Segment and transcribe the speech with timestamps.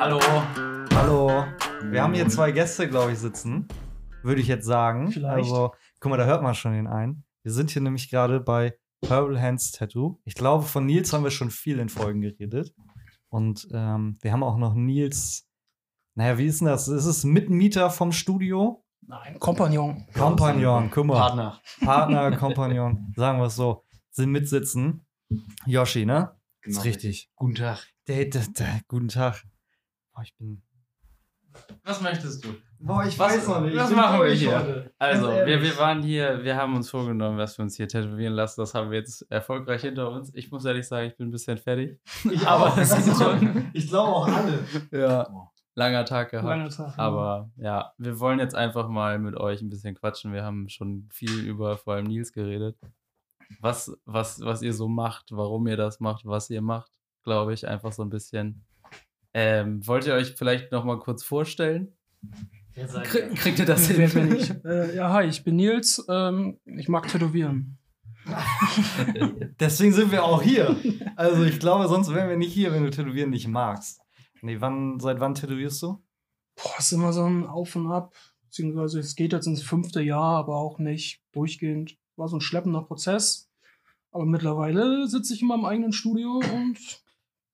[0.00, 0.20] Hallo.
[0.94, 1.44] Hallo.
[1.90, 3.68] Wir haben hier zwei Gäste, glaube ich, sitzen.
[4.22, 5.10] Würde ich jetzt sagen.
[5.10, 5.50] Vielleicht.
[5.50, 7.24] Also, guck mal, da hört man schon den einen.
[7.42, 10.20] Wir sind hier nämlich gerade bei Purple Hands Tattoo.
[10.24, 12.74] Ich glaube, von Nils haben wir schon viel in Folgen geredet.
[13.30, 15.43] Und ähm, wir haben auch noch Nils.
[16.14, 16.88] Naja, wie ist denn das?
[16.88, 18.84] Ist es Mitmieter vom Studio?
[19.06, 20.06] Nein, Kompagnon.
[20.14, 21.18] Kompagnon, guck mal.
[21.18, 21.60] Partner.
[21.80, 23.84] Partner, Kompagnon, sagen wir es so.
[24.10, 25.04] Sind mitsitzen.
[25.66, 26.30] Yoshi, ne?
[26.62, 27.30] Genau, ist richtig.
[27.34, 27.86] Guten Tag.
[28.06, 29.42] Der, der, der, guten Tag.
[30.14, 30.62] Boah, ich bin.
[31.84, 32.54] Was möchtest du?
[32.78, 34.90] Boah, ich Was, was machen wir hier?
[34.98, 38.60] Also, wir, wir waren hier, wir haben uns vorgenommen, was wir uns hier tätowieren lassen.
[38.60, 40.30] Das haben wir jetzt erfolgreich hinter uns.
[40.34, 41.98] Ich muss ehrlich sagen, ich bin ein bisschen fertig.
[42.30, 42.78] Ich Aber auch.
[42.78, 44.64] es ist schon- Ich glaube auch alle.
[44.90, 45.50] Ja.
[45.76, 46.48] Langer Tag gehabt.
[46.48, 46.98] Langer Tag.
[46.98, 50.32] Aber ja, wir wollen jetzt einfach mal mit euch ein bisschen quatschen.
[50.32, 52.76] Wir haben schon viel über vor allem Nils geredet.
[53.60, 56.92] Was, was, was ihr so macht, warum ihr das macht, was ihr macht,
[57.24, 58.64] glaube ich, einfach so ein bisschen.
[59.34, 61.92] Ähm, wollt ihr euch vielleicht noch mal kurz vorstellen?
[63.02, 64.34] Krie- kriegt ihr das hin?
[64.36, 64.50] ich?
[64.64, 66.04] Äh, ja, hi, ich bin Nils.
[66.08, 67.78] Ähm, ich mag Tätowieren.
[69.60, 70.76] Deswegen sind wir auch hier.
[71.16, 74.00] Also ich glaube, sonst wären wir nicht hier, wenn du Tätowieren nicht magst.
[74.44, 76.04] Nee, wann, seit wann tätowierst du?
[76.56, 78.14] Boah, ist immer so ein Auf und Ab.
[78.42, 81.96] Beziehungsweise es geht jetzt ins fünfte Jahr, aber auch nicht durchgehend.
[82.16, 83.50] War so ein schleppender Prozess.
[84.12, 86.78] Aber mittlerweile sitze ich in meinem eigenen Studio und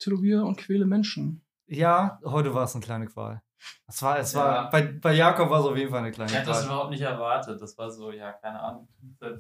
[0.01, 1.43] tätowiere und quäle Menschen.
[1.69, 3.41] Ja, heute war es eine kleine Qual.
[3.87, 4.39] Es war, es Ja.
[4.41, 6.67] war, bei, bei Jakob war es auf jeden Fall eine kleine Ich hätte das Qual.
[6.67, 7.61] überhaupt nicht erwartet.
[7.63, 8.89] Das war so, ja, keine Ahnung.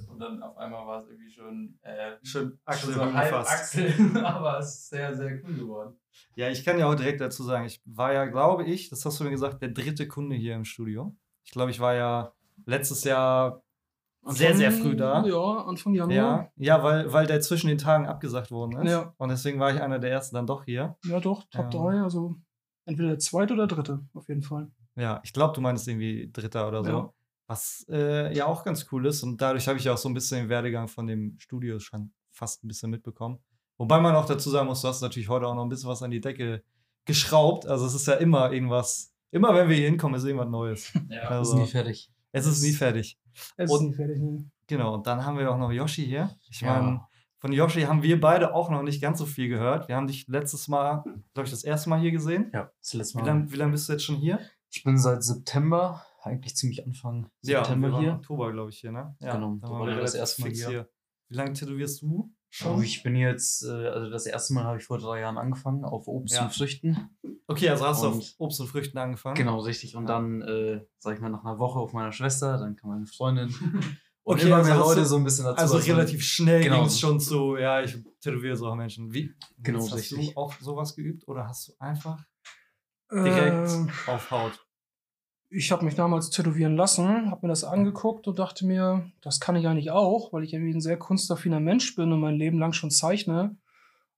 [0.08, 3.34] Und dann auf einmal war es irgendwie schon, äh, Schön schon Achsel so halb.
[3.34, 5.99] Achsel, aber es ist sehr, sehr cool geworden.
[6.36, 9.20] Ja, ich kann ja auch direkt dazu sagen, ich war ja, glaube ich, das hast
[9.20, 11.14] du mir gesagt, der dritte Kunde hier im Studio.
[11.44, 12.32] Ich glaube, ich war ja
[12.66, 13.62] letztes Jahr
[14.26, 15.24] sehr, sehr früh da.
[15.24, 16.14] Ja, Anfang Januar.
[16.14, 18.90] Ja, ja weil, weil der zwischen den Tagen abgesagt worden ist.
[18.90, 19.14] Ja.
[19.16, 20.96] Und deswegen war ich einer der ersten dann doch hier.
[21.06, 21.80] Ja, doch, Top Ja.
[21.80, 22.02] 3.
[22.02, 22.36] Also
[22.84, 24.70] entweder der zweite oder dritte, auf jeden Fall.
[24.96, 26.90] Ja, ich glaube, du meinst irgendwie Dritter oder so.
[26.90, 27.12] Ja.
[27.46, 29.22] Was äh, ja auch ganz cool ist.
[29.22, 32.62] Und dadurch habe ich auch so ein bisschen den Werdegang von dem Studio schon fast
[32.62, 33.38] ein bisschen mitbekommen.
[33.80, 36.02] Wobei man auch dazu sagen muss, du hast natürlich heute auch noch ein bisschen was
[36.02, 36.62] an die Decke
[37.06, 37.66] geschraubt.
[37.66, 40.92] Also es ist ja immer irgendwas, immer wenn wir hier hinkommen, ist irgendwas Neues.
[41.08, 42.12] Ja, Also, fertig.
[42.32, 43.18] es ist nie fertig.
[43.56, 44.18] Es Und- ist nie fertig.
[44.20, 44.50] Ne?
[44.66, 46.36] Genau, und dann haben wir auch noch Yoshi hier.
[46.50, 46.80] Ich Ja.
[46.82, 47.00] meine,
[47.38, 49.88] von Yoshi haben wir beide auch noch nicht ganz so viel gehört.
[49.88, 51.02] Wir haben dich letztes Mal,
[51.32, 52.50] glaube ich, das erste Mal hier gesehen.
[52.52, 53.26] Ja, das letzte Wie Mal.
[53.28, 54.40] lange wie lang bist du jetzt schon hier?
[54.70, 58.12] Ich bin seit September, eigentlich ziemlich Anfang September wir waren hier.
[58.12, 59.16] Oktober, glaube ich, hier, ne?
[59.20, 60.86] Ja, Genau, da da waren wir das erste Mal fix hier.
[61.28, 62.72] Wie lange tätowierst du schon?
[62.72, 65.84] Also ich bin jetzt, äh, also das erste Mal habe ich vor drei Jahren angefangen
[65.84, 66.44] auf Obst Ja.
[66.44, 67.10] und Früchten.
[67.46, 69.34] Okay, also hast du auf Obst und Früchten angefangen.
[69.36, 69.96] Genau, richtig.
[69.96, 70.14] Und Ja.
[70.18, 73.48] dann, äh, sag ich mal, nach einer Woche auf meiner Schwester, dann kam meine Freundin.
[74.22, 75.60] Und Okay, immer also mehr hast Leute so ein bisschen dazu.
[75.62, 76.76] Also dass man- relativ schnell Genau.
[76.76, 79.12] ging es schon zu, ja, ich tätowiere so Menschen.
[79.12, 79.32] Wie?
[79.58, 80.34] Genau, hast richtig.
[80.34, 82.22] du auch sowas geübt oder hast du einfach
[83.10, 84.66] direkt Äh, auf Haut?
[85.50, 89.56] Ich habe mich damals tätowieren lassen, habe mir das angeguckt und dachte mir, das kann
[89.56, 92.72] ich eigentlich auch, weil ich irgendwie ein sehr kunstaffiner Mensch bin und mein Leben lang
[92.72, 93.56] schon zeichne.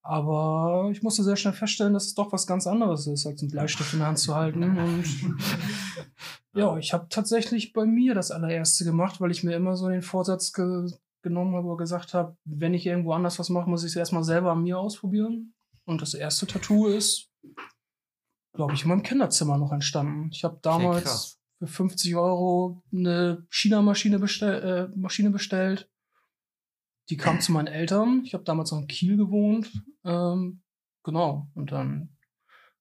[0.02, 3.50] Aber ich musste sehr schnell feststellen, dass es doch was ganz anderes ist, als einen
[3.50, 4.62] Bleistift in der Hand zu halten.
[4.76, 5.04] Und
[6.54, 10.02] ja, ich habe tatsächlich bei mir das allererste gemacht, weil ich mir immer so den
[10.02, 10.90] Vorsatz ge
[11.22, 14.24] genommen habe und gesagt habe, wenn ich irgendwo anders was mache, muss ich es erstmal
[14.24, 15.54] selber an mir ausprobieren.
[15.84, 17.30] Und das erste Tattoo ist,
[18.52, 20.30] glaube ich, in meinem Kinderzimmer noch entstanden.
[20.32, 25.88] Ich habe damals für 50 Euro eine China-Maschine bestell äh, Maschine bestellt.
[27.08, 28.22] Die kam zu meinen Eltern.
[28.24, 29.70] Ich habe damals noch in Kiel gewohnt.
[30.04, 30.62] Ähm,
[31.02, 31.48] genau.
[31.54, 32.16] Und dann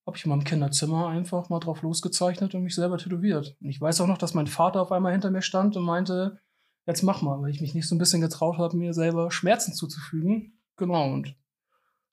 [0.06, 3.56] habe ich in meinem Kinderzimmer einfach mal drauf losgezeichnet und mich selber tätowiert.
[3.62, 6.40] Und ich weiß auch noch, dass mein Vater auf einmal hinter mir stand und meinte,
[6.86, 9.74] jetzt mach mal, weil ich mich nicht so ein bisschen getraut habe, mir selber Schmerzen
[9.74, 10.60] zuzufügen.
[10.78, 11.12] Genau.
[11.12, 11.36] Und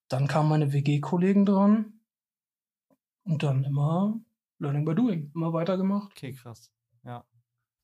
[0.08, 1.97] dann kamen meine WG-Kollegen dran.
[3.28, 4.18] Und dann immer
[4.58, 5.30] Learning by Doing.
[5.34, 6.10] Immer weitergemacht.
[6.12, 6.72] Okay, krass.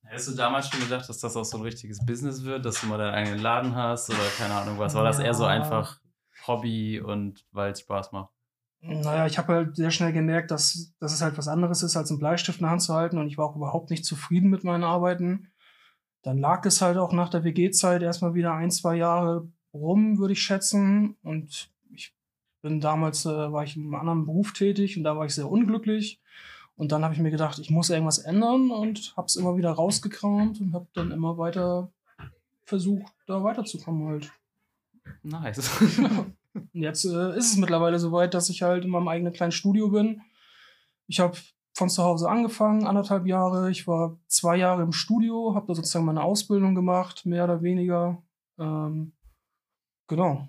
[0.07, 2.87] Hättest du damals schon gedacht, dass das auch so ein richtiges Business wird, dass du
[2.87, 4.95] mal deinen eigenen Laden hast oder keine Ahnung was?
[4.95, 5.51] War das eher so Ja.
[5.51, 5.99] einfach
[6.47, 8.31] Hobby und weil es Spaß macht?
[8.81, 12.11] Naja, ich habe halt sehr schnell gemerkt, dass, dass es halt was anderes ist, als
[12.11, 13.17] einen Bleistift in der Hand zu halten.
[13.17, 15.51] Und ich war auch überhaupt nicht zufrieden mit meinen Arbeiten.
[16.23, 20.35] Dann lag es halt auch nach der WG-Zeit erstmal wieder ein, zwei Jahre rum, würde
[20.35, 21.17] ich schätzen.
[21.23, 21.71] Und
[22.65, 25.51] bin damals, äh, war ich in einem anderen Beruf tätig und da war ich sehr
[25.51, 26.19] unglücklich.
[26.77, 29.71] Und dann habe ich mir gedacht, ich muss irgendwas ändern und habe es immer wieder
[29.71, 31.93] rausgekramt und habe dann immer weiter
[32.65, 34.33] versucht, da weiterzukommen halt.
[35.23, 35.71] Nice.
[36.55, 39.89] Und jetzt äh, ist es mittlerweile soweit, dass ich halt in meinem eigenen kleinen Studio
[39.89, 40.23] bin.
[41.07, 41.37] Ich habe
[41.75, 43.71] von zu Hause angefangen, anderthalb Jahre.
[43.71, 48.23] Ich war zwei Jahre im Studio, habe da sozusagen meine Ausbildung gemacht, mehr oder weniger.
[48.59, 49.13] Ähm,
[50.07, 50.49] genau.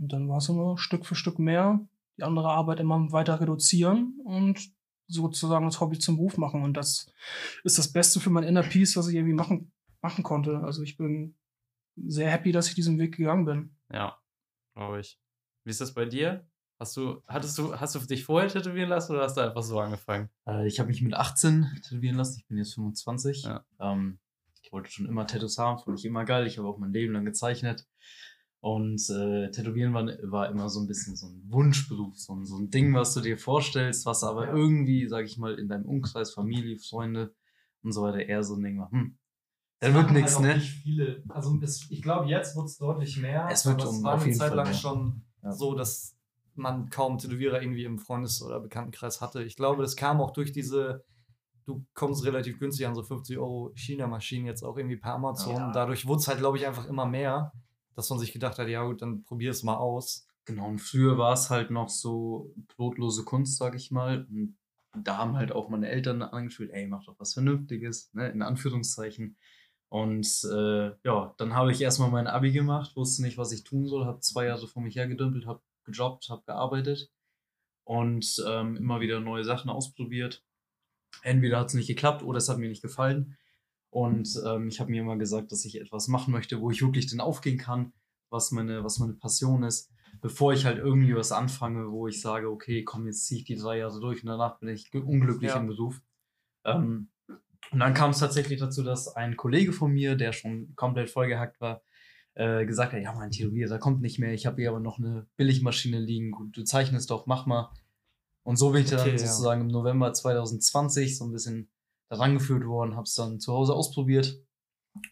[0.00, 1.86] Und dann war es immer Stück für Stück mehr,
[2.16, 4.72] die andere Arbeit immer weiter reduzieren und
[5.06, 6.62] sozusagen das Hobby zum Beruf machen.
[6.62, 7.12] Und das
[7.64, 10.60] ist das Beste für mein Inner Peace, was ich irgendwie machen, machen konnte.
[10.60, 11.36] Also ich bin
[11.96, 13.76] sehr happy, dass ich diesen Weg gegangen bin.
[13.92, 14.18] Ja,
[14.74, 15.20] glaube ich.
[15.64, 16.46] Wie ist das bei dir?
[16.78, 19.78] Hast du, hattest du, hast du dich vorher tätowieren lassen oder hast du einfach so
[19.78, 20.30] angefangen?
[20.46, 22.38] Äh, ich habe mich mit 18 tätowieren lassen.
[22.38, 23.42] Ich bin jetzt 25.
[23.42, 23.66] Ja.
[23.78, 24.18] Ähm,
[24.62, 26.46] ich wollte schon immer Tattoos haben, fand ich immer geil.
[26.46, 27.86] Ich habe auch mein Leben lang gezeichnet.
[28.62, 32.58] Und äh, Tätowieren war, war immer so ein bisschen so ein Wunschberuf, so ein, so
[32.58, 34.54] ein Ding, was du dir vorstellst, was aber Ja.
[34.54, 37.34] irgendwie, sag ich mal, in deinem Umkreis, Familie, Freunde
[37.82, 38.90] und so weiter eher so ein Ding war.
[38.90, 39.16] Hm,
[39.78, 40.54] da wird nichts, Halt ne?
[40.56, 41.22] Nicht viele.
[41.30, 43.48] Also es, ich glaube, jetzt wird es deutlich mehr.
[43.50, 44.74] Es wird um- war auf eine jeden Zeit Fall lang mehr.
[44.74, 45.52] schon Ja.
[45.52, 46.14] so, dass
[46.54, 49.42] man kaum Tätowierer irgendwie im Freundes- oder Bekanntenkreis hatte.
[49.42, 51.02] Ich glaube, das kam auch durch diese,
[51.64, 55.54] du kommst relativ günstig an so 50 Euro China-Maschinen jetzt auch irgendwie per Amazon.
[55.56, 55.72] Ja.
[55.72, 57.52] Dadurch wurde es halt, glaube ich, einfach immer mehr,
[57.94, 60.26] dass man sich gedacht hat, ja gut, dann probier es mal aus.
[60.44, 64.26] Genau, und früher war es halt noch so brotlose Kunst, sag ich mal.
[64.30, 64.56] Und
[65.04, 69.36] da haben halt auch meine Eltern angefühlt, ey, mach doch was Vernünftiges, ne, in Anführungszeichen.
[69.88, 73.86] Und äh, ja, dann habe ich erstmal mein Abi gemacht, wusste nicht, was ich tun
[73.86, 77.10] soll, habe zwei Jahre vor mich hergedümpelt, habe gejobbt, habe gearbeitet
[77.84, 80.44] und ähm, immer wieder neue Sachen ausprobiert.
[81.22, 83.36] Entweder hat es nicht geklappt oder es hat mir nicht gefallen.
[83.90, 87.08] Und ähm, ich habe mir immer gesagt, dass ich etwas machen möchte, wo ich wirklich
[87.10, 87.92] dann aufgehen kann,
[88.30, 89.90] was meine, was meine Passion ist,
[90.20, 93.56] bevor ich halt irgendwie was anfange, wo ich sage, okay, komm, jetzt ziehe ich die
[93.56, 95.58] drei Jahre durch und danach bin ich unglücklich Ja.
[95.58, 96.00] im Beruf.
[96.64, 97.08] Ähm,
[97.72, 101.60] und dann kam es tatsächlich dazu, dass ein Kollege von mir, der schon komplett vollgehackt
[101.60, 101.82] war,
[102.34, 105.26] äh, gesagt hat, ja, mein Tätowierer kommt nicht mehr, ich habe hier aber noch eine
[105.36, 107.72] Billigmaschine liegen, gut, du zeichnest doch, mach mal.
[108.44, 109.18] Und so bin ich dann Okay, ja.
[109.18, 111.68] sozusagen im November 2020 so ein bisschen
[112.10, 114.36] daran geführt worden, habe es dann zu Hause ausprobiert,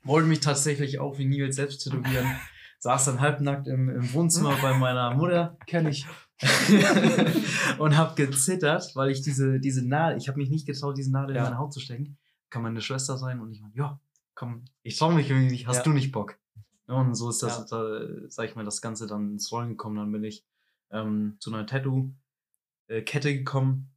[0.03, 2.27] wollte mich tatsächlich auch wie Nils selbst tätowieren,
[2.81, 6.06] saß dann halbnackt im, im Wohnzimmer bei meiner Mutter Kenne ich.
[7.79, 11.35] und habe gezittert, weil ich diese, diese Nadel, ich habe mich nicht getraut, diese Nadel
[11.37, 11.43] Ja.
[11.43, 12.17] in meine Haut zu stecken.
[12.50, 14.01] Kann meine Schwester sein und ich meine, ja,
[14.35, 15.83] komm, ich traue mich irgendwie nicht, hast Ja.
[15.85, 16.39] du nicht Bock?
[16.87, 17.65] Und so ist das, Ja.
[17.71, 19.97] da, sag ich mal, das Ganze dann ins Rollen gekommen.
[19.97, 20.47] Dann bin ich
[20.91, 23.91] ähm, zu einer Tattoo-Kette gekommen,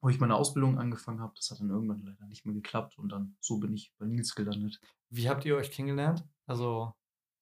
[0.00, 1.32] wo ich meine Ausbildung angefangen habe.
[1.36, 4.34] Das hat dann irgendwann leider nicht mehr geklappt und dann so bin ich bei Nils
[4.34, 4.80] gelandet.
[5.10, 6.24] Wie habt ihr euch kennengelernt?
[6.46, 6.92] Also,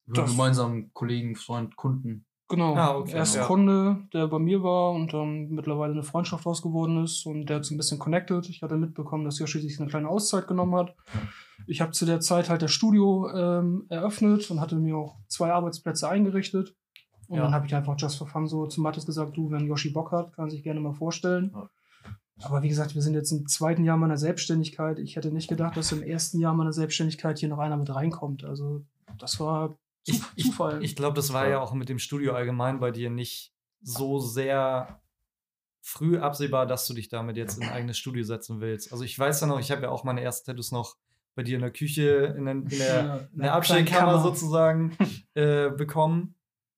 [0.05, 2.25] Über gemeinsamen Kollegen, Freund, Kunden.
[2.51, 2.73] Genau.
[2.75, 3.45] Ah, okay, Erst ja.
[3.45, 7.57] Kunde, der bei mir war und dann mittlerweile eine Freundschaft aus geworden ist und der
[7.57, 8.49] hat so ein bisschen connected.
[8.49, 10.95] Ich hatte mitbekommen, dass Yoshi sich eine kleine Auszeit genommen hat.
[11.67, 15.51] Ich habe zu der Zeit halt das Studio ähm, eröffnet und hatte mir auch zwei
[15.53, 16.75] Arbeitsplätze eingerichtet.
[17.27, 17.43] Und Ja.
[17.43, 20.11] dann habe ich einfach just for fun so zu Mathis gesagt, du, wenn Yoshi Bock
[20.11, 21.51] hat, kann er sich gerne mal vorstellen.
[21.53, 21.69] Ja.
[22.41, 24.99] Aber wie gesagt, wir sind jetzt im zweiten Jahr meiner Selbstständigkeit.
[24.99, 28.43] Ich hätte nicht gedacht, dass im ersten Jahr meiner Selbstständigkeit hier noch einer mit reinkommt.
[28.43, 28.83] Also
[29.17, 29.75] das war
[30.05, 30.83] ich, ich, Zufall.
[30.83, 35.01] ich glaube, das war ja auch mit dem Studio allgemein bei dir nicht so sehr
[35.81, 38.91] früh absehbar, dass du dich damit jetzt in ein eigenes Studio setzen willst.
[38.91, 40.95] Also ich weiß ja noch, ich habe ja auch meine ersten Tattoos noch
[41.35, 44.21] bei dir in der Küche, in, den, in der, Ja, in der Abstellkammer Kammer.
[44.21, 44.97] sozusagen
[45.33, 46.35] äh, bekommen.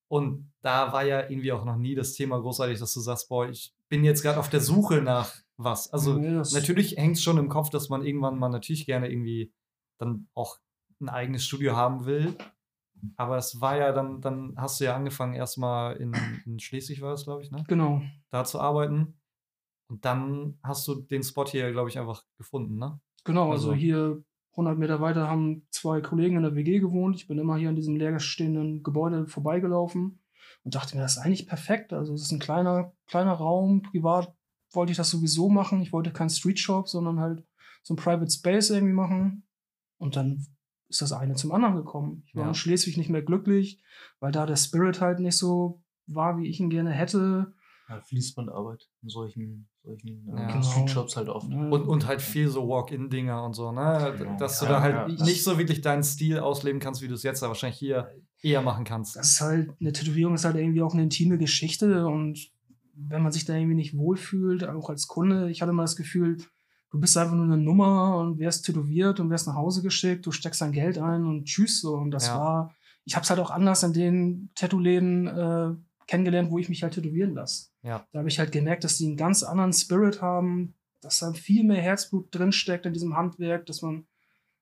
[0.07, 3.49] Und da war ja irgendwie auch noch nie das Thema großartig, dass du sagst, boah,
[3.49, 5.91] ich bin jetzt gerade auf der Suche nach was.
[5.93, 9.09] Also Nee, das- natürlich hängt es schon im Kopf, dass man irgendwann mal natürlich gerne
[9.11, 9.53] irgendwie
[9.99, 10.57] dann auch
[10.99, 12.35] ein eigenes Studio haben will.
[13.17, 16.13] Aber es war ja dann, dann hast du ja angefangen, erstmal in,
[16.45, 17.63] in Schleswig war es, glaube ich, ne?
[17.67, 18.01] Genau.
[18.29, 19.19] Da zu arbeiten.
[19.89, 22.99] Und dann hast du den Spot hier, glaube ich, einfach gefunden, ne?
[23.23, 24.23] Genau, also, Also- hier
[24.55, 27.15] 100 Meter weiter haben zwei Kollegen in der WG gewohnt.
[27.15, 30.19] Ich bin immer hier an diesem leerstehenden Gebäude vorbeigelaufen
[30.63, 31.93] und dachte mir, das ist eigentlich perfekt.
[31.93, 33.81] Also es ist ein kleiner, kleiner Raum.
[33.81, 34.35] Privat
[34.71, 35.81] wollte ich das sowieso machen.
[35.81, 37.43] Ich wollte keinen Street Shop, sondern halt
[37.83, 39.43] so ein Private Space irgendwie machen.
[39.97, 40.45] Und dann
[40.89, 42.23] ist das eine zum anderen gekommen.
[42.25, 42.49] Ich war Ja.
[42.49, 43.81] in Schleswig nicht mehr glücklich,
[44.19, 47.53] weil da der Spirit halt nicht so war, wie ich ihn gerne hätte.
[47.87, 50.47] Ja, Fließbandarbeit in solchen, solchen Ja.
[50.49, 50.61] äh, Genau.
[50.63, 51.47] Streetshops halt oft.
[51.47, 54.15] Und, und halt viel so Walk-in-Dinger und so, ne?
[54.17, 54.37] Genau.
[54.37, 57.13] Dass du Ja, da halt ja, nicht so wirklich deinen Stil ausleben kannst, wie du
[57.15, 58.09] es jetzt da wahrscheinlich hier
[58.41, 59.15] eher machen kannst.
[59.17, 62.49] das ist halt, eine Tätowierung ist halt irgendwie auch eine intime Geschichte und
[63.07, 66.37] wenn man sich da irgendwie nicht wohlfühlt, auch als Kunde, ich hatte mal das Gefühl,
[66.91, 70.31] du bist einfach nur eine Nummer und wirst tätowiert und wirst nach Hause geschickt, du
[70.31, 71.95] steckst dein Geld ein und tschüss so.
[71.95, 72.37] Und das Ja.
[72.37, 75.73] war, ich habe es halt auch anders in den Tattoo-Läden äh,
[76.07, 77.69] kennengelernt, wo ich mich halt tätowieren lasse.
[77.83, 78.05] Ja.
[78.11, 81.63] Da habe ich halt gemerkt, dass die einen ganz anderen Spirit haben, dass da viel
[81.63, 84.05] mehr Herzblut drinsteckt in diesem Handwerk, dass man,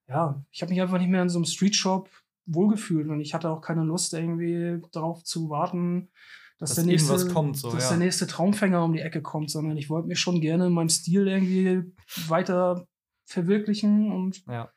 [0.08, 2.10] ja, ich habe mich einfach nicht mehr in so einem Street-Shop
[2.46, 6.10] wohlgefühlt und ich hatte auch keine Lust, irgendwie darauf zu warten,
[6.60, 7.90] dass, Dass der nächste, kommt, so, dass ja.
[7.92, 10.90] der nächste Traumfänger um die Ecke kommt, sondern ich wollte mich schon gerne in meinem
[10.90, 11.94] Stil irgendwie
[12.28, 12.86] weiter
[13.26, 14.70] verwirklichen und Ja.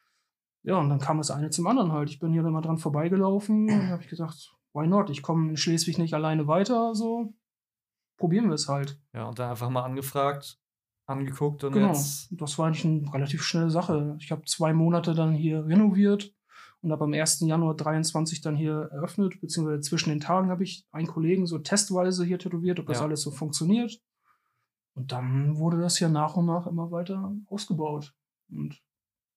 [0.63, 2.09] ja, und dann kam das eine zum anderen halt.
[2.11, 5.11] Ich bin hier dann mal dran vorbeigelaufen und habe ich gedacht, why not?
[5.11, 7.35] Ich komme in Schleswig nicht alleine weiter, so
[8.17, 9.01] probieren wir es halt.
[9.13, 10.61] Ja, und dann einfach mal angefragt,
[11.07, 11.89] angeguckt und Genau.
[11.89, 12.29] jetzt.
[12.31, 14.17] Das war eigentlich eine relativ schnelle Sache.
[14.21, 16.33] Ich habe zwei Monate dann hier renoviert
[16.83, 17.41] und habe am 1.
[17.47, 22.25] Januar 23 dann hier eröffnet, beziehungsweise zwischen den Tagen habe ich einen Kollegen so testweise
[22.25, 23.05] hier tätowiert, ob das Ja.
[23.05, 23.99] alles so funktioniert.
[24.95, 28.13] Und dann wurde das ja nach und nach immer weiter ausgebaut.
[28.51, 28.79] Und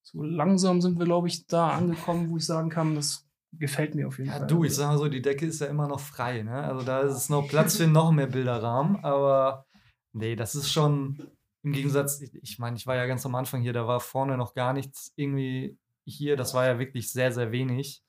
[0.03, 4.07] so langsam sind wir, glaube ich, da angekommen, wo ich sagen kann, das gefällt mir
[4.07, 4.47] auf jeden Ja, Fall.
[4.47, 6.61] du, ich sag mal so, die Decke ist ja immer noch frei, ne?
[6.63, 9.65] Also da ist es noch Platz für noch mehr Bilderrahmen, aber
[10.13, 11.31] nee, das ist schon
[11.63, 14.35] im Gegensatz, ich- ich meine, ich war ja ganz am Anfang hier, da war vorne
[14.37, 18.03] noch gar nichts irgendwie hier, das war ja wirklich sehr, sehr wenig.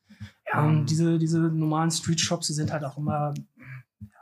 [0.52, 3.34] Ja, und Ähm, diese, diese normalen Street-Shops, die sind halt auch immer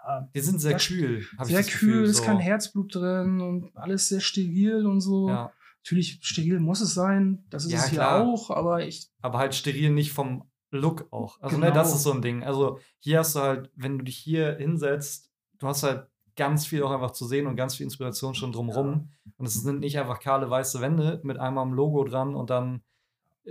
[0.07, 1.25] ja, Die sind sehr Ja, kühl.
[1.43, 2.25] sehr das kühl, Gefühl, ist so.
[2.25, 5.29] kein Herzblut drin und alles sehr steril und so.
[5.29, 5.53] Ja,
[5.83, 8.23] Natürlich, steril muss es sein, das ist Ja, es hier klar.
[8.23, 11.39] auch, aber ich, aber halt steril nicht vom Look auch.
[11.43, 11.75] Also, ne, Genau.
[11.75, 12.43] das ist so ein Ding.
[12.43, 16.83] Also, hier hast du halt, wenn du dich hier hinsetzt, du hast halt ganz viel
[16.83, 19.11] auch einfach zu sehen und ganz viel Inspiration schon drumrum.
[19.37, 22.83] Und es sind nicht einfach kahle weiße Wände mit einmal ein Logo dran und dann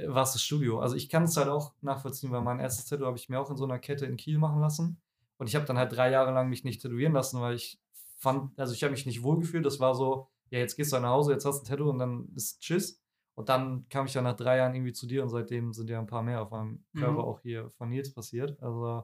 [0.07, 0.79] war es das Studio.
[0.79, 3.49] Also, ich kann es halt auch nachvollziehen, weil mein erstes Tattoo habe ich mir auch
[3.51, 5.01] in so einer Kette in Kiel machen lassen.
[5.37, 7.79] Und ich habe dann halt drei Jahre lang mich nicht tätowieren lassen, weil ich
[8.17, 9.65] fand, also ich habe mich nicht wohlgefühlt.
[9.65, 11.99] Das war so, ja, jetzt gehst du nach Hause, jetzt hast du ein Tattoo und
[11.99, 13.01] dann ist Tschüss.
[13.35, 15.99] Und dann kam ich ja nach drei Jahren irgendwie zu dir und seitdem sind ja
[15.99, 16.99] ein paar mehr auf meinem Mhm.
[16.99, 18.61] Körper auch hier von Nils passiert.
[18.61, 19.03] Also,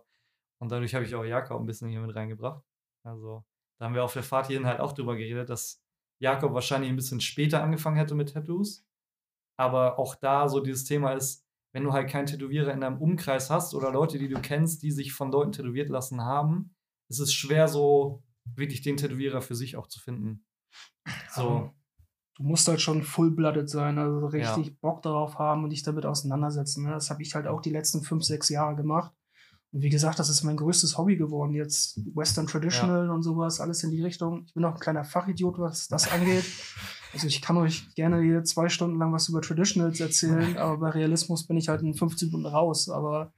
[0.60, 2.64] und dadurch habe ich auch Jakob ein bisschen hier mit reingebracht.
[3.04, 3.44] Also,
[3.80, 5.82] da haben wir auf der Fahrt hierhin halt auch drüber geredet, dass
[6.20, 8.86] Jakob wahrscheinlich ein bisschen später angefangen hätte mit Tattoos.
[9.60, 13.50] Aber auch da so dieses Thema ist, wenn du halt keinen Tätowierer in deinem Umkreis
[13.50, 16.74] hast oder Leute, die du kennst, die sich von Leuten tätowiert lassen haben,
[17.10, 18.24] ist es schwer, so
[18.56, 20.46] wirklich den Tätowierer für sich auch zu finden.
[21.36, 21.74] So,
[22.38, 24.28] du musst halt schon full-blooded sein, also Ja.
[24.54, 26.86] richtig Bock darauf haben und dich damit auseinandersetzen.
[26.86, 26.92] Ne?
[26.92, 29.14] Das habe ich halt auch die letzten fünf, sechs Jahre gemacht.
[29.72, 31.54] Und wie gesagt, das ist mein größtes Hobby geworden.
[31.54, 34.46] Jetzt Western Traditional und sowas, alles in die Richtung.
[34.46, 36.46] Ich bin auch ein kleiner Fachidiot, was das angeht.
[37.14, 40.90] Also ich kann euch gerne hier zwei Stunden lang was über Traditionals erzählen, aber bei
[40.92, 42.90] Realismus bin ich halt in 15 Minuten raus.
[42.90, 43.34] Aber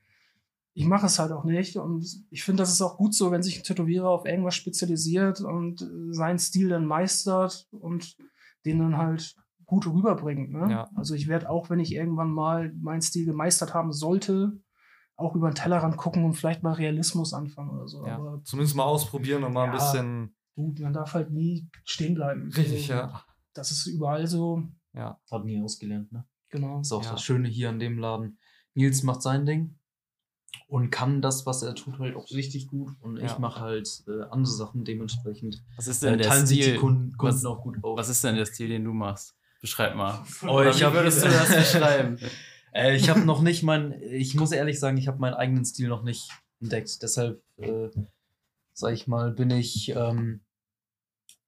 [0.74, 1.78] ich mache es halt auch nicht.
[1.78, 5.42] Und ich finde, das ist auch gut so, wenn sich ein Tätowierer auf irgendwas spezialisiert
[5.42, 8.16] und seinen Stil dann meistert und
[8.66, 9.36] den dann halt
[9.66, 10.52] gut rüberbringt.
[10.52, 10.68] Ne?
[10.70, 10.90] Ja.
[10.96, 14.52] Also ich werde auch, wenn ich irgendwann mal meinen Stil gemeistert haben sollte,
[15.16, 18.06] auch über den Tellerrand gucken und vielleicht mal Realismus anfangen oder so.
[18.06, 18.16] ja.
[18.16, 19.78] Aber zumindest mal ausprobieren und mal ein Ja.
[19.78, 20.36] bisschen.
[20.56, 22.52] du, man darf halt nie stehen bleiben.
[22.56, 23.24] Richtig, ja.
[23.54, 24.64] Das ist überall so.
[24.94, 26.26] Ja, Hat nie ausgelernt, ne?
[26.50, 26.78] Genau.
[26.80, 27.12] Das ist auch Ja.
[27.12, 28.38] das Schöne hier an dem Laden.
[28.74, 29.76] Nils macht sein Ding
[30.68, 32.94] und kann das, was er tut, halt auch richtig gut.
[33.02, 33.40] Und ich Ja.
[33.40, 35.64] mache halt äh, andere Sachen dementsprechend.
[35.78, 36.78] Was ist Äh, denn der teilen sich die Stil?
[36.80, 37.98] Kunden, Kunden was, auch gut auf.
[37.98, 39.36] was ist denn der Stil, den du machst?
[39.62, 40.24] Beschreib mal.
[40.48, 42.18] Oh, ich wie hab- würdest du das beschreiben?
[42.74, 45.90] Äh, ich habe noch nicht mein, ich muss ehrlich sagen, ich habe meinen eigenen Stil
[45.90, 46.30] noch nicht
[46.62, 47.02] entdeckt.
[47.04, 47.90] Deshalb, äh,
[48.72, 50.40] sag ich mal, bin ich, ähm,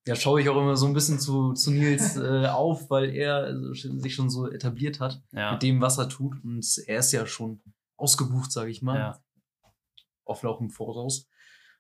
[0.05, 3.36] ja, schaue ich auch immer so ein bisschen zu, zu Nils äh, auf, weil er
[3.38, 5.53] also, sich schon so etabliert hat Ja.
[5.53, 6.43] mit dem, was er tut.
[6.43, 7.62] Und er ist ja schon
[7.98, 8.98] ausgebucht, sage ich mal.
[8.98, 9.19] Ja.
[10.25, 11.27] Oft auch im Voraus.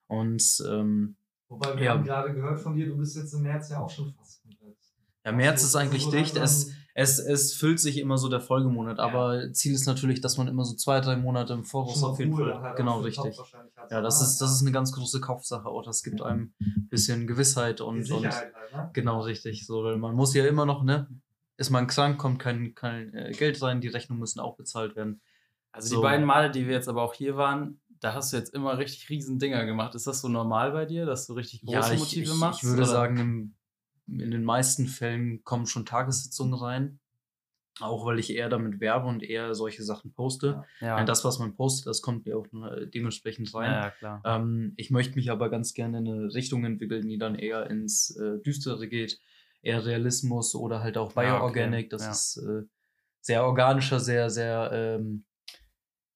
[0.07, 1.15] Und ähm,
[1.49, 4.13] Wobei wir haben gerade gehört von dir, du bist jetzt im März ja auch schon
[4.13, 4.77] fast komplett.
[5.25, 6.35] ja, März ist Also, eigentlich so dicht.
[6.37, 9.03] Es, es, es füllt sich immer so der Folgemonat, Ja.
[9.05, 12.35] aber Ziel ist natürlich, dass man immer so zwei, drei Monate im Voraus auf jeden
[12.35, 12.61] Fall.
[12.61, 13.35] halt genau, richtig.
[13.89, 15.83] Ja, das Ah, ist, das ist eine ganz große Kaufsache auch.
[15.83, 18.89] Das gibt einem ein bisschen Gewissheit und, und halt, ne?
[18.93, 19.65] genau richtig.
[19.65, 21.07] So, weil man muss ja immer noch, ne?
[21.57, 25.21] Ist man krank, kommt kein, kein äh, Geld rein, die Rechnungen müssen auch bezahlt werden.
[25.71, 25.95] Also So.
[25.97, 28.77] die beiden Male, die wir jetzt aber auch hier waren, da hast du jetzt immer
[28.77, 29.95] richtig riesen Dinger gemacht.
[29.95, 32.61] Ist das so normal bei dir, dass du richtig große ja, ich, Motive ich, machst?
[32.63, 32.91] ich würde oder?
[32.91, 33.55] sagen, im,
[34.07, 36.99] in den meisten Fällen kommen schon Tagessitzungen rein.
[37.79, 40.63] Auch weil ich eher damit werbe und eher solche Sachen poste.
[40.79, 40.99] ja.
[40.99, 43.91] Und das, was man postet, das kommt ja auch äh, dementsprechend rein.
[43.99, 44.21] ja.
[44.25, 48.15] Ähm, ich möchte mich aber ganz gerne in eine Richtung entwickeln, die dann eher ins
[48.15, 49.19] äh, Düstere geht,
[49.63, 51.39] eher Realismus oder halt auch Ja, okay.
[51.39, 51.89] Bioorganic.
[51.89, 52.61] Das ist äh,
[53.21, 55.25] sehr organischer, sehr, sehr ähm,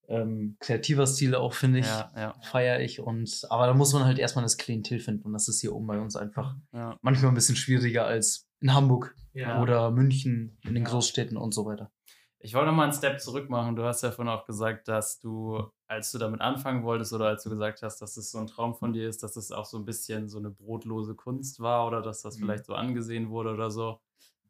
[0.08, 1.86] ähm, kreativer Stil auch, finde ich.
[1.86, 3.00] Ja, ja, Feiere ich.
[3.00, 5.24] Und, aber da muss man halt erstmal das Klientel finden.
[5.24, 6.98] Und das ist hier oben bei uns einfach ja.
[7.02, 9.62] manchmal ein bisschen schwieriger als in Hamburg Ja.
[9.62, 10.90] oder München, in den Ja.
[10.90, 11.92] Großstädten und so weiter.
[12.40, 13.76] Ich wollte noch mal einen Step zurück machen.
[13.76, 17.44] Du hast ja vorhin auch gesagt, dass du, als du damit anfangen wolltest oder als
[17.44, 19.78] du gesagt hast, dass es so ein Traum von dir ist, dass es auch so
[19.78, 22.44] ein bisschen so eine brotlose Kunst war oder dass das Mhm.
[22.44, 24.00] vielleicht so angesehen wurde oder so.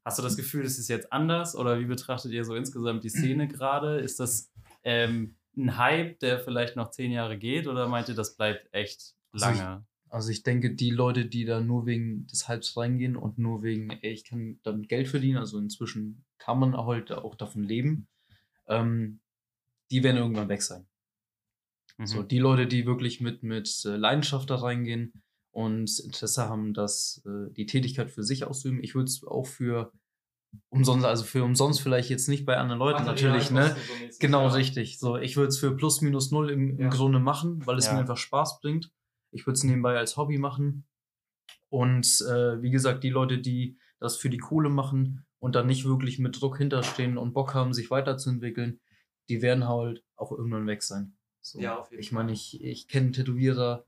[0.03, 3.09] Hast du das Gefühl, es ist jetzt anders oder wie betrachtet ihr so insgesamt die
[3.09, 3.97] Szene gerade?
[3.99, 4.51] Ist das
[4.83, 9.15] ähm, ein Hype, der vielleicht noch zehn Jahre geht oder meint ihr, das bleibt echt
[9.31, 9.85] Also ich- lange?
[10.09, 13.89] Also ich denke, die Leute, die da nur wegen des Hypes reingehen und nur wegen,
[13.89, 18.07] ey, ich kann damit Geld verdienen, also inzwischen kann man heute auch davon leben,
[18.67, 19.19] ähm,
[19.91, 20.87] die werden irgendwann weg sein.
[22.03, 22.27] So, Mhm.
[22.29, 25.11] die Leute, die wirklich mit, mit äh, Leidenschaft da reingehen
[25.51, 28.81] und Interesse haben, das, äh, die Tätigkeit für sich auszuüben.
[28.83, 29.91] Ich würde es auch für
[30.69, 33.75] umsonst, also für umsonst vielleicht jetzt nicht bei anderen Leuten natürlich, ne?
[34.19, 34.99] Genau, richtig.
[34.99, 36.89] So, ich würde es für plus minus null im, im Ja.
[36.89, 37.93] Grunde machen, weil es Ja.
[37.93, 38.91] mir einfach Spaß bringt.
[39.31, 40.85] Ich würde es nebenbei als Hobby machen.
[41.69, 45.85] Und äh, wie gesagt, die Leute, die das für die Kohle machen und dann nicht
[45.85, 48.79] wirklich mit Druck hinterstehen und Bock haben, sich weiterzuentwickeln,
[49.29, 51.17] die werden halt auch irgendwann weg sein.
[51.41, 51.59] So.
[51.59, 53.85] Ja, auf jeden ich meine, ich, ich kenne Tätowierer,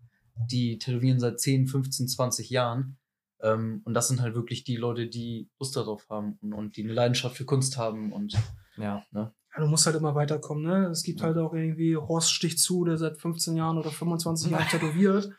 [0.51, 2.97] die tätowieren seit 10, 15, 20 Jahren.
[3.41, 6.83] Ähm, und das sind halt wirklich die Leute, die Lust darauf haben und, und die
[6.83, 8.11] eine Leidenschaft für Kunst haben.
[8.11, 8.33] Und
[8.77, 9.03] Ja.
[9.13, 10.87] Ja, du musst halt immer weiterkommen, ne?
[10.87, 14.67] Es gibt halt auch irgendwie Horst Stich zu, der seit 15 Jahren oder 25 Jahren
[14.69, 15.31] tätowiert,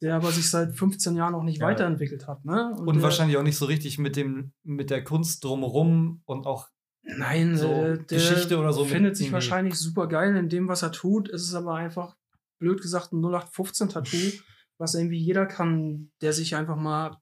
[0.00, 1.66] der aber sich seit 15 Jahren auch nicht Ja.
[1.66, 2.74] weiterentwickelt hat, ne?
[2.78, 6.68] Und der, wahrscheinlich auch nicht so richtig mit dem, mit der Kunst drumherum und auch
[7.02, 10.68] Nein, so äh, der Geschichte oder so mit findet sich wahrscheinlich super geil in dem,
[10.68, 11.28] was er tut.
[11.28, 12.16] Es ist aber einfach,
[12.58, 14.32] blöd gesagt, ein 0815-Tattoo,
[14.78, 17.16] was irgendwie jeder kann, der sich einfach mal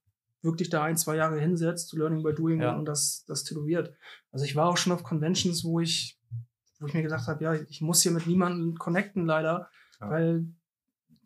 [0.45, 2.77] wirklich da ein, zwei Jahre hinsetzt, Learning by Doing Ja.
[2.77, 3.95] und das, das tätowiert.
[4.31, 6.21] Also ich war auch schon auf Conventions, wo ich,
[6.81, 9.71] wo ich mir gedacht habe, ja, ich muss hier mit niemandem connecten leider,
[10.01, 10.11] Ja.
[10.11, 10.47] weil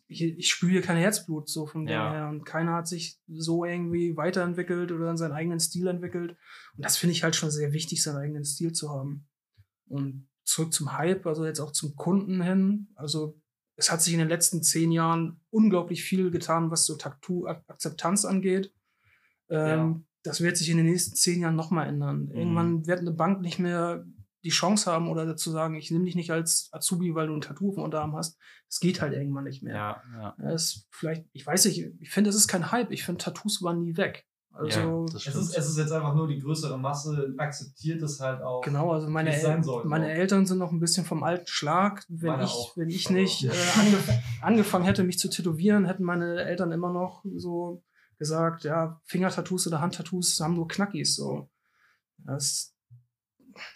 [0.07, 2.05] ich, ich spüre hier kein Herzblut so von Ja.
[2.11, 6.37] daher und keiner hat sich so irgendwie weiterentwickelt oder seinen eigenen Stil entwickelt
[6.77, 9.27] und das finde ich halt schon sehr wichtig, seinen eigenen Stil zu haben.
[9.89, 12.89] Und zurück zum Hype, also jetzt auch zum Kunden hin.
[12.95, 13.39] Also
[13.77, 18.73] es hat sich in den letzten zehn Jahren unglaublich viel getan, was so Tattoo-Akzeptanz angeht.
[19.51, 22.29] Ähm, Das wird sich in den nächsten zehn Jahren nochmal ändern.
[22.33, 24.05] Irgendwann wird eine Bank nicht mehr
[24.45, 27.41] die Chance haben oder dazu sagen, ich nehme dich nicht als Azubi, weil du ein
[27.41, 28.39] Tattoo auf dem Unterarm hast.
[28.69, 29.75] Es geht halt irgendwann nicht mehr.
[29.75, 30.37] Ja, ja.
[30.41, 32.93] Ja, ist vielleicht, ich weiß nicht, ich finde, es ist kein Hype.
[32.93, 34.25] Ich finde, Tattoos waren nie weg.
[34.53, 38.43] Also, das Es ist, es ist jetzt einfach nur die größere Masse, akzeptiert es halt
[38.43, 38.61] auch.
[38.63, 40.11] Genau, also meine, wie es El meine.
[40.11, 42.05] Eltern sind noch ein bisschen vom alten Schlag.
[42.09, 42.77] Wenn Meine ich, auch.
[42.77, 44.11] wenn ich Also- nicht äh, angef
[44.43, 47.83] angefangen hätte, mich zu tätowieren, hätten meine Eltern immer noch so
[48.19, 51.15] gesagt, ja, Fingertattoos oder Handtattoos haben nur Knackis.
[51.17, 51.49] So.
[52.19, 52.75] Das,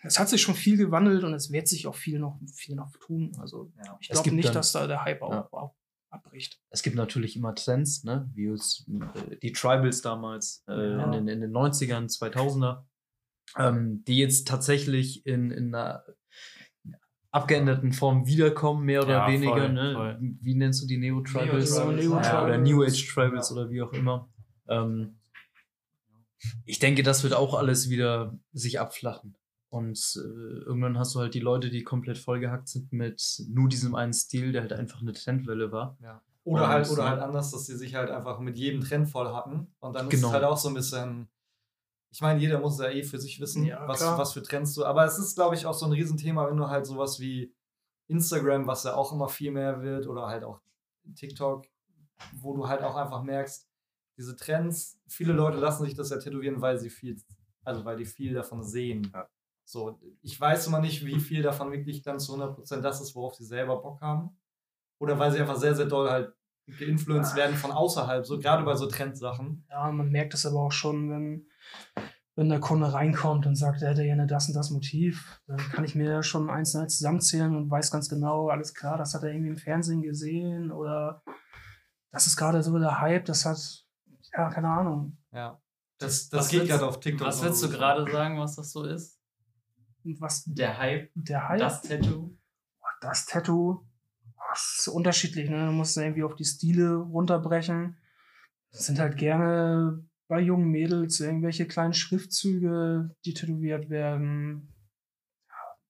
[0.02, 2.90] es hat sich schon viel gewandelt und es wird sich auch viel noch, viel noch
[2.98, 3.32] tun.
[3.38, 3.96] Also Ja.
[4.00, 5.48] ich Es glaube nicht, dann- dass da der Hype auch, Ja.
[5.52, 5.74] auch
[6.10, 6.60] abbricht.
[6.70, 8.30] es gibt natürlich immer Trends, ne?
[8.34, 11.04] wie jetzt, äh, die Tribals damals äh, Ja.
[11.06, 12.84] in, den, in den 90ern, 2000er,
[13.56, 16.04] ähm, die jetzt tatsächlich in, in einer
[17.32, 19.52] abgeänderten Form wiederkommen, mehr oder Ja, weniger.
[19.52, 19.92] voll, ne?
[19.94, 20.18] voll.
[20.20, 21.70] Wie nennst du die Neo-Tribals?
[21.76, 22.58] Neo-Tribals, Neo ja, oder.
[22.58, 24.28] New Age Tribals oder wie auch immer.
[24.68, 25.16] Ähm,
[26.64, 29.36] ich denke, das wird auch alles wieder sich abflachen.
[29.70, 33.94] Und äh, irgendwann hast du halt die Leute, die komplett vollgehackt sind mit nur diesem
[33.94, 35.96] einen Stil, der halt einfach eine Trendwelle war.
[36.44, 39.32] Oder Und, halt, oder halt anders, dass sie sich halt einfach mit jedem Trend voll
[39.32, 39.68] hatten.
[39.80, 40.26] Und dann ist Genau.
[40.28, 41.28] es halt auch so ein bisschen.
[42.12, 44.18] Ich meine, jeder muss ja eh für sich wissen, Ja, was, klar.
[44.18, 44.84] was für Trends du.
[44.84, 47.54] Aber es ist, glaube ich, auch so ein Riesenthema, wenn du halt sowas wie
[48.06, 50.60] Instagram, was ja auch immer viel mehr wird, oder halt auch
[51.16, 51.66] TikTok,
[52.34, 53.66] wo du halt auch einfach merkst,
[54.18, 57.16] diese Trends, viele Leute lassen sich das ja tätowieren, weil sie viel,
[57.64, 59.10] also weil die viel davon sehen.
[59.14, 59.26] Ja.
[59.64, 63.34] So, ich weiß immer nicht, wie viel davon wirklich dann zu 100% das ist, worauf
[63.34, 64.36] sie selber Bock haben.
[64.98, 66.34] Oder weil sie einfach sehr, sehr doll halt
[66.66, 69.64] geinfluenced werden von außerhalb, so gerade bei so Trendsachen.
[69.70, 71.48] Ja, man merkt es aber auch schon, wenn,
[72.34, 75.84] wenn der Kunde reinkommt und sagt, er hätte gerne das und das Motiv, dann kann
[75.84, 79.22] ich mir schon eins und eins zusammenzählen und weiß ganz genau, alles klar, das hat
[79.22, 81.22] er irgendwie im Fernsehen gesehen oder
[82.10, 83.58] das ist gerade so der Hype, das hat,
[84.34, 85.18] ja, keine Ahnung.
[85.32, 85.60] Ja.
[85.98, 87.26] Das, das Was geht gerade auf TikTok.
[87.26, 87.72] Was willst du so.
[87.72, 89.20] gerade sagen, was das so ist?
[90.18, 92.36] Was Der Hype, der Hype, das Tattoo?
[93.00, 93.84] das Tattoo,
[94.50, 95.66] das ist unterschiedlich, ne?
[95.66, 97.98] Du musst irgendwie auf die Stile runterbrechen.
[98.70, 104.72] Das sind halt gerne bei jungen Mädels irgendwelche kleinen Schriftzüge, die tätowiert werden.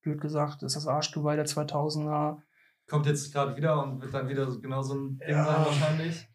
[0.01, 2.41] Blöd gesagt, ist das Arschgeweih der 2000er.
[2.89, 5.45] Kommt jetzt gerade wieder und wird dann wieder so, genau so ein Ding Ja.
[5.45, 6.27] sein wahrscheinlich.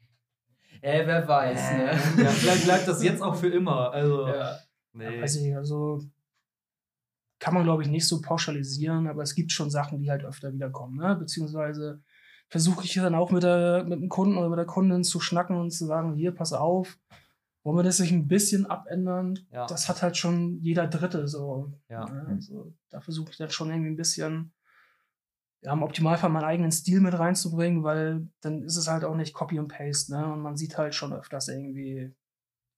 [0.80, 1.84] Äh, wer weiß, ne?
[2.24, 3.90] Ja, vielleicht bleibt das jetzt auch für immer.
[3.92, 4.56] Also, Ja.
[4.94, 5.20] nee.
[5.20, 6.00] Weiß ich, also
[7.40, 10.50] kann man, glaube ich, nicht so pauschalisieren, aber es gibt schon Sachen, die halt öfter
[10.54, 10.96] wiederkommen.
[10.96, 11.14] Ne?
[11.14, 12.02] Beziehungsweise
[12.48, 15.56] versuche ich dann auch mit, der, mit dem Kunden oder mit der Kundin zu schnacken
[15.56, 16.98] und zu sagen, hier, pass auf,
[17.68, 19.38] wollen wir das sich ein bisschen abändern?
[19.52, 19.66] Ja.
[19.66, 21.70] Das hat halt schon jeder Dritte so.
[21.90, 22.04] Ja.
[22.26, 24.54] Also, da versuche ich dann schon irgendwie ein bisschen,
[25.60, 29.34] ja, im Optimalfall meinen eigenen Stil mit reinzubringen, weil dann ist es halt auch nicht
[29.34, 30.32] Copy und Paste, ne?
[30.32, 32.14] Und man sieht halt schon öfters irgendwie,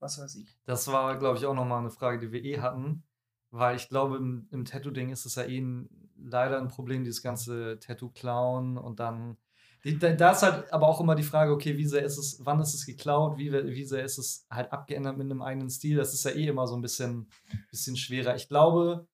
[0.00, 0.59] was weiß ich.
[0.64, 3.05] Das war, glaube ich, auch nochmal eine Frage, die wir eh hatten.
[3.53, 7.22] Weil ich glaube, im, im Tattoo-Ding ist es ja eh ein, leider ein Problem, dieses
[7.22, 9.37] ganze Tattoo-Klauen und dann
[9.82, 12.74] da, ist halt aber auch immer die Frage, okay, wie sehr ist es, wann ist
[12.74, 15.96] es geklaut, wie, wie sehr ist es halt abgeändert mit einem eigenen Stil.
[15.96, 17.28] Das ist ja eh immer so ein bisschen,
[17.70, 18.36] bisschen schwerer.
[18.36, 19.06] Ich glaube,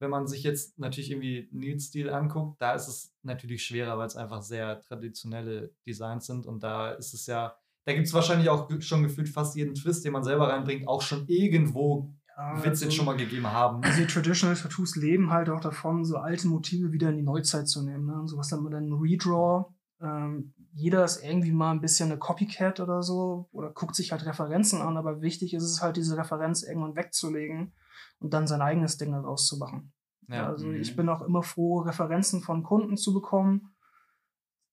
[0.00, 4.16] wenn man sich jetzt natürlich irgendwie Nils-Stil anguckt, da ist es natürlich schwerer, weil es
[4.16, 7.54] einfach sehr traditionelle Designs sind und da ist es ja,
[7.86, 11.02] da gibt es wahrscheinlich auch schon gefühlt fast jeden Twist, den man selber reinbringt, auch
[11.02, 13.82] schon irgendwo Ja, wird es jetzt also- schon mal gegeben haben.
[13.84, 17.82] Also Traditional Tattoos leben halt auch davon, so alte Motive wieder in die Neuzeit zu
[17.82, 18.06] nehmen.
[18.06, 18.22] Ne?
[18.26, 19.73] So was dann mit einem Redraw.
[20.04, 24.26] Ähm, jeder ist irgendwie mal ein bisschen eine Copycat oder so oder guckt sich halt
[24.26, 27.72] Referenzen an, aber wichtig ist es halt, diese Referenz irgendwann wegzulegen
[28.18, 29.92] und dann sein eigenes Ding daraus zu machen.
[30.28, 30.48] Ja.
[30.48, 30.76] also mhm.
[30.76, 33.74] ich bin auch immer froh, Referenzen von Kunden zu bekommen.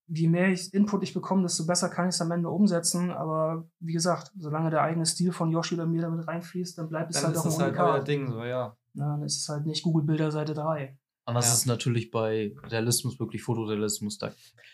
[0.08, 3.12] Je mehr ich Input ich bekomme, desto besser kann ich es am Ende umsetzen.
[3.12, 7.12] Aber wie gesagt, solange der eigene Stil von Yoshi oder mir damit reinfließt, dann bleibt
[7.12, 8.76] es Dann halt ist auch ein halt Ding, so, ja.
[8.94, 10.98] Ja, dann ist es halt nicht Google Bilder Seite 3.
[11.26, 11.54] Anders Ja.
[11.54, 14.18] ist natürlich bei Realismus, wirklich Fotorealismus.
[14.18, 14.34] Da,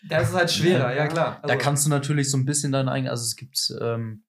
[0.09, 1.41] Da ist es halt schwerer, ja klar.
[1.45, 4.23] da kannst du natürlich so ein bisschen deinen eigenen, also es gibt, ähm,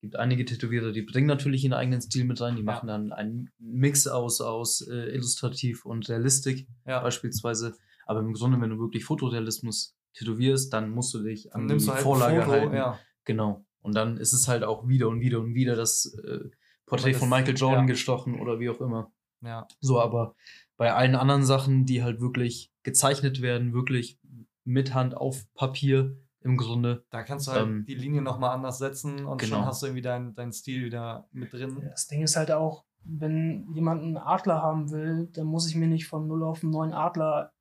[0.00, 3.50] gibt einige Tätowierer, die bringen natürlich ihren eigenen Stil mit rein, die machen dann einen
[3.58, 7.00] Mix aus, aus äh, Illustrativ und Realistik ja.
[7.00, 7.76] beispielsweise.
[8.06, 11.86] Aber im Grunde, wenn du wirklich Fotorealismus tätowierst, dann musst du dich Dann an nimmst
[11.86, 12.74] die halt Vorlage Foto, halten.
[12.74, 12.98] ja.
[13.24, 13.64] Genau.
[13.82, 16.40] Und dann ist es halt auch wieder und wieder und wieder das äh,
[16.86, 17.92] Porträt das- von Michael Jordan ja.
[17.92, 19.12] gestochen oder wie auch immer.
[19.42, 19.68] ja.
[19.80, 20.34] So, aber
[20.80, 24.18] bei allen anderen Sachen, die halt wirklich gezeichnet werden, wirklich
[24.64, 27.04] mit Hand auf Papier im Grunde.
[27.10, 29.66] Da kannst du halt Ähm, die Linie nochmal anders setzen und schon genau.
[29.66, 31.86] hast du irgendwie deinen dein Stil wieder mit drin.
[31.90, 35.86] Das Ding ist halt auch, wenn jemand einen Adler haben will, dann muss ich mir
[35.86, 37.52] nicht von null auf einen neuen Adler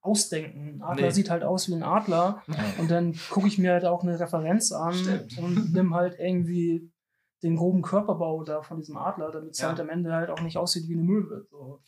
[0.00, 0.76] ausdenken.
[0.76, 1.12] Ein Adler Nee.
[1.12, 2.42] sieht halt aus wie ein Adler
[2.78, 5.36] und dann gucke ich mir halt auch eine Referenz an Stimmt.
[5.38, 6.90] und nimm halt irgendwie
[7.42, 9.68] den groben Körperbau da von diesem Adler, damit es Ja.
[9.68, 11.46] halt am Ende halt auch nicht aussieht wie eine Möwe.
[11.50, 11.82] So.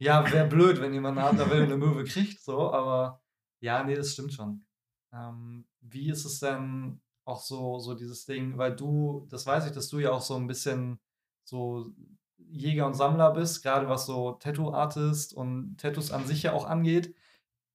[0.00, 3.20] Ja, wäre blöd, wenn jemand Adler will und eine Möwe kriegt, so, aber
[3.60, 4.64] ja, nee, das stimmt schon.
[5.12, 9.72] Ähm, wie ist es denn auch so, so dieses Ding, weil du, das weiß ich,
[9.72, 11.00] dass du ja auch so ein bisschen
[11.44, 11.92] so
[12.38, 17.14] Jäger und Sammler bist, gerade was so Tattoo-Artist und Tattoos an sich ja auch angeht.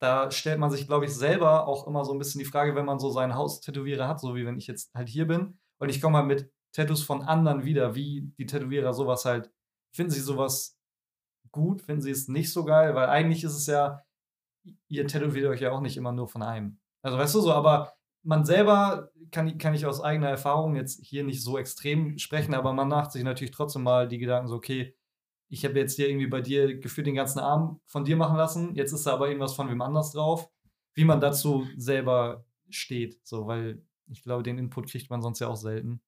[0.00, 2.84] Da stellt man sich, glaube ich, selber auch immer so ein bisschen die Frage, wenn
[2.84, 5.88] man so sein Haus Tätowierer hat, so wie wenn ich jetzt halt hier bin und
[5.88, 9.52] ich komme mal mit Tattoos von anderen wieder, wie die Tätowierer sowas halt,
[9.94, 10.76] finden sie sowas
[11.54, 14.02] gut, finden sie es nicht so geil, weil eigentlich ist es ja,
[14.88, 16.80] ihr tätowiert euch ja auch nicht immer nur von einem.
[17.00, 21.22] Also weißt du so, aber man selber kann, kann ich aus eigener Erfahrung jetzt hier
[21.22, 24.96] nicht so extrem sprechen, aber man macht sich natürlich trotzdem mal die Gedanken so, okay,
[25.48, 28.74] ich habe jetzt hier irgendwie bei dir gefühlt den ganzen Arm von dir machen lassen,
[28.74, 30.50] jetzt ist da aber irgendwas von wem anders drauf,
[30.94, 35.46] wie man dazu selber steht, so, weil ich glaube, den Input kriegt man sonst ja
[35.46, 36.00] auch selten.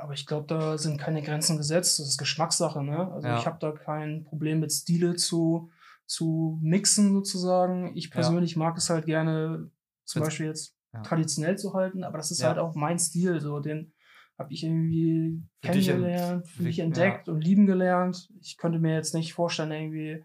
[0.00, 1.98] Aber ich glaube, da sind keine Grenzen gesetzt.
[1.98, 2.82] Das ist Geschmackssache.
[2.82, 3.10] Ne?
[3.12, 3.38] Also Ja.
[3.38, 5.70] ich habe da kein Problem mit Stile zu,
[6.06, 7.96] zu mixen sozusagen.
[7.96, 9.70] Ich persönlich mag es halt gerne,
[10.04, 11.02] zum Beispiel jetzt ja.
[11.02, 12.48] traditionell zu halten, aber das ist Ja.
[12.48, 13.40] halt auch mein Stil.
[13.40, 13.92] So, den
[14.38, 16.84] habe ich irgendwie Für dich kennengelernt, für mich ja.
[16.84, 18.30] entdeckt und lieben gelernt.
[18.40, 20.24] Ich könnte mir jetzt nicht vorstellen, irgendwie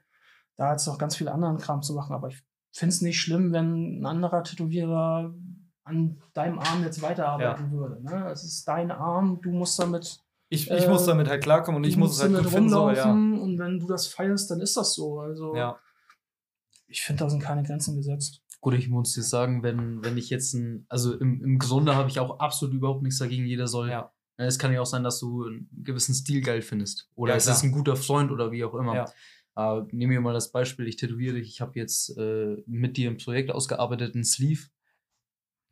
[0.56, 3.52] da jetzt noch ganz viel anderen Kram zu machen, aber ich finde es nicht schlimm,
[3.52, 5.34] wenn ein anderer Tätowierer
[5.84, 8.02] an deinem Arm jetzt weiterarbeiten würde.
[8.04, 8.30] Ne?
[8.32, 10.20] Es ist dein Arm, du musst damit,
[10.50, 12.70] Ich, ich Äh, muss damit halt klarkommen und ich muss es halt damit gut finden,
[12.70, 13.04] so, ja.
[13.04, 15.20] rumlaufen und wenn du das feierst, dann ist das so.
[15.20, 15.78] Also ja.
[16.88, 18.42] ich finde, da sind keine Grenzen gesetzt.
[18.62, 22.08] Gut, ich muss dir sagen, wenn, wenn ich jetzt ein, also im, im Grunde habe
[22.10, 23.90] ich auch absolut überhaupt nichts dagegen, jeder soll.
[23.90, 24.12] Ja.
[24.38, 27.10] Ne, Es kann ja auch sein, dass du einen gewissen Stil geil findest.
[27.16, 27.58] Oder Ja, es klar.
[27.58, 28.96] ist ein guter Freund oder wie auch immer.
[28.96, 29.80] Ja.
[29.80, 33.10] Äh, nehmen wir mal das Beispiel, ich tätowiere dich, ich habe jetzt äh, mit dir
[33.12, 34.62] ein Projekt ausgearbeitet, ein Sleeve,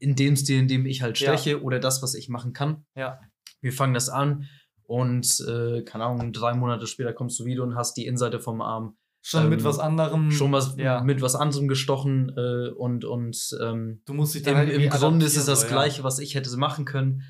[0.02, 1.38] in dem Stil, in dem ich halt Ja.
[1.38, 2.86] steche oder das, was ich machen kann.
[2.96, 3.20] Ja.
[3.62, 4.48] Wir fangen das an
[4.84, 8.62] und, äh, keine Ahnung, drei Monate später kommst du wieder und hast die Innenseite vom
[8.62, 10.32] Arm Schon mit Ähm, was anderem.
[10.32, 11.04] schon was ja.
[11.04, 14.90] mit was anderem gestochen äh, und, und ähm, Du musst dich dann im, halt im
[14.90, 15.72] Grunde ist es das so, ja.
[15.74, 17.22] Gleiche, was ich hätte machen können.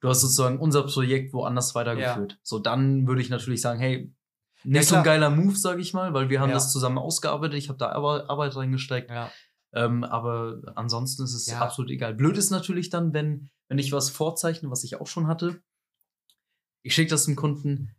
[0.00, 2.38] Du hast sozusagen unser Projekt woanders weitergeführt.
[2.42, 4.12] So, dann würde ich natürlich sagen, hey,
[4.64, 6.54] nicht so ein geiler Move, sage ich mal, weil wir haben Ja.
[6.56, 7.58] das zusammen ausgearbeitet.
[7.58, 9.08] Ich habe da Arbeit, Arbeit reingesteckt.
[9.10, 9.30] Ja.
[9.74, 11.60] Ähm, aber ansonsten ist es Ja.
[11.60, 12.14] absolut egal.
[12.14, 15.60] Blöd ist natürlich dann, wenn, wenn ich was vorzeichne, was ich auch schon hatte.
[16.82, 17.90] Ich schicke das dem Kunden,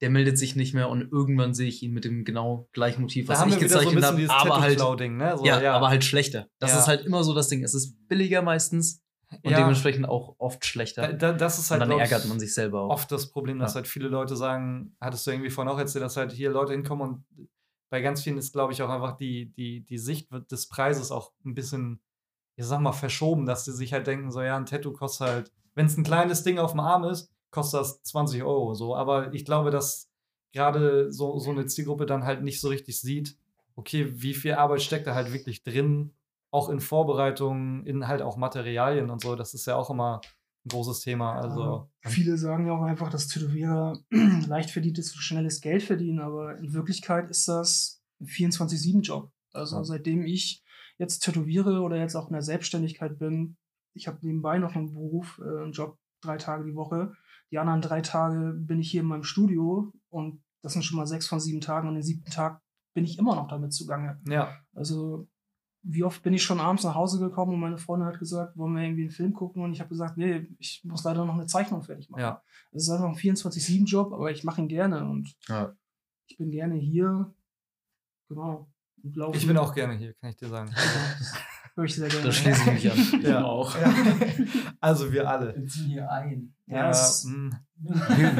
[0.00, 3.28] der meldet sich nicht mehr und irgendwann sehe ich ihn mit dem genau gleichen Motiv,
[3.28, 5.36] was ich so gezeichnet dieses habe, aber halt, ne?
[5.36, 6.48] So, ja, aber halt schlechter.
[6.58, 6.80] Das Ja.
[6.80, 7.62] ist halt immer so das Ding.
[7.62, 9.02] Es ist billiger meistens
[9.42, 9.58] und Ja.
[9.58, 11.02] dementsprechend auch oft schlechter.
[11.02, 12.90] Da, da, das ist und halt, dann glaub ich, ärgert man sich selber auch.
[12.90, 13.76] oft das Problem, dass Ja.
[13.76, 17.08] halt viele Leute sagen, hattest du irgendwie vorhin auch erzählt, dass halt hier Leute hinkommen
[17.08, 17.48] und
[17.90, 21.32] bei ganz vielen ist, glaube ich, auch einfach die, die, die Sicht des Preises auch
[21.44, 22.00] ein bisschen,
[22.56, 25.52] ich sag mal, verschoben, dass die sich halt denken, so ja, ein Tattoo kostet halt,
[25.74, 28.74] wenn es ein kleines Ding auf dem Arm ist, kostet das 20 Euro.
[28.74, 30.08] So, aber ich glaube, dass
[30.52, 33.36] gerade so, so eine Zielgruppe dann halt nicht so richtig sieht,
[33.74, 36.14] okay, wie viel Arbeit steckt da halt wirklich drin,
[36.50, 39.36] auch in Vorbereitungen, in halt auch Materialien und so.
[39.36, 40.20] Das ist ja auch immer
[40.64, 41.34] ein großes Thema.
[41.40, 43.98] Also, Viele sagen ja auch einfach, dass Tätowierer
[44.46, 49.30] leicht verdientes und schnelles Geld verdienen, aber in Wirklichkeit ist das ein 24-7-Job.
[49.52, 49.84] Also Ja.
[49.84, 50.62] seitdem ich
[50.98, 53.56] jetzt tätowiere oder jetzt auch in der Selbstständigkeit bin,
[53.94, 57.14] ich habe nebenbei noch einen Beruf, äh, einen Job drei Tage die Woche.
[57.50, 61.06] Die anderen drei Tage bin ich hier in meinem Studio und das sind schon mal
[61.06, 62.60] sechs von sieben Tagen und den siebten Tag
[62.94, 64.20] bin ich immer noch damit zugange.
[64.28, 65.26] ja, Also,
[65.82, 68.74] wie oft bin ich schon abends nach Hause gekommen und meine Freundin hat gesagt, wollen
[68.76, 69.62] wir irgendwie einen Film gucken?
[69.62, 72.20] Und ich habe gesagt, nee, ich muss leider noch eine Zeichnung fertig machen.
[72.20, 72.42] ja.
[72.72, 75.74] Es ist einfach ein 24-7-Job, aber ich mache ihn gerne und Ja.
[76.26, 77.32] ich bin gerne hier.
[78.28, 78.68] Genau.
[79.32, 80.70] Ich bin auch gerne hier, kann ich dir sagen.
[81.74, 82.24] Höre ich sehr gerne.
[82.26, 83.22] Da schließe ich mich an.
[83.22, 83.44] Ja.
[83.44, 83.74] auch.
[83.80, 83.92] Ja.
[84.80, 85.56] Also wir alle.
[85.56, 86.54] Wir ziehen hier ein.
[86.66, 87.50] Ja, es- mm.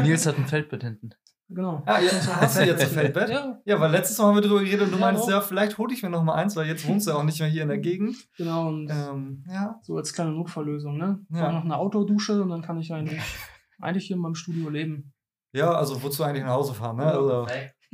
[0.02, 1.10] Nils hat ein Feldbett hinten.
[1.50, 1.82] Genau.
[1.86, 2.10] ah, ja,
[2.40, 3.28] hast du jetzt ein Feldbett?
[3.30, 5.76] Ja, Ja, weil letztes Mal haben wir drüber geredet und du Ja, meinst, ja, vielleicht
[5.78, 7.62] hole ich mir noch mal eins, weil jetzt wohnst du ja auch nicht mehr hier
[7.62, 8.16] in der Gegend.
[8.36, 8.68] genau.
[8.68, 9.78] Und Ähm, ja.
[9.82, 11.20] so als kleine Notfalllösung, ne?
[11.30, 11.52] Ja.
[11.52, 13.20] Noch eine Outdoor-Dusche und dann kann ich eigentlich,
[13.80, 15.12] eigentlich hier in meinem Studio leben.
[15.52, 17.06] Ja, also wozu eigentlich nach Hause fahren, ne?
[17.06, 17.46] Also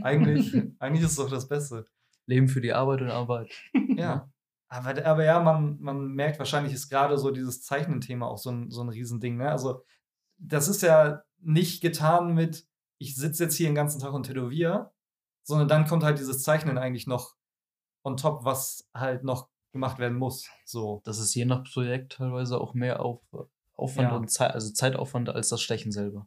[0.03, 1.87] eigentlich, eigentlich ist es doch das Beste.
[2.27, 3.51] Leben für die Arbeit und Arbeit.
[3.97, 4.29] Ja.
[4.69, 8.69] Aber, aber ja, man, man merkt wahrscheinlich, ist gerade so dieses Zeichnen-Thema auch so ein,
[8.71, 9.37] so ein Riesending.
[9.37, 9.49] Ne?
[9.51, 9.85] Also,
[10.38, 12.66] das ist ja nicht getan mit,
[12.99, 14.93] ich sitze jetzt hier den ganzen Tag und tätowiere,
[15.43, 17.37] sondern dann kommt halt dieses Zeichnen eigentlich noch
[18.03, 20.49] on top, was halt noch gemacht werden muss.
[20.65, 21.03] So.
[21.05, 23.21] Das ist je nach Projekt teilweise auch mehr auf,
[23.75, 24.17] Aufwand Ja.
[24.17, 26.27] und Zeit, also Zeitaufwand als das Stechen selber.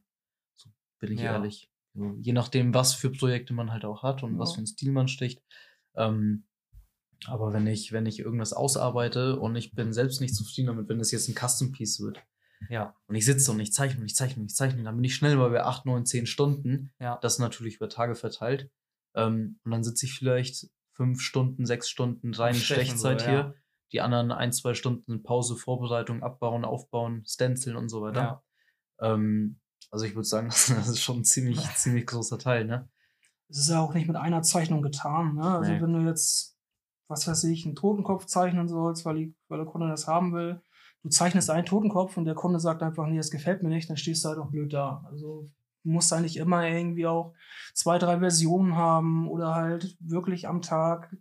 [0.56, 1.34] So bin ich Ja.
[1.34, 1.70] ehrlich.
[1.96, 4.54] So, je nachdem, was für Projekte man halt auch hat und was Ja.
[4.56, 5.42] für einen Stil man sticht.
[5.96, 6.46] Ähm,
[7.26, 11.00] aber wenn ich, wenn ich irgendwas ausarbeite und ich bin selbst nicht zufrieden damit, wenn
[11.00, 12.22] es jetzt ein Custom Piece wird
[12.70, 12.96] Ja.
[13.08, 15.16] und ich sitze und ich zeichne und ich zeichne und ich zeichne, dann bin ich
[15.16, 16.92] schnell mal bei 8, 9, 10 Stunden.
[17.00, 17.18] Ja.
[17.22, 18.70] Das natürlich über Tage verteilt.
[19.16, 23.30] Ähm, und dann sitze ich vielleicht fünf Stunden, sechs Stunden rein Stechen so, Stechzeit ja.
[23.30, 23.56] hier.
[23.92, 28.44] Die anderen ein, zwei Stunden Pause, Vorbereitung, Abbauen, Aufbauen, Stenciln und so weiter.
[29.02, 29.60] Ähm,
[29.92, 32.90] also ich würde sagen, das ist schon ein ziemlich, ziemlich großer Teil, ne?
[33.48, 35.36] Es ist ja auch nicht mit einer Zeichnung getan.
[35.36, 35.44] Ne?
[35.44, 35.82] Also Nee.
[35.82, 36.56] wenn du jetzt,
[37.08, 40.62] was weiß ich, einen Totenkopf zeichnen sollst, weil, die, weil der Kunde das haben will,
[41.04, 43.98] du zeichnest einen Totenkopf und der Kunde sagt einfach, nee, das gefällt mir nicht, dann
[43.98, 45.04] stehst du halt auch blöd da.
[45.10, 45.50] Also
[45.84, 47.34] du musst eigentlich immer irgendwie auch
[47.74, 51.16] zwei, drei Versionen haben oder halt wirklich am Tag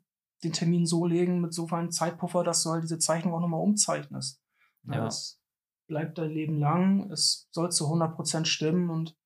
[0.45, 3.61] den Termin so legen mit so einem Zeitpuffer, dass du halt diese Zeichnung auch nochmal
[3.63, 4.41] umzeichnest.
[4.85, 5.07] Ja.
[5.07, 5.41] Es
[5.87, 9.17] bleibt dein Leben lang, es soll zu 100% stimmen und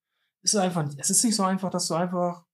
[0.42, 2.44] es ist einfach, es ist nicht so einfach, dass du einfach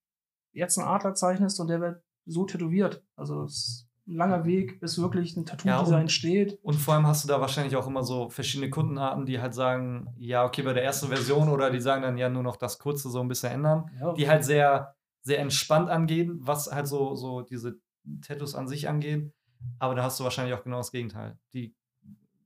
[0.51, 3.03] jetzt einen Adler zeichnest und der wird so tätowiert.
[3.15, 6.59] Also es ein langer Weg, bis wirklich ein Ja, Tattoo-Design und- steht.
[6.63, 10.07] Und vor allem hast du da wahrscheinlich auch immer so verschiedene Kundenarten, die halt sagen,
[10.17, 13.09] ja, okay, bei der ersten Version oder die sagen dann ja nur noch das Kurze
[13.09, 13.89] so ein bisschen ändern.
[13.99, 17.77] Ja, die halt sehr, sehr entspannt angehen, was halt so, so diese
[18.25, 19.31] Tattoos an sich angeht.
[19.77, 21.37] Aber da hast du wahrscheinlich auch genau das Gegenteil.
[21.53, 21.75] Die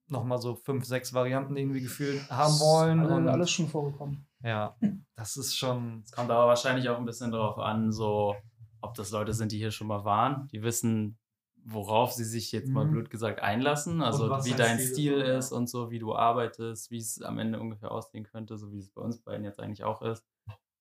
[0.08, 3.00] nochmal so fünf, sechs Varianten irgendwie gefühlt haben wollen.
[3.00, 4.28] Alle, und alles schon vorgekommen.
[4.44, 4.76] ja,
[5.16, 6.02] das ist schon.
[6.04, 8.36] Es kommt aber wahrscheinlich auch ein bisschen darauf an, so,
[8.82, 11.18] ob das Leute sind, die hier schon mal waren, die wissen,
[11.66, 12.92] worauf sie sich jetzt mal Mhm.
[12.92, 16.98] blöd gesagt einlassen, also wie dein Stil Stil ist und so, wie du arbeitest, wie
[16.98, 20.02] es am Ende ungefähr aussehen könnte, so wie es bei uns beiden jetzt eigentlich auch
[20.02, 20.26] ist.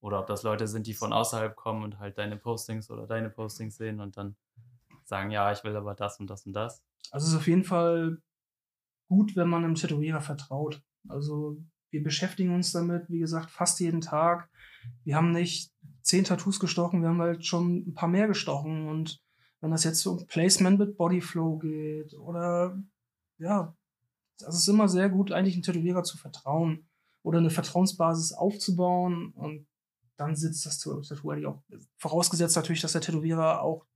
[0.00, 3.30] Oder ob das Leute sind, die von außerhalb kommen und halt deine Postings oder deine
[3.30, 4.34] Postings sehen und dann
[5.04, 6.82] sagen, ja, ich will aber das und das und das.
[7.12, 8.18] Also es ist auf jeden Fall
[9.08, 10.82] gut, wenn man einem Tätowierer vertraut.
[11.08, 11.58] Also
[11.90, 14.48] wir beschäftigen uns damit, wie gesagt, fast jeden Tag.
[15.04, 15.70] Wir haben nicht
[16.02, 18.88] zehn Tattoos gestochen, wir haben halt schon ein paar mehr gestochen.
[18.88, 19.20] Und
[19.62, 22.78] wenn das jetzt um Placement mit Bodyflow geht oder
[23.38, 23.74] ja,
[24.38, 26.88] das ist immer sehr gut, eigentlich einem Tätowierer zu vertrauen
[27.22, 29.66] oder eine Vertrauensbasis aufzubauen und
[30.16, 31.62] dann sitzt das Tattoo eigentlich auch.
[31.96, 33.86] Vorausgesetzt natürlich, dass der Tätowierer auch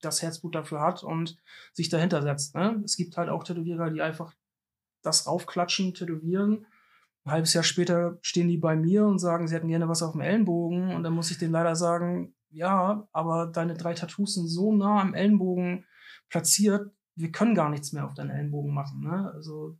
[0.00, 1.36] das Herzblut dafür hat und
[1.72, 2.54] sich dahinter setzt.
[2.54, 2.82] Ne?
[2.84, 4.34] Es gibt halt auch Tätowierer, die einfach
[5.02, 6.66] das raufklatschen, tätowieren.
[7.24, 10.12] Ein halbes Jahr später stehen die bei mir und sagen, sie hätten gerne was auf
[10.12, 10.94] dem Ellenbogen.
[10.94, 15.00] Und dann muss ich denen leider sagen, ja, aber deine drei Tattoos sind so nah
[15.00, 15.84] am Ellenbogen
[16.28, 19.00] platziert, wir können gar nichts mehr auf deinen Ellenbogen machen.
[19.00, 19.30] Ne?
[19.34, 19.76] Also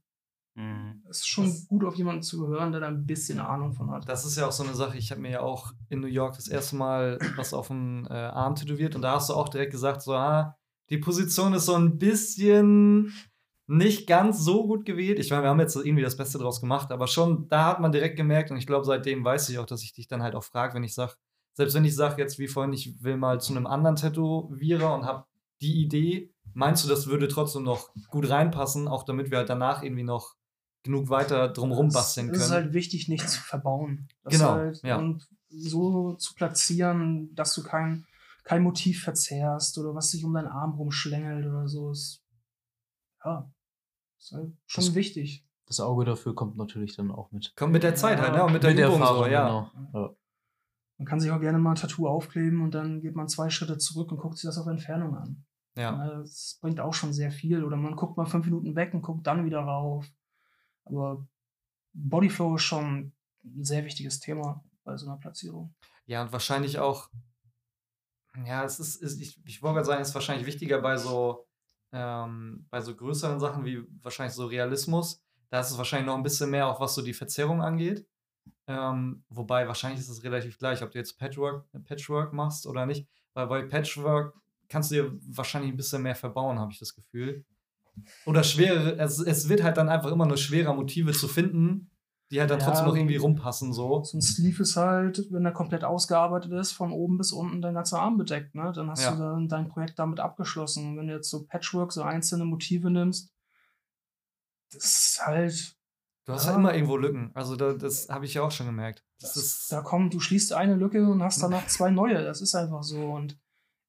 [0.57, 1.03] Mhm.
[1.11, 3.91] es ist schon Das- gut, auf jemanden zu hören, der da ein bisschen Ahnung von
[3.91, 4.09] hat.
[4.09, 4.97] Das ist ja auch so eine Sache.
[4.97, 8.13] Ich habe mir ja auch in New York das erste Mal was auf dem äh,
[8.15, 10.57] Arm tätowiert und da hast du auch direkt gesagt, so, ah,
[10.91, 13.13] die Position ist so ein bisschen
[13.67, 15.19] nicht ganz so gut gewählt.
[15.19, 17.91] Ich meine, wir haben jetzt irgendwie das Beste draus gemacht, aber schon, da hat man
[17.91, 20.45] direkt gemerkt und ich glaube, seitdem weiß ich auch, dass ich dich dann halt auch
[20.45, 21.15] frage, wenn ich sage,
[21.55, 25.05] selbst wenn ich sage jetzt wie vorhin, ich will mal zu einem anderen Tätowierer und
[25.05, 25.25] habe
[25.61, 29.83] die Idee, meinst du, das würde trotzdem noch gut reinpassen, auch damit wir halt danach
[29.83, 30.35] irgendwie noch
[30.83, 32.45] genug weiter drumherum basteln Es können?
[32.45, 34.09] ist halt wichtig, nichts zu verbauen.
[34.23, 34.99] Das Genau, Halt, ja.
[34.99, 38.05] Und so zu platzieren, dass du kein,
[38.43, 41.90] kein Motiv verzehrst oder was sich um deinen Arm rumschlängelt oder so.
[41.93, 42.23] Ist,
[43.25, 43.51] ja,
[44.19, 45.47] ist halt schon Das- wichtig.
[45.67, 47.55] Das Auge dafür kommt natürlich dann auch mit.
[47.57, 48.45] Kommt mit der Zeit Ja, halt, ne?
[48.45, 49.47] Und mit der Übung so, ja.
[49.47, 49.71] genau.
[49.95, 50.14] Ja.
[51.05, 53.77] Man kann sich auch gerne mal ein Tattoo aufkleben und dann geht man zwei Schritte
[53.77, 55.45] zurück und guckt sich das auf Entfernung an.
[55.77, 56.03] Ja.
[56.09, 57.62] Das bringt auch schon sehr viel.
[57.62, 60.07] Oder man guckt mal fünf Minuten weg und guckt dann wieder rauf.
[60.87, 61.29] Aber
[61.93, 63.12] Bodyflow ist schon
[63.45, 65.75] ein sehr wichtiges Thema bei so einer Platzierung.
[66.07, 67.11] Ja, und wahrscheinlich auch,
[68.47, 71.47] ja, es ist, ist ich, ich wollte gerade sagen, es ist wahrscheinlich wichtiger bei so,
[71.93, 75.23] ähm, bei so größeren Sachen wie wahrscheinlich so Realismus.
[75.51, 78.07] Da ist es wahrscheinlich noch ein bisschen mehr, auch was so die Verzerrung angeht.
[78.66, 83.07] Ähm, wobei wahrscheinlich ist es relativ gleich, ob du jetzt Patchwork, Patchwork machst oder nicht.
[83.35, 84.35] Weil bei Patchwork
[84.68, 87.44] kannst du dir wahrscheinlich ein bisschen mehr verbauen, habe ich das Gefühl.
[88.27, 91.90] Oder schwere, es, es wird halt dann einfach immer nur schwerer, Motive zu finden,
[92.31, 94.03] die halt dann Ja, trotzdem noch irgendwie rumpassen, so.
[94.03, 97.74] So ein Sleeve ist halt, wenn er komplett ausgearbeitet ist, von oben bis unten dein
[97.74, 98.55] ganzer Arm bedeckt.
[98.55, 98.72] Ne?
[98.74, 99.12] Dann hast Ja.
[99.12, 100.96] du dann dein Projekt damit abgeschlossen.
[100.96, 103.31] Wenn du jetzt so Patchwork, so einzelne Motive nimmst,
[104.72, 105.77] das ist halt,
[106.25, 106.53] Du hast Ja.
[106.53, 107.31] ja immer irgendwo Lücken.
[107.35, 109.05] Also da, das habe ich ja auch schon gemerkt.
[109.21, 112.23] Das das, da kommt, du schließt eine Lücke und hast danach zwei neue.
[112.25, 113.01] Das ist einfach so.
[113.13, 113.39] Und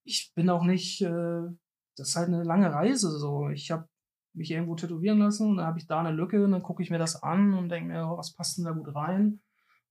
[0.04, 1.42] ich bin auch nicht, äh,
[1.96, 3.50] das ist halt eine lange Reise so.
[3.50, 3.88] Ich habe
[4.34, 6.90] mich irgendwo tätowieren lassen und dann habe ich da eine Lücke und dann gucke ich
[6.90, 9.40] mir das an und denke mir, oh, was passt denn da gut rein?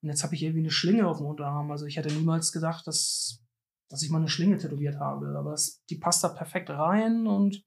[0.03, 1.71] Und jetzt habe ich irgendwie eine Schlinge auf dem Unterarm.
[1.71, 3.43] Also ich hätte niemals gedacht, dass,
[3.89, 5.35] dass ich mal eine Schlinge tätowiert habe.
[5.39, 7.65] Aber es, die passt da perfekt rein und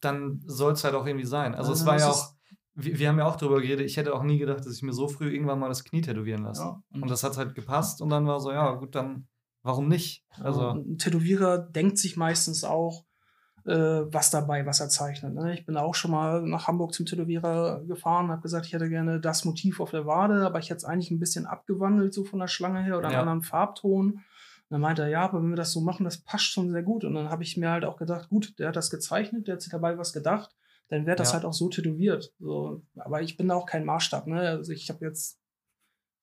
[0.00, 1.56] dann soll es halt auch irgendwie sein.
[1.56, 2.33] Also es dann war ja auch,
[2.74, 4.92] wir, wir haben ja auch drüber geredet, ich hätte auch nie gedacht, dass ich mir
[4.92, 6.62] so früh irgendwann mal das Knie tätowieren lasse.
[6.62, 9.26] Ja, und das hat halt gepasst und dann war so, ja gut, dann
[9.62, 10.24] warum nicht?
[10.40, 13.04] Also ein Tätowierer denkt sich meistens auch
[13.64, 15.34] äh, was dabei, was er zeichnet.
[15.34, 15.54] Ne?
[15.54, 19.20] Ich bin auch schon mal nach Hamburg zum Tätowierer gefahren, habe gesagt, ich hätte gerne
[19.20, 22.40] das Motiv auf der Wade, aber ich hätte es eigentlich ein bisschen abgewandelt, so von
[22.40, 23.20] der Schlange her oder einen Ja.
[23.20, 24.10] anderen Farbton.
[24.10, 24.22] Und
[24.68, 27.04] dann meinte er, ja, aber wenn wir das so machen, das passt schon sehr gut.
[27.04, 29.62] Und dann habe ich mir halt auch gedacht, gut, der hat das gezeichnet, der hat
[29.62, 30.54] sich dabei was gedacht,
[30.94, 31.34] dann wird das Ja.
[31.34, 32.32] halt auch so tätowiert.
[32.38, 32.82] So.
[32.96, 34.26] Aber ich bin da auch kein Maßstab.
[34.26, 34.40] Ne?
[34.40, 35.38] Also ich habe jetzt,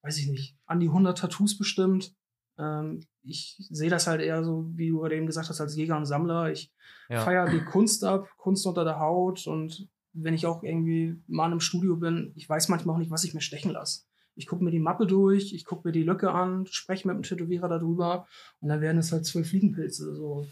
[0.02, 2.14] weiß ich nicht, an die 100 Tattoos bestimmt.
[2.58, 5.96] Ähm, ich sehe das halt eher so, wie du gerade eben gesagt hast, als Jäger
[5.96, 6.50] und Sammler.
[6.50, 6.72] Ich
[7.08, 7.22] ja.
[7.22, 9.46] feiere die Kunst ab, Kunst unter der Haut.
[9.46, 13.24] Und wenn ich auch irgendwie mal im Studio bin, ich weiß manchmal auch nicht, was
[13.24, 14.02] ich mir stechen lasse.
[14.34, 17.22] Ich gucke mir die Mappe durch, ich gucke mir die Lücke an, spreche mit dem
[17.22, 18.26] Tätowierer darüber
[18.60, 20.14] und dann werden es halt zwölf Fliegenpilze.
[20.14, 20.46] So.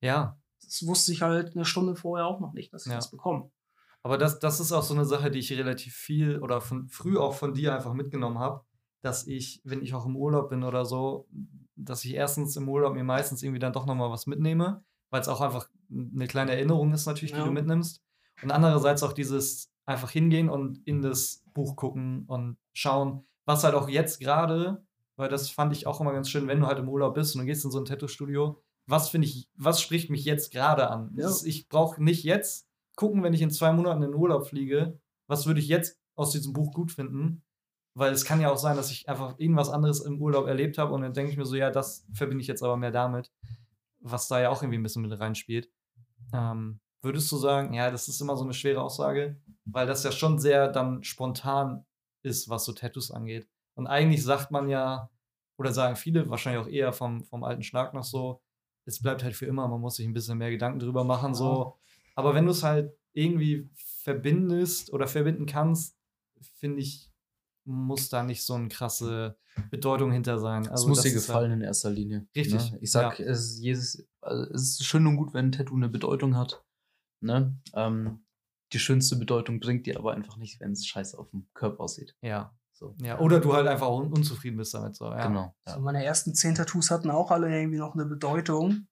[0.00, 0.38] ja.
[0.62, 2.96] Das wusste ich halt eine Stunde vorher auch noch nicht, dass ich Ja.
[2.96, 3.50] das bekomme.
[4.06, 7.18] Aber das, das ist auch so eine Sache, die ich relativ viel oder von früh
[7.18, 8.64] auch von dir einfach mitgenommen habe,
[9.02, 11.26] dass ich, wenn ich auch im Urlaub bin oder so,
[11.74, 15.26] dass ich erstens im Urlaub mir meistens irgendwie dann doch nochmal was mitnehme, weil es
[15.28, 17.46] auch einfach eine kleine Erinnerung ist natürlich, die Ja.
[17.46, 18.00] du mitnimmst.
[18.44, 23.74] Und andererseits auch dieses einfach hingehen und in das Buch gucken und schauen, was halt
[23.74, 24.84] auch jetzt gerade,
[25.16, 27.40] weil das fand ich auch immer ganz schön, wenn du halt im Urlaub bist und
[27.40, 31.12] du gehst in so ein Tattoo-Studio, was finde ich, was spricht mich jetzt gerade an?
[31.16, 31.28] Ja.
[31.28, 34.98] Ist- Ich brauche nicht jetzt gucken, wenn ich in zwei Monaten in den Urlaub fliege,
[35.26, 37.42] was würde ich jetzt aus diesem Buch gut finden?
[37.94, 40.92] Weil es kann ja auch sein, dass ich einfach irgendwas anderes im Urlaub erlebt habe
[40.92, 43.32] und dann denke ich mir so, ja, das verbinde ich jetzt aber mehr damit,
[44.00, 45.70] was da ja auch irgendwie ein bisschen mit reinspielt.
[46.32, 50.12] Ähm, würdest du sagen, ja, das ist immer so eine schwere Aussage, weil das ja
[50.12, 51.86] schon sehr dann spontan
[52.22, 53.48] ist, was so Tattoos angeht.
[53.74, 55.10] Und eigentlich sagt man ja,
[55.56, 58.42] oder sagen viele wahrscheinlich auch eher vom, vom alten Schlag noch so,
[58.84, 61.78] es bleibt halt für immer, man muss sich ein bisschen mehr Gedanken drüber machen, so.
[62.16, 65.96] Aber wenn du es halt irgendwie verbindest oder verbinden kannst,
[66.58, 67.12] finde ich,
[67.64, 69.36] muss da nicht so eine krasse
[69.70, 70.62] Bedeutung hinter sein.
[70.62, 72.26] Es Also muss das dir ist gefallen in erster Linie.
[72.36, 72.78] Richtig, Ne?
[72.80, 75.88] Ich sag, es, ist jedes, also es ist schön und gut, wenn ein Tattoo eine
[75.88, 76.62] Bedeutung hat.
[77.20, 77.58] Ne?
[77.74, 78.24] Ähm,
[78.72, 82.14] die schönste Bedeutung bringt dir aber einfach nicht, wenn es scheiße auf dem Körper aussieht.
[82.20, 82.94] Ja, So.
[83.00, 83.18] ja.
[83.18, 84.94] Oder du halt einfach un unzufrieden bist damit.
[84.96, 85.06] So.
[85.06, 85.26] Ja.
[85.26, 85.54] Genau.
[85.66, 85.78] So Ja.
[85.80, 88.86] meine ersten zehn Tattoos hatten auch alle irgendwie noch eine Bedeutung.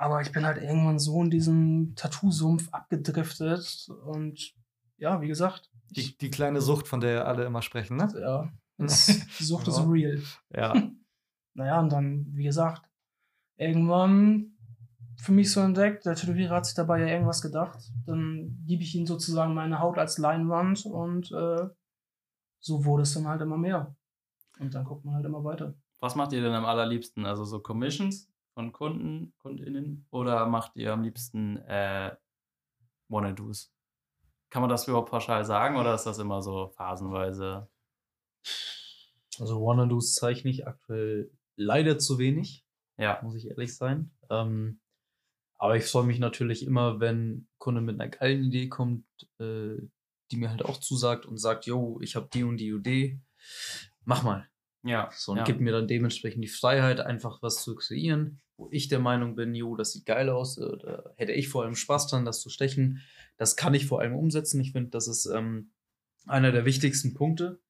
[0.00, 3.88] Aber ich bin halt irgendwann so in diesem Tattoo-Sumpf abgedriftet.
[4.06, 4.54] Und
[4.96, 8.08] ja, wie gesagt, Die, die kleine Sucht, von der alle immer sprechen, ne?
[8.20, 9.84] ja, die Sucht ist Ja.
[9.84, 10.22] real.
[10.54, 10.74] Ja.
[11.54, 12.88] Naja, und dann, wie gesagt,
[13.56, 14.52] irgendwann
[15.20, 17.78] für mich so entdeckt, der Tätowierer hat sich dabei ja irgendwas gedacht.
[18.06, 21.66] Dann gebe ich ihm sozusagen meine Haut als Leinwand und äh,
[22.60, 23.96] so wurde es dann halt immer mehr.
[24.60, 25.74] Und dann guckt man halt immer weiter.
[25.98, 27.26] Was macht ihr denn am allerliebsten?
[27.26, 28.27] Also so Commissions
[28.58, 30.04] von Kunden, KundInnen?
[30.10, 32.16] Oder macht ihr am liebsten äh,
[33.06, 33.72] Wanna-Dos?
[34.50, 37.68] Kann man das überhaupt pauschal sagen oder ist das immer so phasenweise?
[39.38, 42.64] Also Wannadoos zeichne ich aktuell leider zu wenig,
[42.96, 44.10] Ja, muss ich ehrlich sein.
[44.28, 44.80] Ähm,
[45.56, 49.06] aber ich freue mich natürlich immer, wenn Kunde mit einer geilen Idee kommt,
[49.38, 49.76] äh,
[50.32, 53.20] die mir halt auch zusagt und sagt, yo, ich habe die und die Idee,
[54.04, 54.50] mach mal.
[54.82, 55.08] ja.
[55.12, 55.44] So, und ja.
[55.44, 58.40] gibt mir dann dementsprechend die Freiheit, einfach was zu kreieren.
[58.58, 61.62] Wo ich der Meinung bin, jo, das sieht geil aus, äh, da hätte ich vor
[61.64, 63.00] allem Spaß dran, das zu stechen.
[63.38, 64.60] Das kann ich vor allem umsetzen.
[64.60, 65.70] Ich finde, das ist ähm,
[66.26, 67.60] einer der wichtigsten Punkte,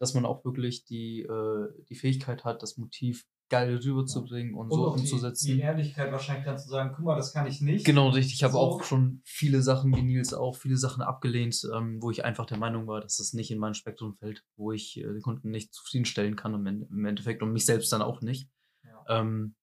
[0.00, 4.88] dass man auch wirklich die, äh, die Fähigkeit hat, das Motiv geil rüberzubringen und, so
[4.88, 5.46] auch die- umzusetzen.
[5.48, 7.84] Die Ehrlichkeit wahrscheinlich dann zu sagen, guck mal, das kann ich nicht.
[7.84, 8.32] Genau, richtig.
[8.34, 8.58] Ich habe So.
[8.58, 12.56] auch schon viele Sachen, wie Nils auch, viele Sachen abgelehnt, ähm, wo ich einfach der
[12.56, 15.74] Meinung war, dass das nicht in mein Spektrum fällt, wo ich äh, den Kunden nicht
[15.74, 18.48] zufriedenstellen kann im Endeffekt und mich selbst dann auch nicht.
[18.82, 19.20] Ja.
[19.20, 19.54] Ähm,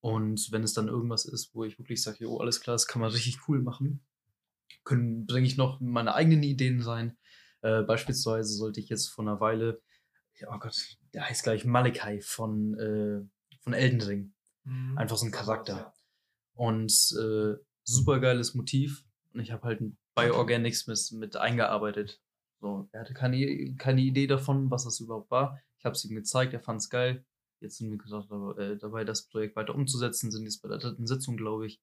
[0.00, 3.00] und wenn es dann irgendwas ist, wo ich wirklich sage, jo, alles klar, das kann
[3.00, 4.04] man richtig cool machen,
[4.84, 7.18] können, bringe ich noch meine eigenen Ideen rein.
[7.62, 9.82] Äh, beispielsweise sollte ich jetzt vor einer Weile,
[10.46, 13.20] oh Gott, der heißt gleich Malakai von, äh,
[13.60, 14.32] von Elden Ring.
[14.64, 14.96] Mhm.
[14.96, 15.92] Einfach so ein Charakter.
[16.54, 19.04] Und äh, super geiles Motiv.
[19.34, 22.20] Und ich habe halt ein Bioorganics mit, mit eingearbeitet.
[22.60, 25.60] So, er hatte keine, keine Idee davon, was das überhaupt war.
[25.78, 27.24] Ich habe es ihm gezeigt, er fand es geil.
[27.60, 31.06] Jetzt sind wir gesagt, äh, dabei, das Projekt weiter umzusetzen, sind jetzt bei der dritten
[31.06, 31.80] Sitzung, glaube ich.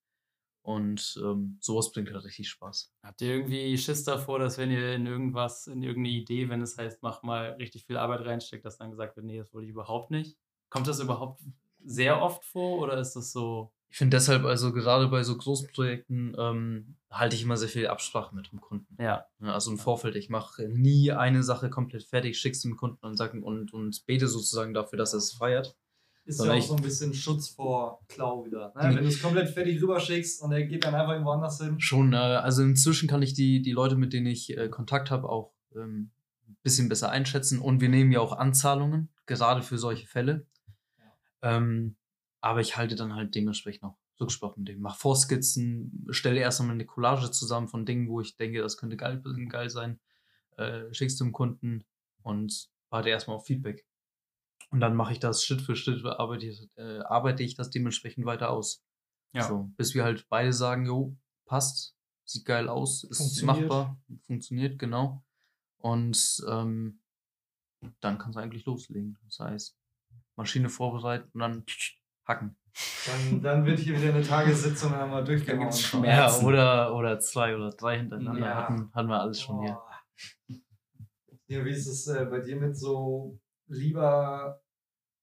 [0.68, 2.92] Und ähm, sowas bringt halt richtig Spaß.
[3.02, 6.78] Habt ihr irgendwie Schiss davor, dass wenn ihr in irgendwas, in irgendeine Idee, wenn es
[6.78, 9.72] heißt, mach mal richtig viel Arbeit reinsteckt, dass dann gesagt wird, nee, das wollte ich
[9.72, 10.38] überhaupt nicht?
[10.70, 11.42] Kommt das überhaupt
[11.86, 13.72] sehr oft vor oder ist das so?
[13.90, 17.88] Ich finde deshalb, also gerade bei so großen Projekten, ähm, halte ich immer sehr viel
[17.88, 18.96] Absprache mit dem Kunden.
[19.02, 23.06] Ja, Ja, Also im Vorfeld, ich mache nie eine Sache komplett fertig, schick's dem Kunden
[23.06, 25.76] und, sag, und, und bete sozusagen dafür, dass er es feiert.
[26.26, 28.74] Ist Sondern ja auch ich- so ein bisschen Schutz vor Klau wieder.
[28.76, 28.96] Ne?
[28.96, 31.80] Wenn du es komplett fertig rüberschickst und er geht dann einfach irgendwo anders hin.
[31.80, 35.30] Schon, äh, also inzwischen kann ich die, die Leute, mit denen ich äh, Kontakt habe,
[35.30, 36.12] auch ähm,
[36.50, 37.60] ein bisschen besser einschätzen.
[37.60, 40.46] Und wir nehmen ja auch Anzahlungen, gerade für solche Fälle.
[41.42, 41.96] Ähm,
[42.48, 44.80] aber ich halte dann halt dementsprechend auch Rücksprache mit dem.
[44.80, 48.98] Mach Vorskizzen, stelle erst einmal eine Collage zusammen von Dingen, wo ich denke, das könnte
[48.98, 50.00] geil, geil sein.
[50.56, 51.84] Äh, schickst dem Kunden
[52.24, 53.86] und warte erstmal auf Feedback.
[54.70, 58.26] Und dann mache ich das Schritt für Schritt, arbeite ich, äh, arbeite ich das dementsprechend
[58.26, 58.84] weiter aus.
[59.34, 59.44] ja.
[59.44, 63.70] So, bis wir halt beide sagen, jo, passt, sieht geil aus, ist Funktioniert.
[63.70, 65.24] machbar, funktioniert, genau.
[65.78, 67.02] Und ähm,
[68.00, 69.18] dann kannst du eigentlich loslegen.
[69.26, 69.78] Das heißt,
[70.36, 71.66] Maschine vorbereiten und dann
[72.28, 72.56] hacken.
[73.08, 75.62] Dann, dann wird hier wieder eine Tagessitzung einmal durchgehauen.
[75.62, 76.46] gibt's Ja, Schmerzen.
[76.46, 78.56] oder, oder zwei oder drei hintereinander Ja.
[78.56, 79.74] hatten, hatten wir alles schon hier.
[79.74, 80.58] Boah.
[81.48, 84.62] Ja, wie ist es äh, bei dir mit so lieber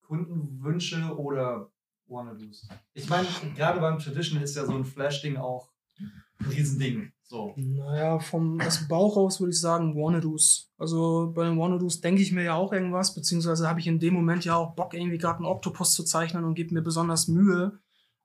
[0.00, 1.70] Kundenwünsche oder
[2.06, 2.68] Wanna-Dos?
[2.94, 7.12] Ich meine, gerade beim Tradition ist ja so ein Flash-Ding auch ein Riesending.
[7.26, 7.54] So.
[7.56, 10.70] Naja, vom aus dem Bauch raus würde ich sagen Wannadoos.
[10.76, 14.14] Also bei den Wannadoos denke ich mir ja auch irgendwas, beziehungsweise habe ich in dem
[14.14, 17.78] Moment ja auch Bock, irgendwie gerade einen Oktopus zu zeichnen und gebe mir besonders Mühe.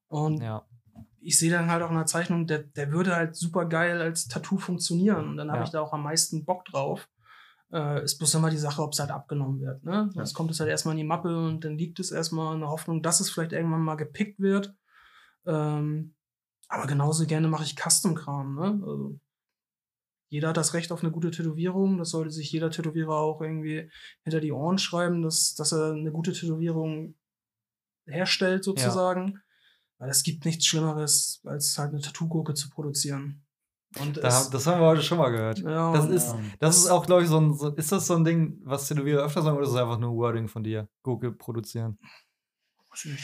[0.09, 0.65] Und Ja.
[1.21, 4.27] ich sehe dann halt auch in der Zeichnung, der, der würde halt super geil als
[4.27, 5.29] Tattoo funktionieren.
[5.29, 5.63] Und dann habe Ja.
[5.63, 7.07] ich da auch am meisten Bock drauf.
[7.71, 9.83] Äh, ist bloß immer die Sache, ob es halt abgenommen wird.
[9.83, 10.09] Ne?
[10.13, 12.69] Sonst kommt es halt erstmal in die Mappe und dann liegt es erstmal in der
[12.69, 14.73] Hoffnung, dass es vielleicht irgendwann mal gepickt wird.
[15.45, 16.15] Ähm,
[16.69, 18.55] aber genauso gerne mache ich Custom-Kram.
[18.55, 18.81] Ne?
[18.85, 19.19] Also,
[20.29, 21.97] jeder hat das Recht auf eine gute Tätowierung.
[21.97, 23.91] Das sollte sich jeder Tätowierer auch irgendwie
[24.23, 27.15] hinter die Ohren schreiben, dass, dass er eine gute Tätowierung
[28.05, 29.39] herstellt, sozusagen.
[29.97, 33.43] Weil es gibt nichts Schlimmeres, als halt eine Tattoo-Gurke zu produzieren.
[33.99, 35.59] Und Da, es, das haben wir heute schon mal gehört.
[35.59, 37.55] ja, Das ist, das ist auch, glaube ich, so ein.
[37.55, 40.15] So, ist das so ein Ding, was Tätowierer öfter sagen, oder ist es einfach nur
[40.15, 40.87] Wording von dir?
[41.01, 41.97] Gurke produzieren.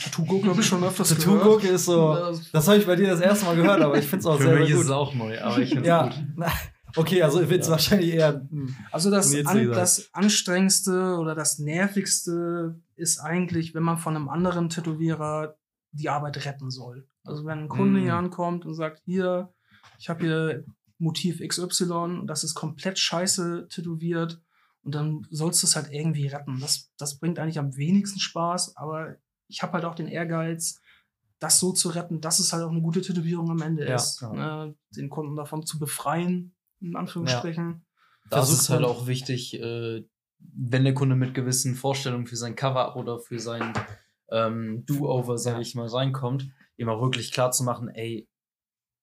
[0.03, 1.24] Tattoo-Gurke habe ich schon öfters gehört.
[1.41, 2.13] Tattoo-Gurke ist so.
[2.51, 4.43] Das- habe ich bei dir das erste Mal gehört, aber ich finde es auch Für
[4.43, 4.95] sehr, mich sehr ist es gut.
[4.95, 6.45] auch neu, aber ich finde Ja, gut.
[6.95, 7.72] okay, also wird es Ja.
[7.72, 8.47] wahrscheinlich eher.
[8.91, 14.70] Also das, an, das anstrengendste oder das nervigste ist eigentlich, wenn man von einem anderen
[14.70, 15.55] Tätowierer
[15.91, 17.07] die Arbeit retten soll.
[17.24, 18.03] Also wenn ein Kunde Mm.
[18.03, 19.53] hier ankommt und sagt, hier,
[19.97, 20.63] ich habe hier
[20.97, 21.84] Motiv XY
[22.20, 24.41] und das ist komplett scheiße tätowiert
[24.84, 26.59] und dann sollst du es halt irgendwie retten.
[26.59, 29.16] Das, das bringt eigentlich am wenigsten Spaß, aber
[29.48, 30.80] ich habe halt auch den Ehrgeiz,
[31.39, 33.96] das so zu retten, dass es halt auch eine gute Tätowierung am Ende Ja.
[33.96, 34.22] ist.
[34.22, 34.76] Ne?
[34.96, 37.86] Den Kunden davon zu befreien, in Anführungsstrichen.
[38.30, 40.04] Da ist Versucht es halt man- auch wichtig, äh,
[40.39, 43.74] wenn der Kunde mit gewissen Vorstellungen für sein Cover oder für sein
[44.32, 45.62] ähm, Do-Over, sage Ja.
[45.62, 48.28] ich mal, reinkommt, ihm auch wirklich klar zu machen, ey,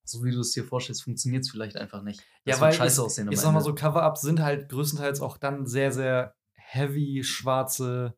[0.04, 2.20] so wie du es dir vorstellst, funktioniert es vielleicht einfach nicht.
[2.44, 3.30] Ja, Das weil wird scheiße ich, aussehen.
[3.30, 8.16] ich sag mal so, Cover-Ups sind halt größtenteils auch dann sehr, sehr heavy, schwarze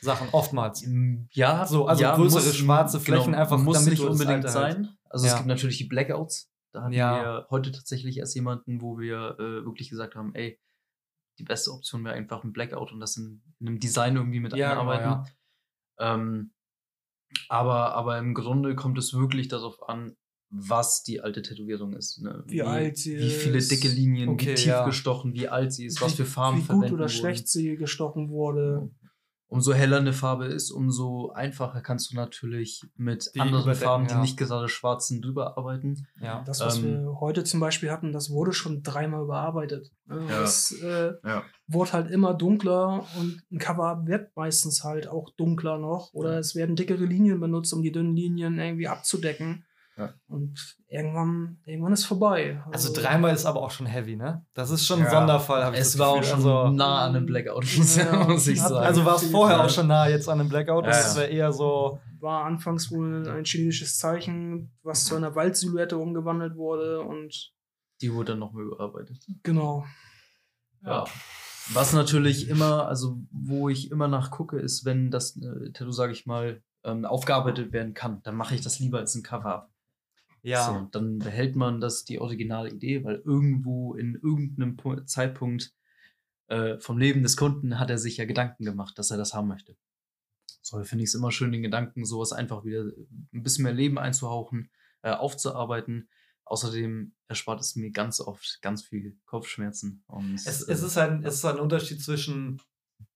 [0.00, 0.84] Sachen, oftmals.
[1.30, 4.74] Ja, So, also ja, größere muss- schwarze Flächen einfach, muss damit nicht unbedingt Alter halt-
[4.74, 4.88] sein.
[5.08, 5.32] Also Ja.
[5.32, 6.50] es gibt natürlich die Blackouts.
[6.72, 7.14] Da hatten Ja.
[7.22, 10.58] wir heute tatsächlich erst jemanden, wo wir äh, wirklich gesagt haben, ey,
[11.38, 14.54] die beste Option wäre einfach ein Blackout und das in, in einem Design irgendwie mit
[14.54, 15.32] Ja, genau, einarbeiten.
[16.00, 16.52] ähm,
[17.48, 20.16] aber, aber im Grunde kommt es wirklich darauf an,
[20.50, 22.20] was die alte Tätowierung ist.
[22.22, 22.44] Ne?
[22.46, 23.70] Wie alt sie Wie viele ist.
[23.72, 24.84] dicke Linien, Okay, wie tief ja.
[24.84, 27.08] gestochen, wie alt sie ist, was für Farben wie gut verwendet oder wurden.
[27.08, 28.90] schlecht sie gestochen wurde.
[29.54, 34.14] Umso heller eine Farbe ist, umso einfacher kannst du natürlich mit Die anderen Farben, die
[34.14, 34.20] ja.
[34.20, 36.08] nicht gerade schwarz sind, drüber arbeiten.
[36.20, 36.42] Ja.
[36.44, 39.92] Das, was Ähm, wir heute zum Beispiel hatten, das wurde schon dreimal überarbeitet.
[40.10, 40.40] Ja, Ja.
[40.40, 41.44] Das äh, Ja.
[41.68, 46.12] wurde halt immer dunkler und ein Cover wird meistens halt auch dunkler noch.
[46.14, 49.64] Oder es werden dickere Linien benutzt, um die dünnen Linien irgendwie abzudecken.
[49.96, 50.12] Ja.
[50.26, 52.60] Und irgendwann, irgendwann ist vorbei.
[52.72, 54.44] Also dreimal ist aber auch schon heavy, ne?
[54.52, 55.10] Das ist schon ein Ja.
[55.10, 57.64] Sonderfall, habe ich Es das war auch schon Also, nah an einem Blackout,
[57.96, 58.84] Ja, muss ich hat- sagen.
[58.86, 60.84] also war es vorher auch schon nah jetzt an einem Blackout.
[60.84, 61.20] Ja, Das ja.
[61.22, 62.00] wäre eher so.
[62.18, 67.52] war anfangs wohl ein chinesisches Zeichen, was zu einer Waldsilhouette umgewandelt wurde und
[68.00, 69.18] die wurde dann nochmal überarbeitet.
[69.42, 69.84] genau.
[70.82, 71.04] Ja.
[71.72, 76.12] Was natürlich immer, also wo ich immer nach gucke, ist, wenn das äh, Tattoo, sage
[76.12, 79.70] ich mal, ähm, aufgearbeitet werden kann, dann mache ich das lieber als ein Cover-Up.
[80.44, 80.66] Ja.
[80.66, 85.72] So, dann behält man das die originale Idee, weil irgendwo in irgendeinem Pu Zeitpunkt
[86.48, 89.48] äh, vom Leben des Kunden hat er sich ja Gedanken gemacht, dass er das haben
[89.48, 89.76] möchte.
[90.60, 93.98] So finde ich es immer schön, den Gedanken, sowas einfach wieder ein bisschen mehr Leben
[93.98, 94.70] einzuhauchen,
[95.02, 96.08] äh, aufzuarbeiten.
[96.44, 100.04] Außerdem erspart es mir ganz oft ganz viel Kopfschmerzen.
[100.06, 102.60] Und, Es, äh, es, ist halt, es ist ein Unterschied zwischen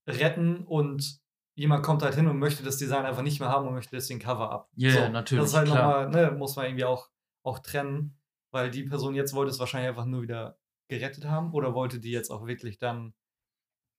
[0.07, 1.19] retten und
[1.55, 4.19] jemand kommt halt hin und möchte das Design einfach nicht mehr haben und möchte deswegen
[4.19, 4.69] Cover ab.
[4.75, 7.09] Ja, ja, natürlich, Das ist halt nochmal, ne, muss man irgendwie auch,
[7.43, 8.17] auch trennen,
[8.51, 10.57] weil die Person jetzt wollte es wahrscheinlich einfach nur wieder
[10.89, 13.13] gerettet haben oder wollte die jetzt auch wirklich dann,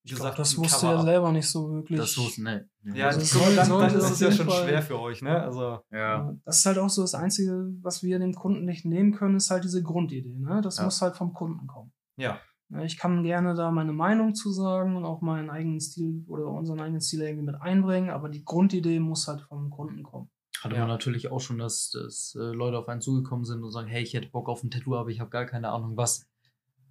[0.03, 1.99] wie Ich glaub, gesagt, das ein wusste er selber nicht so wirklich.
[1.99, 2.68] das wusste, ne.
[2.95, 5.41] Ja, Also das soll- dann, dann ist es ja schon Fall- schwer für euch, ne?
[5.43, 6.34] Also, ja.
[6.45, 9.51] Das ist halt auch so das Einzige, was wir dem Kunden nicht nehmen können, ist
[9.51, 10.38] halt diese Grundidee.
[10.38, 10.61] Ne?
[10.62, 10.84] Das Ja.
[10.84, 11.93] muss halt vom Kunden kommen.
[12.16, 12.41] ja.
[12.72, 16.47] Ja, Ich kann gerne da meine Meinung zu sagen und auch meinen eigenen Stil oder
[16.47, 20.30] unseren eigenen Stil irgendwie mit einbringen, aber die Grundidee muss halt vom Kunden kommen.
[20.62, 20.80] Hatte Ja.
[20.82, 24.02] man natürlich auch schon, dass, dass äh, Leute auf einen zugekommen sind und sagen, hey,
[24.02, 26.26] ich hätte Bock auf ein Tattoo, aber ich habe gar keine Ahnung was.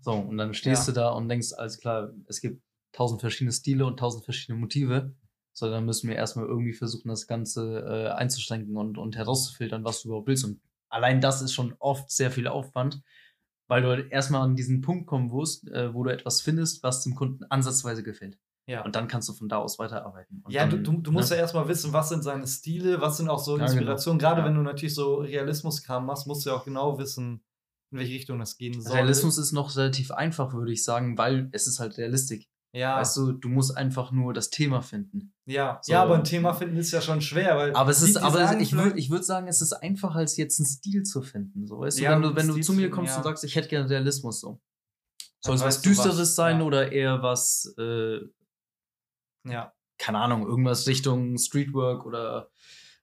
[0.02, 0.94] So, und dann stehst Ja.
[0.94, 2.62] du da und denkst, alles klar, es gibt
[2.94, 5.14] tausend verschiedene Stile und tausend verschiedene Motive.
[5.54, 10.02] So, dann müssen wir erstmal irgendwie versuchen, das Ganze äh, einzuschränken und, und herauszufiltern, was
[10.02, 10.46] du überhaupt willst.
[10.46, 13.02] Und allein das ist schon oft sehr viel Aufwand,
[13.68, 17.04] weil du halt erstmal an diesen Punkt kommen musst, äh, wo du etwas findest, was
[17.04, 18.40] dem Kunden ansatzweise gefällt.
[18.70, 18.84] Ja.
[18.86, 20.42] Und dann kannst du von da aus weiterarbeiten.
[20.46, 21.38] Und Ja, dann, du, du, musst ne?
[21.38, 23.72] ja erstmal wissen, was sind seine Stile, was sind auch so Ja, genau.
[23.72, 24.20] Inspirationen.
[24.20, 24.46] Gerade Ja.
[24.48, 27.44] wenn du natürlich so Realismus-Kram machst, musst du ja auch genau wissen,
[27.92, 28.94] in welche Richtung das gehen soll.
[28.94, 32.48] Realismus ist noch relativ einfach, würde ich sagen, weil es ist halt Realistik.
[32.72, 35.34] ja, Weißt du, du musst einfach nur das Thema finden.
[35.48, 35.80] ja.
[35.82, 38.38] so- ja, aber ein Thema finden ist ja schon schwer, weil Aber es ist, aber
[38.38, 41.66] sagen ich würde ich würd sagen, es ist einfacher, als jetzt einen Stil zu finden.
[41.66, 43.18] So, weißt Ja, du, wenn du, wenn du Stil zu zu mir kommst ja.
[43.18, 44.62] und sagst, ich hätte gerne Realismus so.
[45.42, 46.66] Soll es was du was, Düsteres sein ja.
[46.66, 48.20] oder eher was, äh,
[49.46, 52.50] ja, keine Ahnung, irgendwas Richtung Streetwork oder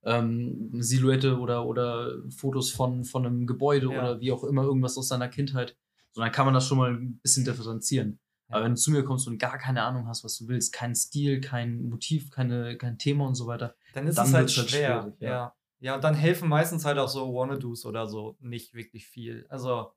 [0.05, 3.99] ähm, eine Silhouette oder, oder Fotos von, von einem Gebäude Ja.
[3.99, 5.77] oder wie auch immer, irgendwas aus seiner Kindheit.
[6.13, 8.19] So, dann kann man das schon mal ein bisschen differenzieren.
[8.49, 8.57] Ja.
[8.57, 10.95] Aber wenn du zu mir kommst und gar keine Ahnung hast, was du willst, kein
[10.95, 14.71] Stil, kein Motiv, keine, kein Thema und so weiter, dann ist Dann es halt halt
[14.71, 15.03] schwer.
[15.03, 15.29] schwierig, ja.
[15.29, 15.55] ja.
[15.81, 15.95] ja.
[15.97, 19.45] und dann helfen meistens halt auch so Wannadoos oder so nicht wirklich viel.
[19.49, 19.91] Also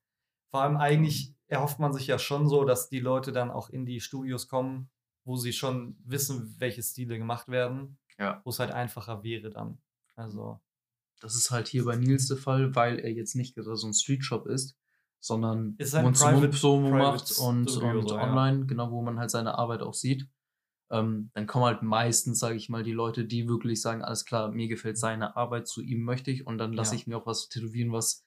[0.50, 3.86] vor allem eigentlich erhofft man sich ja schon so, dass die Leute dann auch in
[3.86, 4.90] die Studios kommen,
[5.30, 8.00] wo sie schon wissen, welche Stile gemacht werden.
[8.18, 8.42] Ja.
[8.44, 9.78] Wo es halt einfacher wäre dann.
[10.16, 10.60] Also,
[11.22, 13.94] Das ist halt hier bei Nils der Fall, weil er jetzt nicht gerade so ein
[13.94, 14.76] Street-Shop ist,
[15.20, 18.24] sondern Ist ein Mund zu Private- Mund Promo Private macht und, Studio und so, ja.
[18.24, 20.28] online, genau, wo man halt seine Arbeit auch sieht.
[20.90, 24.50] Ähm, dann kommen halt meistens, sage ich mal, die Leute, die wirklich sagen, alles klar,
[24.50, 27.00] mir gefällt seine Arbeit, zu ihm möchte ich und dann lasse Ja.
[27.02, 28.26] ich mir auch was tätowieren, was,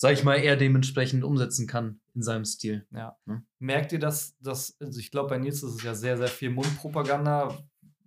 [0.00, 2.86] sage ich mal, er dementsprechend umsetzen kann in seinem Stil.
[2.90, 3.18] ja.
[3.26, 3.42] Hm.
[3.58, 6.48] Merkt ihr, dass, dass also ich glaube, bei Nils ist es ja sehr, sehr viel
[6.48, 7.54] Mundpropaganda,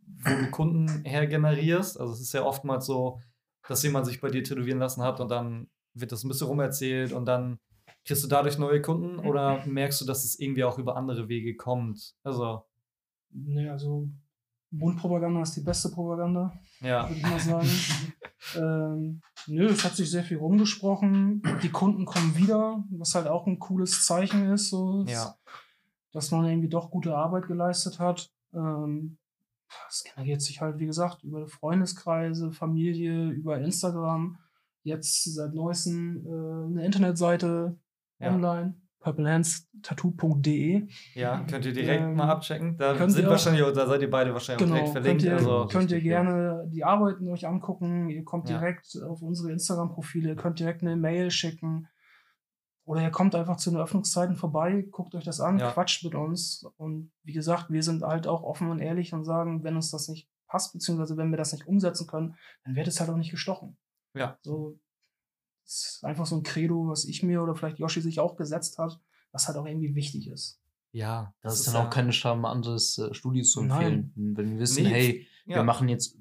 [0.08, 2.00] wo du Kunden her generierst.
[2.00, 3.22] Also es ist ja oftmals so,
[3.68, 7.14] dass jemand sich bei dir tätowieren lassen hat und dann wird das ein bisschen rumerzählt
[7.14, 7.60] und dann
[8.06, 11.56] kriegst du dadurch neue Kunden oder merkst du, dass es irgendwie auch über andere Wege
[11.56, 12.16] kommt?
[12.24, 12.66] Also,
[13.30, 14.10] Nee, also
[14.72, 17.08] Mundpropaganda ist die beste Propaganda, ja.
[17.08, 17.70] würde ich mal sagen.
[18.56, 21.42] ähm, nö, es hat sich sehr viel rumgesprochen.
[21.62, 25.36] Die Kunden kommen wieder, was halt auch ein cooles Zeichen ist, so, Ja.
[26.12, 28.32] dass man irgendwie doch gute Arbeit geleistet hat.
[28.54, 29.18] Ähm,
[29.90, 34.38] es generiert sich halt, wie gesagt, über Freundeskreise, Familie, über Instagram.
[34.84, 37.80] Jetzt seit neuestem äh, eine Internetseite
[38.20, 38.34] Ja.
[38.34, 40.88] online, purplehandstattoo.de.
[41.16, 42.78] ja, könnt ihr direkt Ähm, mal abchecken.
[42.78, 45.24] Da könnt sind wahrscheinlich, auch- da seid ihr beide wahrscheinlich auch Genau, direkt könnt verlinkt.
[45.24, 46.22] ihr, also, könnt ihr richtig, ja.
[46.24, 48.10] gerne die Arbeiten euch angucken.
[48.10, 48.58] Ihr kommt Ja.
[48.60, 51.88] direkt auf unsere Instagram-Profile, ihr könnt direkt eine Mail schicken.
[52.86, 55.72] Oder ihr kommt einfach zu den Öffnungszeiten vorbei, guckt euch das an, Ja.
[55.72, 56.66] quatscht mit uns.
[56.76, 60.10] Und wie gesagt, wir sind halt auch offen und ehrlich und sagen, wenn uns das
[60.10, 62.36] nicht passt, beziehungsweise wenn wir das nicht umsetzen können,
[62.66, 63.78] dann wird es halt auch nicht gestochen.
[64.16, 64.38] Ja.
[64.42, 64.78] So,
[65.74, 68.78] das ist einfach so ein Credo, was ich mir oder vielleicht Yoshi sich auch gesetzt
[68.78, 69.00] hat,
[69.32, 70.60] was halt auch irgendwie wichtig ist.
[70.92, 71.34] Ja.
[71.42, 73.94] Das ist dann auch keine Scham, anderes äh, Studio zu Nein.
[73.94, 74.38] empfehlen.
[74.38, 75.58] Wenn wir wissen, Nee, hey, ja.
[75.58, 76.18] wir machen jetzt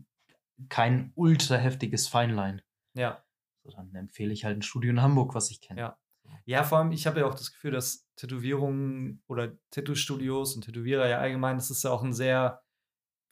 [0.69, 2.63] kein ultra heftiges Feinline.
[2.95, 3.23] Ja.
[3.65, 5.81] So, dann empfehle ich halt ein Studio in Hamburg, was ich kenne.
[5.81, 5.99] Ja.
[6.45, 11.09] Ja, vor allem, ich habe ja auch das Gefühl, dass Tätowierungen oder Tattoo-Studios und Tätowierer
[11.09, 12.62] ja allgemein, das ist ja auch ein sehr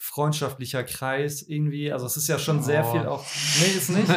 [0.03, 1.93] freundschaftlicher Kreis irgendwie.
[1.93, 2.93] Also es ist ja schon sehr Oh.
[2.93, 3.25] viel auch.
[3.61, 4.09] Nee, ist nicht.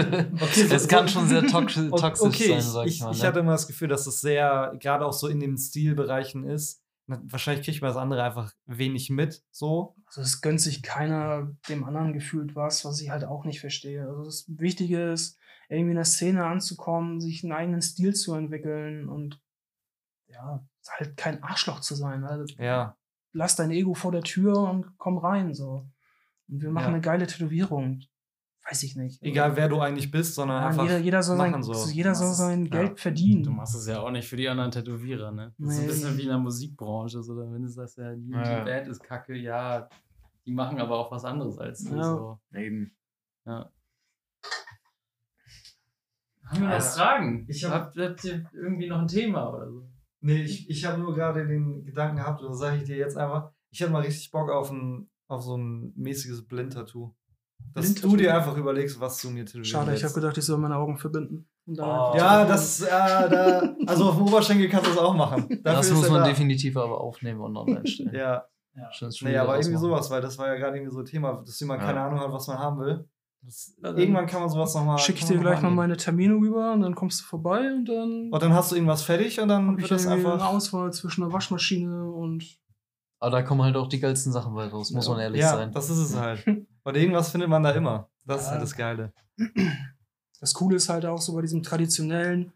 [0.41, 3.01] Okay, so- Es kann so- schon sehr toxisch, toxisch okay, sein, ich, sag ich, ich,
[3.01, 3.11] mal.
[3.11, 3.27] ich ne?
[3.27, 6.81] hatte immer das Gefühl, dass es sehr, gerade auch so in den Stilbereichen ist.
[7.07, 9.97] Wahrscheinlich kriegt man das andere einfach wenig mit, so.
[10.05, 14.07] Also es gönnt sich keiner dem anderen gefühlt was, was ich halt auch nicht verstehe.
[14.07, 19.09] Also das Wichtige ist, irgendwie in der Szene anzukommen, sich einen eigenen Stil zu entwickeln
[19.09, 19.41] und
[20.27, 20.65] ja,
[20.97, 22.23] halt kein Arschloch zu sein.
[22.23, 22.95] Also Ja.
[23.33, 25.85] Lass dein Ego vor der Tür und komm rein so.
[26.47, 26.89] Und wir machen Ja.
[26.93, 28.01] eine geile Tätowierung.
[28.69, 29.21] Weiß ich nicht.
[29.21, 30.83] Also, Egal wer du eigentlich bist, sondern ja, einfach.
[30.83, 31.73] jeder, jeder soll sein, so.
[31.89, 32.71] jeder soll Das ist- sein ja.
[32.71, 33.43] Geld verdienen.
[33.43, 35.53] Du machst es ja auch nicht für die anderen Tätowierer, ne?
[35.57, 35.87] Das ist ein Nee.
[35.91, 38.59] bisschen wie in der Musikbranche, so, wenn du sagst, ja, die, Ja.
[38.59, 39.89] die Band ist kacke, ja,
[40.45, 41.95] die machen aber auch was anderes als du.
[41.95, 42.03] Ja.
[42.03, 42.39] So.
[42.53, 42.95] Eben.
[43.45, 43.69] Ja.
[46.45, 46.79] Haben wir noch Ja.
[46.79, 47.45] Fragen?
[47.49, 49.89] Ich hab- habt, habt ihr irgendwie noch ein Thema oder so?
[50.23, 53.17] Nee, ich, ich habe nur gerade den Gedanken gehabt, und das sage ich dir jetzt
[53.17, 57.13] einfach, ich hätte mal richtig Bock auf, ein, auf so ein mäßiges Blind-Tattoo.
[57.73, 58.09] Dass Blind-Tattoo?
[58.11, 60.75] du dir einfach überlegst, was du mir tätowieren Schade, ich habe gedacht, ich soll meine
[60.77, 61.47] Augen verbinden.
[61.65, 62.13] Und dann Oh.
[62.17, 65.47] Ja, das, ja, da, also auf dem Oberschenkel kannst du das auch machen.
[65.63, 66.27] Dafür Das muss man da.
[66.27, 68.13] definitiv aber aufnehmen und online stellen.
[68.15, 68.45] Ja,
[68.91, 69.81] Schönes Studio nee, aber irgendwie machen.
[69.83, 71.87] sowas, weil das war ja gerade irgendwie so ein Thema, dass jemand Ja.
[71.87, 73.07] keine Ahnung hat, was man haben will.
[73.45, 74.97] Das, Ja, dann irgendwann kann man sowas nochmal.
[74.99, 78.29] Schicke ich dir gleich mal meine Termine rüber und dann kommst du vorbei und dann
[78.31, 80.49] Und dann hast du irgendwas fertig und dann wird das irgendwie eine einfach.
[80.49, 82.43] Auswahl zwischen einer Waschmaschine und
[83.19, 85.11] Aber da kommen halt auch die geilsten Sachen bei raus, muss Ja.
[85.11, 85.71] man ehrlich Ja, sein.
[85.71, 86.45] das ist es halt.
[86.85, 88.09] Und irgendwas findet man da immer.
[88.25, 88.51] Das ist Ja.
[88.53, 89.13] halt das Geile.
[90.39, 92.51] das Coole ist halt auch so bei diesem traditionellen,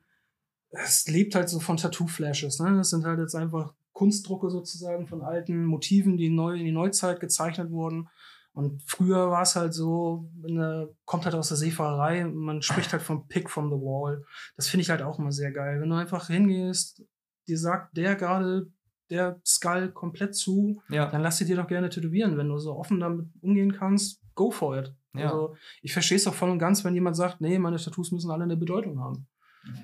[0.71, 2.59] es lebt halt so von Tattoo-Flashes.
[2.59, 2.75] Ne?
[2.75, 7.19] Das sind halt jetzt einfach Kunstdrucke sozusagen von alten Motiven, die neu in die Neuzeit
[7.21, 8.09] gezeichnet wurden.
[8.57, 13.03] Und früher war es halt so, eine, kommt halt aus der Seefahrerei, man spricht halt
[13.03, 14.23] vom Pick from the Wall.
[14.55, 15.79] Das finde ich halt auch immer sehr geil.
[15.79, 17.03] Wenn du einfach hingehst,
[17.47, 18.65] dir sagt der gerade
[19.11, 21.05] der Skull komplett zu, Ja.
[21.05, 22.35] dann lass sie dir doch gerne tätowieren.
[22.35, 24.95] Wenn du so offen damit umgehen kannst, go for it.
[25.13, 25.25] Ja.
[25.25, 28.31] Also, ich verstehe es doch voll und ganz, wenn jemand sagt, nee, meine Tattoos müssen
[28.31, 29.27] alle eine Bedeutung haben.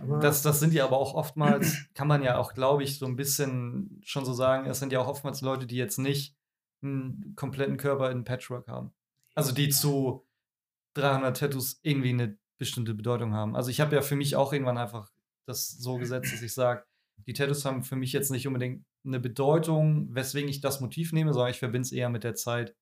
[0.02, 3.06] Aber Das, das sind ja aber auch oftmals, kann man ja auch, glaube ich, so
[3.06, 6.36] ein bisschen schon so sagen, es sind ja auch oftmals Leute, die jetzt nicht
[6.84, 8.94] einen kompletten Körper in Patchwork haben.
[9.36, 10.26] Also die zu
[10.96, 13.56] 300 Tattoos irgendwie eine bestimmte Bedeutung haben.
[13.56, 15.12] Also ich habe ja für mich auch irgendwann einfach
[15.48, 16.86] das so gesetzt, dass ich sage,
[17.28, 21.34] die Tattoos haben für mich jetzt nicht unbedingt eine Bedeutung, weswegen ich das Motiv nehme,
[21.34, 22.76] sondern ich verbinde es eher mit der Zeit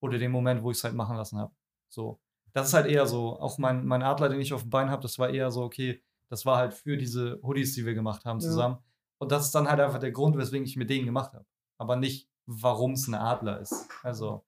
[0.00, 1.54] oder dem Moment, wo ich es halt machen lassen habe.
[1.88, 2.20] So.
[2.52, 3.38] Das ist halt eher so.
[3.40, 6.02] Auch mein, mein Adler, den ich auf dem Bein habe, das war eher so, okay,
[6.28, 8.46] das war halt für diese Hoodies, die wir gemacht haben Ja.
[8.48, 8.78] zusammen.
[9.18, 11.46] Und das ist dann halt einfach der Grund, weswegen ich mir den gemacht habe.
[11.78, 13.88] Aber nicht, warum es ein Adler ist.
[14.02, 14.44] Also,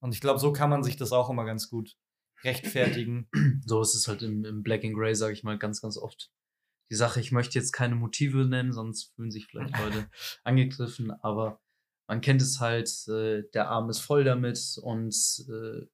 [0.00, 1.96] und ich glaube, so kann man sich das auch immer ganz gut
[2.44, 3.28] rechtfertigen.
[3.66, 6.30] So ist es halt im, im Black and Grey, sage ich mal, ganz, ganz oft.
[6.90, 10.08] Die Sache, ich möchte jetzt keine Motive nennen, sonst fühlen sich vielleicht Leute
[10.44, 11.60] angegriffen, aber
[12.08, 15.14] man kennt es halt, äh, der Arm ist voll damit und
[15.48, 15.86] äh,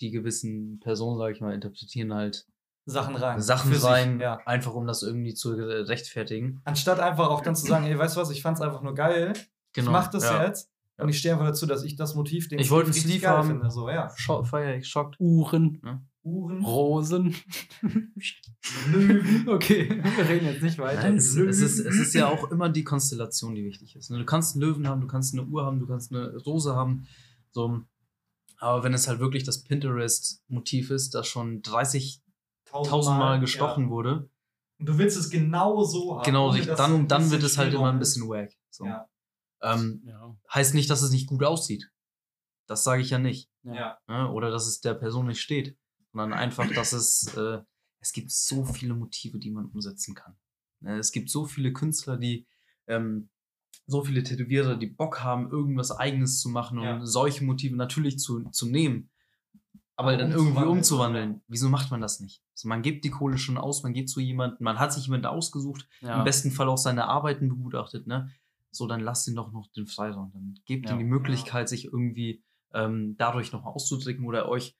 [0.00, 2.46] die gewissen Personen, sage ich mal, interpretieren halt
[2.86, 3.40] Sachen rein.
[3.42, 4.40] Sachen Für sich, rein, ja.
[4.46, 6.62] einfach um das irgendwie zu rechtfertigen.
[6.64, 9.34] Anstatt einfach auch dann zu sagen, ey, weißt du was, ich fand's einfach nur geil.
[9.76, 10.44] Ich mach das ja.
[10.44, 10.70] jetzt.
[10.98, 13.48] Und ich stehe einfach dazu, dass ich das Motiv, den Ich wollte Sleeve geil haben.
[13.48, 13.70] finde.
[13.70, 14.10] So, ja.
[14.16, 15.14] Scho feier ich schockt.
[15.20, 15.80] Uhren,
[16.24, 16.64] Uhren.
[16.64, 17.36] Rosen.
[18.90, 19.48] Löwen.
[19.48, 21.02] okay, wir reden jetzt nicht weiter.
[21.02, 24.10] Nein, es, es, ist, es ist ja auch immer die Konstellation, die wichtig ist.
[24.10, 24.18] ne?
[24.18, 27.06] Du kannst einen Löwen haben, du kannst eine Uhr haben, du kannst eine Rose haben.
[27.52, 27.80] So.
[28.58, 33.90] Aber wenn es halt wirklich das Pinterest-Motiv ist, das schon 30.000 Mal gestochen ja.
[33.90, 34.28] wurde,
[34.80, 36.24] Und du willst es genau so haben.
[36.24, 38.50] genau, dann, dann wird es halt immer ein bisschen wack.
[38.70, 38.84] So.
[38.84, 39.08] Ja.
[39.62, 40.36] Ähm, Ja.
[40.52, 41.90] heißt nicht, dass es nicht gut aussieht.
[42.66, 43.50] Das sage ich ja nicht.
[43.64, 43.98] Ja.
[44.06, 44.30] Ne?
[44.30, 45.76] Oder dass es der Person nicht steht.
[46.12, 47.60] Sondern einfach, dass es, äh,
[48.00, 50.36] es gibt so viele Motive, die man umsetzen kann.
[50.80, 50.96] Ne?
[50.98, 52.46] Es gibt so viele Künstler, die,
[52.86, 53.28] ähm,
[53.86, 57.04] so viele Tätowierer, die Bock haben, irgendwas Eigenes zu machen und Ja.
[57.06, 59.10] solche Motive natürlich zu, zu nehmen.
[59.96, 60.78] Aber Aber dann irgendwie umzuwandeln.
[60.78, 61.42] umzuwandeln.
[61.48, 62.42] Wieso macht man das nicht?
[62.54, 65.26] Also man gibt die Kohle schon aus, man geht zu jemandem, man hat sich jemanden
[65.26, 66.18] ausgesucht, Ja.
[66.18, 68.30] im besten Fall auch seine Arbeiten begutachtet, ne?
[68.70, 70.30] So, dann lasst ihn doch noch den Freiraum.
[70.32, 70.92] Dann gebt Ja.
[70.94, 72.42] ihm die Möglichkeit, sich irgendwie
[72.74, 74.76] ähm, dadurch noch auszudrücken oder euch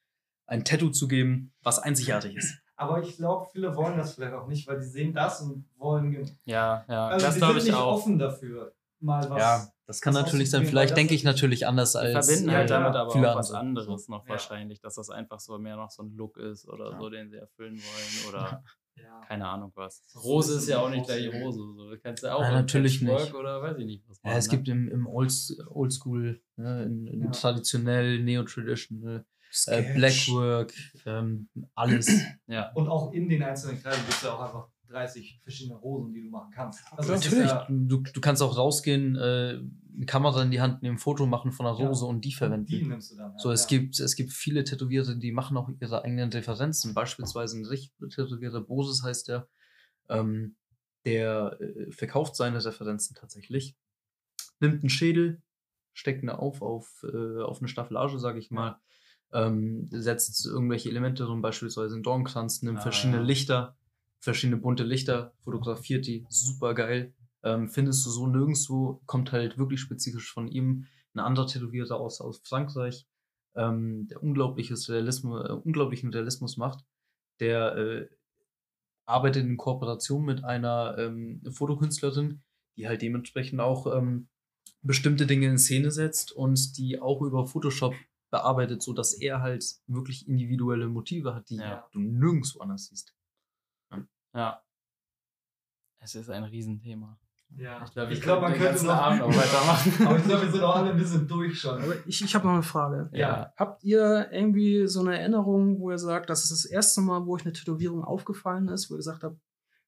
[0.47, 2.59] ein Tattoo zu geben, was einzigartig ist.
[2.77, 6.13] Aber ich glaube, viele wollen das vielleicht auch nicht, weil die sehen das und wollen.
[6.45, 7.95] Ja, ja, Also das glaube sind ich nicht auch.
[7.95, 9.39] offen dafür, mal was.
[9.39, 10.65] Ja, das kann was natürlich sein.
[10.67, 12.27] Vielleicht denke das ich natürlich anders Wir als.
[12.29, 13.81] verbinden ja, halt ja, damit aber auch was andere.
[13.83, 14.31] anderes noch Ja.
[14.33, 16.99] wahrscheinlich, dass das einfach so mehr noch so ein Look ist oder Ja.
[17.01, 18.29] so, den sie erfüllen wollen.
[18.29, 18.63] Oder
[19.03, 19.21] Ja.
[19.27, 20.03] keine Ahnung was.
[20.25, 21.59] Rose ist ja auch nicht gleich Rose.
[21.59, 21.91] So.
[21.91, 23.35] Du kannst ja auch Ja, natürlich nicht.
[23.35, 24.57] oder weiß ich nicht was Ja, es ne?
[24.57, 25.33] gibt im, im Old,
[25.69, 27.31] Oldschool, ne, in, in Ja.
[27.31, 29.25] traditionell, neo-traditional,
[29.67, 29.95] äh.
[29.95, 30.73] Blackwork,
[31.07, 32.07] ähm, alles.
[32.47, 32.73] Ja.
[32.73, 36.23] Und auch in den einzelnen Kleidern gibt es ja auch einfach 30 verschiedene Rosen, die
[36.23, 36.83] du machen kannst.
[36.97, 37.51] Also Natürlich.
[37.51, 39.61] Ja, Du, du kannst auch rausgehen, äh,
[39.99, 41.87] eine Kamera in die Hand nehmen, ein Foto machen von einer Ja.
[41.89, 42.67] Rose und die verwenden.
[42.67, 43.33] die nimmst du dann.
[43.33, 43.39] ja.
[43.39, 43.79] So, es ja.
[43.79, 46.95] gibt, es gibt viele Tätowierte, die machen auch ihre eigenen Referenzen.
[46.95, 49.49] Beispielsweise ein richtig tätowierter Boses heißt der,
[50.09, 50.57] ähm,
[51.05, 53.77] der äh, verkauft seine Referenzen tatsächlich,
[54.61, 55.43] nimmt einen Schädel,
[55.93, 58.81] steckt ihn auf auf, äh, auf eine Staffelage, sage ich mal,
[59.33, 63.23] ähm, setzt irgendwelche Elemente drin, beispielsweise einen Dornkranz, nimmt Ah, verschiedene ja.
[63.25, 63.77] Lichter,
[64.21, 67.15] verschiedene bunte Lichter, fotografiert die, super geil.
[67.45, 70.87] Ähm, findest du so nirgendwo, kommt halt wirklich spezifisch von ihm.
[71.15, 73.07] Ein anderer Tätowierer aus, aus Frankreich,
[73.55, 76.85] ähm, der unglaubliches Realismus, äh, unglaublichen Realismus macht,
[77.41, 78.09] der äh,
[79.07, 82.43] arbeitet in Kooperation mit einer ähm, Fotokünstlerin,
[82.77, 84.29] die halt dementsprechend auch ähm,
[84.83, 87.95] bestimmte Dinge in Szene setzt und die auch über Photoshop
[88.31, 91.89] bearbeitet, sodass er halt wirklich individuelle Motive hat, die Ja.
[91.93, 93.15] du nirgendwo anders siehst.
[94.35, 94.63] ja.
[96.01, 97.19] Es ist ein Riesenthema.
[97.57, 97.83] Ja.
[97.85, 100.07] Ich glaube, ich glaub, man könnte noch Abend noch weitermachen.
[100.07, 101.83] Aber ich glaube, wir sind auch alle ein bisschen durch schon.
[101.83, 103.09] Aber ich, ich habe noch eine Frage.
[103.13, 103.53] Ja.
[103.57, 107.35] Habt ihr irgendwie so eine Erinnerung, wo ihr sagt, das ist das erste Mal, wo
[107.35, 109.41] euch eine Tätowierung aufgefallen ist, wo ihr gesagt habt,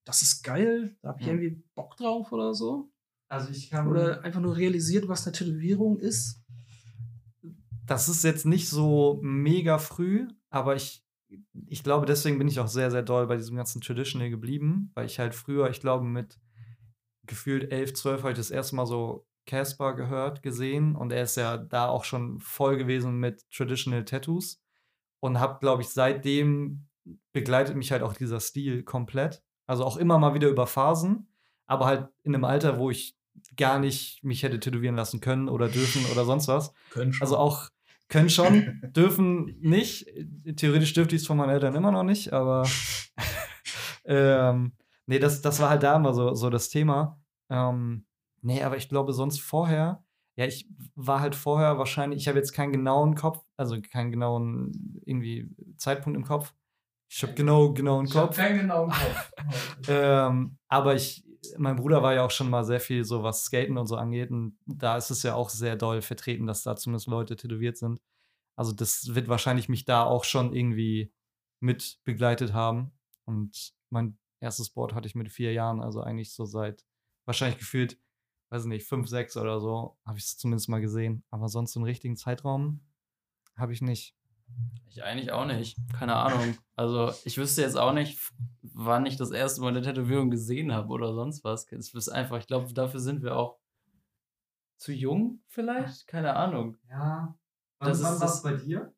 [0.05, 1.39] das ist geil, da habe ich Hm.
[1.39, 2.91] irgendwie Bock drauf oder so?
[3.29, 3.87] Also ich kann.
[3.87, 6.43] Oder einfach nur realisiert, was eine Tätowierung ist?
[7.87, 11.05] das ist jetzt nicht so mega früh, aber ich,
[11.67, 15.07] ich glaube, deswegen bin ich auch sehr, sehr doll bei diesem ganzen Traditional geblieben, weil
[15.07, 16.39] ich halt früher, ich glaube, mit
[17.31, 21.37] gefühlt 11, 12 habe ich das erste Mal so Casper gehört, gesehen und er ist
[21.37, 24.63] ja da auch schon voll gewesen mit Traditional Tattoos
[25.21, 26.87] und habe, glaube ich, seitdem
[27.33, 29.43] begleitet mich halt auch dieser Stil komplett.
[29.67, 31.29] Also auch immer mal wieder über Phasen,
[31.67, 33.17] aber halt in einem Alter, wo ich
[33.57, 36.73] gar nicht mich hätte tätowieren lassen können oder dürfen oder sonst was.
[36.91, 37.23] Können schon.
[37.23, 37.71] Also auch
[38.09, 40.07] können schon, dürfen nicht.
[40.57, 42.69] Theoretisch dürfte ich es von meinen Eltern immer noch nicht, aber
[44.05, 44.73] ähm,
[45.07, 47.20] nee, das, das war halt da immer so, so das Thema.
[47.51, 48.07] Ähm,
[48.43, 50.05] nee, aber ich glaube, sonst vorher,
[50.37, 55.03] ja, ich war halt vorher wahrscheinlich, ich habe jetzt keinen genauen Kopf, also keinen genauen
[55.05, 56.55] irgendwie Zeitpunkt im Kopf.
[57.13, 58.37] Ich habe genau, genauen Kopf.
[58.37, 59.33] keinen genauen Kopf.
[59.89, 61.25] Ähm, aber ich,
[61.59, 64.31] mein Bruder war ja auch schon mal sehr viel so, was Skaten und so angeht.
[64.31, 68.01] Und da ist es ja auch sehr doll vertreten, dass da zumindest Leute tätowiert sind.
[68.57, 71.13] Also das wird wahrscheinlich mich da auch schon irgendwie
[71.61, 72.93] mit begleitet haben.
[73.25, 76.85] Und mein erstes Board hatte ich mit vier Jahren, also eigentlich so seit
[77.31, 77.97] wahrscheinlich gefühlt,
[78.49, 81.23] weiß nicht, fünf, sechs oder so, habe ich es zumindest mal gesehen.
[81.31, 82.81] Aber sonst so einen richtigen Zeitraum
[83.57, 84.17] habe ich nicht.
[84.89, 85.77] Ich eigentlich auch nicht.
[85.97, 86.57] Keine Ahnung.
[86.75, 88.19] Also, ich wüsste jetzt auch nicht,
[88.63, 91.71] wann ich das erste Mal eine Tätowierung gesehen habe oder sonst was.
[91.71, 93.59] Es ist einfach, ich glaube, dafür sind wir auch
[94.77, 96.09] zu jung vielleicht?
[96.09, 96.77] Keine Ahnung.
[96.89, 97.39] Ja.
[97.79, 98.93] Wann- Das wann ist war's das- bei dir?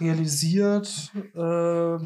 [0.00, 1.98] Realisiert, äh,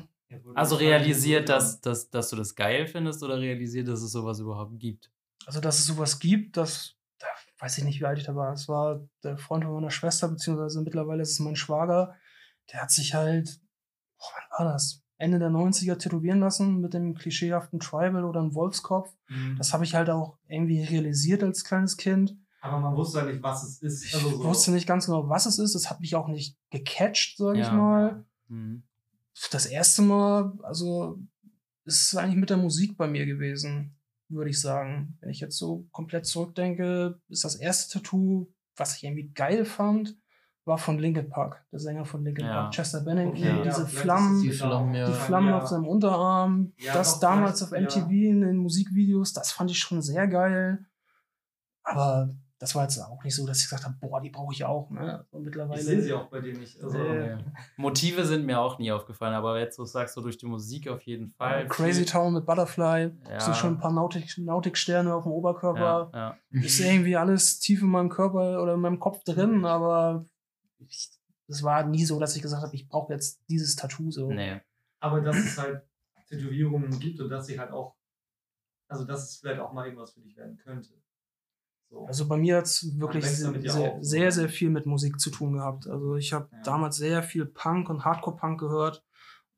[0.55, 4.79] Also realisiert, dass, dass, dass du das geil findest oder realisiert, dass es sowas überhaupt
[4.79, 5.11] gibt?
[5.45, 7.27] also dass es sowas gibt, das, da
[7.59, 8.53] weiß ich nicht, wie alt ich da war.
[8.53, 12.15] Es war der Freund von meiner Schwester, beziehungsweise mittlerweile ist es mein Schwager.
[12.73, 13.61] Der hat sich halt,
[14.19, 15.03] boah, wann war das?
[15.19, 19.13] Ende der 90er tätowieren lassen mit dem klischeehaften Tribal oder einem Wolfskopf.
[19.29, 19.57] Mhm.
[19.57, 22.37] Das habe ich halt auch irgendwie realisiert als kleines Kind.
[22.61, 24.05] Aber man wusste ja nicht, was es ist.
[24.05, 24.45] Ich Also so.
[24.45, 25.75] wusste nicht ganz genau, was es ist.
[25.75, 27.73] Es hat mich auch nicht gecatcht, sage ich Ja.
[27.73, 28.25] mal.
[28.47, 28.85] Mhm.
[29.51, 31.19] Das erste Mal, also,
[31.85, 33.97] ist es eigentlich mit der Musik bei mir gewesen,
[34.29, 35.19] würde ich sagen.
[35.21, 40.17] Wenn ich jetzt so komplett zurückdenke, ist das erste Tattoo, was ich irgendwie geil fand,
[40.65, 42.53] war von Linkin Park, der Sänger von Linkin Ja.
[42.63, 43.37] Park, Chester Bennington.
[43.37, 45.07] Okay, ja, diese ist Flammen, Die Flammen, ja.
[45.07, 45.59] die Flammen Ja.
[45.59, 50.01] auf seinem Unterarm, Ja, das damals auf MTV in den Musikvideos, das fand ich schon
[50.03, 50.87] sehr geil.
[51.83, 52.33] Aber
[52.63, 54.89] das war jetzt auch nicht so, dass ich gesagt habe, boah, die brauche ich auch.
[54.89, 55.27] Ne?
[55.33, 55.81] Und mittlerweile.
[55.81, 56.81] Ich sehe sie auch bei dir nicht.
[56.81, 57.37] Also, Äh.
[57.77, 61.03] Motive sind mir auch nie aufgefallen, aber jetzt, so sagst du, durch die Musik auf
[61.03, 61.67] jeden Fall.
[61.67, 63.11] Crazy Town mit Butterfly.
[63.29, 63.41] Ja.
[63.41, 66.11] sind schon ein paar Nautik- Nautiksterne auf dem Oberkörper.
[66.15, 66.37] Ja, ja.
[66.63, 70.25] Ich sehe irgendwie alles tief in meinem Körper oder in meinem Kopf drin, aber
[70.87, 71.11] ich,
[71.49, 74.33] es war nie so, dass ich gesagt habe, ich brauche jetzt dieses Tattoo so.
[74.33, 74.61] Nee.
[75.01, 75.83] aber dass es halt
[76.29, 77.97] Tätowierungen gibt und dass sie halt auch,
[78.87, 80.91] also dass es vielleicht auch mal irgendwas für dich werden könnte.
[81.93, 82.07] So.
[82.07, 85.31] Also bei mir hat es wirklich sehr, sehr, auf, sehr, sehr viel mit Musik zu
[85.31, 85.87] tun gehabt.
[85.87, 86.63] Also ich habe Ja.
[86.63, 89.05] damals sehr viel Punk und Hardcore-Punk gehört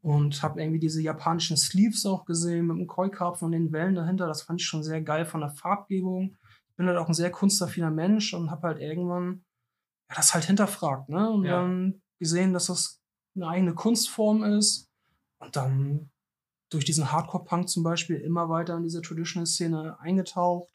[0.03, 4.27] und habe irgendwie diese japanischen Sleeves auch gesehen mit dem Koi-Karpfen und den Wellen dahinter.
[4.27, 6.37] Das fand ich schon sehr geil von der Farbgebung.
[6.71, 9.45] Ich bin halt auch ein sehr kunstaffiner Mensch und habe halt irgendwann
[10.11, 11.31] ja, das halt hinterfragt, ne?
[11.31, 11.61] Und Ja.
[11.63, 13.01] dann gesehen, dass das
[13.37, 14.91] eine eigene Kunstform ist.
[15.39, 16.11] Und dann
[16.69, 20.69] durch diesen Hardcore-Punk zum Beispiel immer weiter in diese Traditional-Szene eingetaucht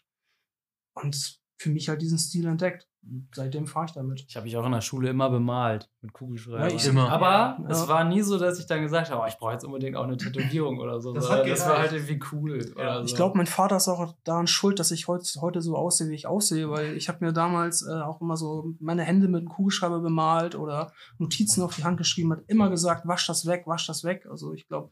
[0.93, 2.87] und für mich halt diesen Stil entdeckt.
[3.01, 4.25] Und seitdem fahre ich damit.
[4.27, 6.67] Ich habe mich auch in der Schule immer bemalt mit Kugelschreiber.
[6.69, 7.09] Ja, ich immer.
[7.09, 7.65] Aber Ja.
[7.69, 10.03] es war nie so, dass ich dann gesagt habe, oh, ich brauche jetzt unbedingt auch
[10.03, 11.13] eine Tätowierung oder so.
[11.13, 12.59] Das hat das war halt irgendwie cool.
[12.75, 13.15] Oder Ich so.
[13.15, 16.27] glaube, mein Vater ist auch daran schuld, dass ich heut, heute so aussehe, wie ich
[16.27, 19.99] aussehe, weil ich habe mir damals äh, auch immer so meine Hände mit einem Kugelschreiber
[20.01, 24.03] bemalt oder Notizen auf die Hand geschrieben, hat immer gesagt, wasch das weg, wasch das
[24.03, 24.27] weg.
[24.29, 24.91] Also ich glaube,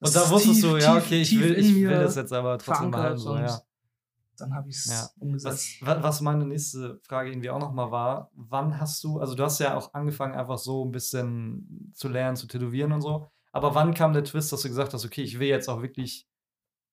[0.00, 3.18] Und da wusstest du, ja, okay, ich will, ich will das jetzt aber trotzdem behalten.
[3.18, 3.60] So, ja.
[4.38, 5.08] Dann habe ich es Ja.
[5.18, 5.76] umgesetzt.
[5.80, 9.42] Was, wa- was meine nächste Frage irgendwie auch nochmal war, wann hast du, also du
[9.44, 13.74] hast ja auch angefangen, einfach so ein bisschen zu lernen, zu tätowieren und so, aber
[13.74, 16.26] wann kam der Twist, dass du gesagt hast, okay, ich will jetzt auch wirklich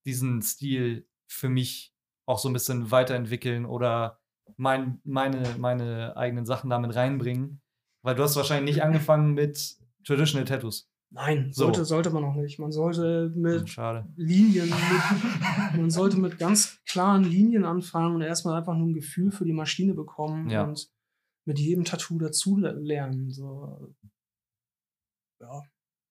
[0.05, 1.93] diesen Stil für mich
[2.25, 4.19] auch so ein bisschen weiterentwickeln oder
[4.57, 7.61] mein, meine, meine eigenen Sachen damit reinbringen?
[8.01, 10.88] Weil du hast wahrscheinlich nicht angefangen mit Traditional Tattoos.
[11.11, 11.63] Nein, So.
[11.65, 12.59] sollte, sollte man noch nicht.
[12.59, 14.07] Man sollte mit Schade.
[14.15, 14.75] Linien, mit,
[15.81, 19.53] man sollte mit ganz klaren Linien anfangen und erstmal einfach nur ein Gefühl für die
[19.53, 20.63] Maschine bekommen Ja.
[20.65, 20.87] und
[21.45, 23.31] mit jedem Tattoo dazu le- lernen.
[23.31, 23.91] So.
[25.41, 25.61] Ja.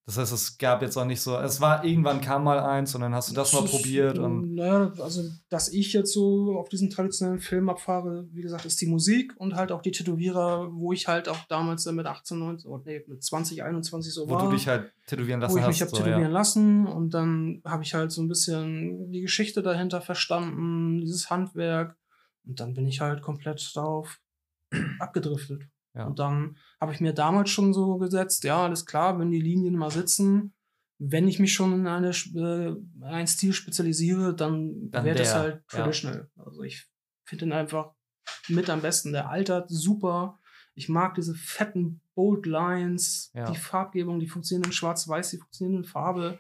[0.08, 3.02] Das heißt, es gab jetzt auch nicht so, es war irgendwann kam mal eins und
[3.02, 6.70] dann hast du das mal ist, probiert und Naja, also, dass ich jetzt so auf
[6.70, 10.94] diesen traditionellen Film abfahre, wie gesagt, ist die Musik und halt auch die Tätowierer, wo
[10.94, 14.44] ich halt auch damals mit 18, 19, oh, nee, mit 20, 21 so wo war.
[14.46, 15.68] du dich halt tätowieren lassen wo ich hast.
[15.68, 16.28] mich habe so, tätowieren ja.
[16.28, 21.98] lassen und dann habe ich halt so ein bisschen die Geschichte dahinter verstanden, dieses Handwerk
[22.46, 24.18] und dann bin ich halt komplett darauf
[25.00, 25.64] abgedriftet.
[25.98, 26.06] Ja.
[26.06, 29.76] Und dann habe ich mir damals schon so gesetzt, ja, alles klar, wenn die Linien
[29.76, 30.54] mal sitzen,
[30.98, 35.56] wenn ich mich schon in eine, äh, einen Stil spezialisiere, dann, Dann wäre das halt
[35.56, 35.78] ja.
[35.78, 36.30] traditional.
[36.36, 36.88] Also ich
[37.24, 37.92] finde ihn einfach
[38.48, 39.12] mit am besten.
[39.12, 40.38] Der altert super.
[40.74, 43.50] Ich mag diese fetten Bold Lines, Ja.
[43.50, 46.38] die Farbgebung, die funktionieren in Schwarz-Weiß, die funktionieren in Farbe.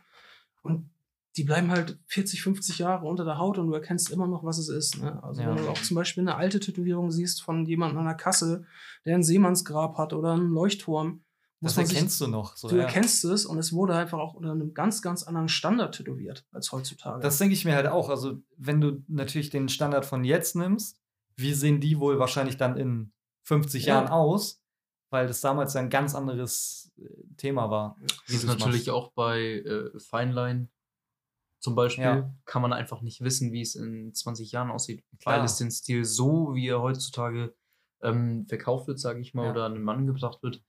[0.62, 0.90] Und
[1.36, 4.58] die bleiben halt 40, 50 Jahre unter der Haut und du erkennst immer noch, was
[4.58, 4.98] es ist.
[5.00, 5.22] Ne?
[5.22, 5.48] Also Ja.
[5.54, 8.64] wenn du auch zum Beispiel eine alte Tätowierung siehst von jemandem an der Kasse,
[9.04, 11.22] der ein Seemannsgrab hat oder einen Leuchtturm,
[11.60, 12.56] Das man sich erkennst du noch.
[12.56, 12.82] So, du ja.
[12.84, 16.72] erkennst es und es wurde einfach auch unter einem ganz, ganz anderen Standard tätowiert als
[16.72, 17.20] heutzutage.
[17.22, 18.08] Das denke ich mir halt auch.
[18.10, 20.98] Also, wenn du natürlich den Standard von jetzt nimmst,
[21.36, 23.12] wie sehen die wohl wahrscheinlich dann in
[23.44, 23.94] 50 Ja.
[23.96, 24.60] Jahren aus?
[25.10, 27.04] Weil das damals ein ganz anderes äh,
[27.38, 27.96] Thema war.
[28.26, 28.90] Wie es du das natürlich machst.
[28.90, 30.68] auch bei äh, Feinline
[31.60, 32.34] zum Beispiel, Ja.
[32.44, 35.38] kann man einfach nicht wissen, wie es in 20 Jahren aussieht, Klar.
[35.38, 37.54] weil es den Stil so, wie er heutzutage
[38.00, 39.50] ähm, verkauft wird, sage ich mal, Ja.
[39.50, 40.62] oder an den Mann gebracht wird,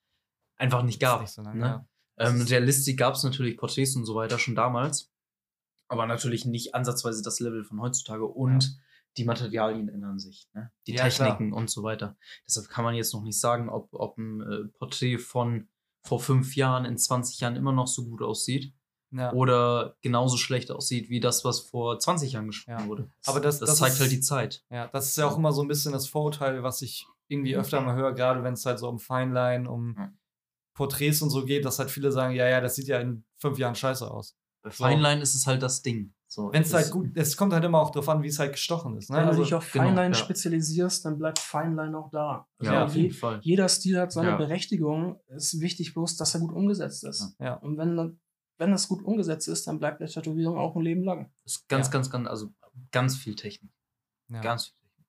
[0.58, 1.22] einfach nicht gab.
[1.22, 1.66] nicht so lange, ne?
[1.66, 1.86] ja.
[2.18, 5.12] Ähm, realistisch gab es natürlich Porträts und so weiter schon damals,
[5.88, 8.80] aber natürlich nicht ansatzweise das Level von heutzutage und
[9.18, 10.72] die Materialien ändern sich, ne?
[10.88, 11.30] die Ja, klar.
[11.30, 12.18] Techniken und so weiter.
[12.48, 15.68] Deshalb kann man jetzt noch nicht sagen, ob, ob ein äh, Porträt von
[16.04, 18.74] vor fünf Jahren in 20 Jahren immer noch so gut aussieht
[19.12, 19.34] Ja.
[19.34, 22.88] oder genauso schlecht aussieht wie das, was vor 20 Jahren gesprochen Ja.
[22.88, 23.10] wurde.
[23.26, 24.64] Aber das- das das zeigt ist- halt die Zeit.
[24.70, 27.82] ja, das ist ja auch immer so ein bisschen das Vorurteil, was ich irgendwie öfter
[27.82, 30.12] mal höre, gerade wenn es halt so um Feinline, um Ja.
[30.76, 33.58] Porträts und so geht, dass halt viele sagen, ja, ja, das sieht ja in fünf
[33.58, 34.36] Jahren scheiße aus.
[34.64, 34.84] Bei So.
[34.84, 36.14] Feinline ist es halt das Ding.
[36.32, 38.52] So, Wenn es halt gut, es kommt halt immer auch darauf an, wie es halt
[38.52, 39.10] gestochen ist.
[39.10, 39.18] Ne?
[39.18, 40.14] Wenn Also, du dich auf genau, Feinline ja.
[40.14, 42.48] spezialisierst, dann bleibt Feinline auch da.
[42.60, 43.40] Also Ja, Ja, auf je- jeden Fall.
[43.42, 44.36] Jeder Stil hat seine Ja.
[44.38, 45.20] Berechtigung.
[45.28, 47.36] Es ist wichtig bloß, dass er gut umgesetzt ist.
[47.40, 47.56] Ja.
[47.56, 48.20] Und wenn,
[48.60, 51.32] wenn das gut umgesetzt ist, dann bleibt der Tätowierung auch ein Leben lang.
[51.46, 51.94] ist ganz, Ja.
[51.94, 52.54] ganz, ganz, also
[52.92, 53.72] ganz viel Technik.
[54.30, 54.42] ja.
[54.42, 55.06] Ganz viel Technik.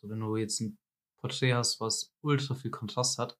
[0.00, 0.78] So, wenn du jetzt ein
[1.18, 3.36] Porträt hast, was ultra viel Kontrast hat,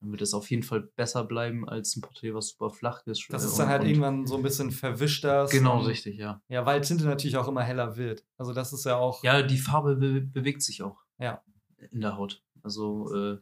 [0.00, 3.26] dann wird es auf jeden Fall besser bleiben als ein Porträt, was super flach ist.
[3.28, 5.46] Das äh, ist dann halt irgendwann so ein bisschen verwischter.
[5.50, 6.40] Genau, richtig, ja.
[6.48, 8.24] Ja, weil Tinte natürlich auch immer heller wird.
[8.38, 9.22] Also das ist ja auch.
[9.22, 11.04] Ja, die Farbe be bewegt sich auch.
[11.18, 11.42] Ja.
[11.90, 12.42] In der Haut.
[12.62, 13.38] Also, äh,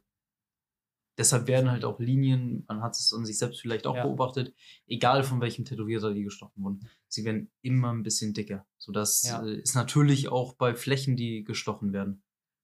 [1.18, 4.04] deshalb werden halt auch Linien, man hat es an sich selbst vielleicht auch Ja.
[4.04, 4.54] beobachtet,
[4.86, 8.66] egal von welchem Tätowierer die gestochen wurden, sie werden immer ein bisschen dicker.
[8.78, 9.44] So, das Ja.
[9.44, 12.22] äh, ist natürlich auch bei Flächen, die gestochen werden.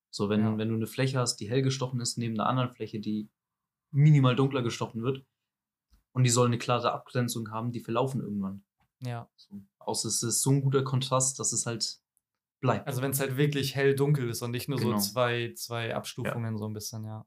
[0.09, 0.57] So, wenn, Ja.
[0.57, 3.29] wenn du eine Fläche hast, die hell gestochen ist, neben einer anderen Fläche, die
[3.91, 5.25] minimal dunkler gestochen wird,
[6.13, 8.63] und die soll eine klare Abgrenzung haben, die verlaufen irgendwann.
[9.01, 9.29] Ja.
[9.35, 11.99] So, außer es ist so ein guter Kontrast, dass es halt
[12.61, 12.87] bleibt.
[12.87, 14.97] Also wenn es halt wirklich hell-dunkel ist und nicht nur Genau.
[14.97, 17.25] so zwei, zwei Abstufungen so ein bisschen, ja.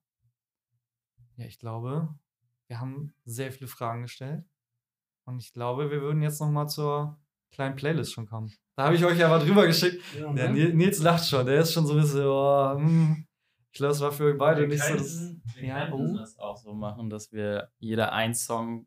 [1.39, 2.09] Ja, ich glaube,
[2.67, 4.45] wir haben sehr viele Fragen gestellt.
[5.25, 7.19] Und ich glaube, wir würden jetzt noch mal zur
[7.53, 8.53] kleinen Playlist schon kommen.
[8.77, 10.03] Da habe ich euch ja mal drüber geschickt.
[10.19, 10.55] Ja, Der ne?
[10.55, 11.47] Nils, Nils lacht schon.
[11.47, 13.27] Der ist schon so ein bisschen, oh, hm.
[13.73, 15.35] ich glaube, es war für euch beide nicht so das.
[15.55, 16.17] wir Ja, oh.
[16.17, 18.87] das auch so machen, dass wir jeder ein Song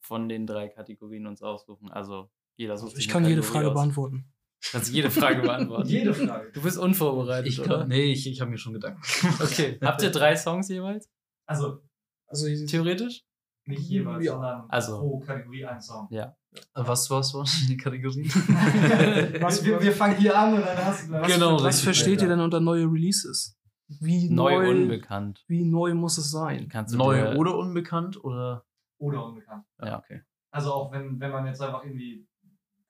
[0.00, 1.90] von den drei Kategorien uns aussuchen.
[1.90, 3.74] Also jeder sucht sich Ich kann jede Kategorie Frage aus.
[3.74, 4.32] beantworten.
[4.70, 6.14] Kannst jede Frage beantworten.
[6.14, 6.52] Frage.
[6.52, 7.78] Du bist unvorbereitet, Ich oder?
[7.80, 9.00] kann, nee, ich, ich habe mir schon Gedanken.
[9.42, 9.78] Okay.
[9.82, 11.10] Habt ihr drei Songs jeweils?
[11.46, 11.82] Also,
[12.30, 13.22] Also Theoretisch?
[13.66, 14.32] Nicht jeweils, Ja.
[14.32, 16.08] sondern Also- pro Kategorie ein Song.
[16.10, 16.34] Ja.
[16.74, 18.28] Was was was die Kategorie?
[19.40, 21.84] Was- wir, wir fangen hier an und dann hast du Was, Genau, was richtig.
[21.84, 23.56] versteht ihr denn unter neue Releases?
[24.00, 25.44] Wie Neu, neu, unbekannt.
[25.48, 26.68] wie neu muss es sein?
[26.68, 28.64] Kannst du Neu dir- oder unbekannt oder?
[28.98, 29.64] Oder unbekannt.
[29.82, 29.98] Ja.
[29.98, 30.22] okay.
[30.52, 32.26] Also auch wenn, wenn man jetzt einfach irgendwie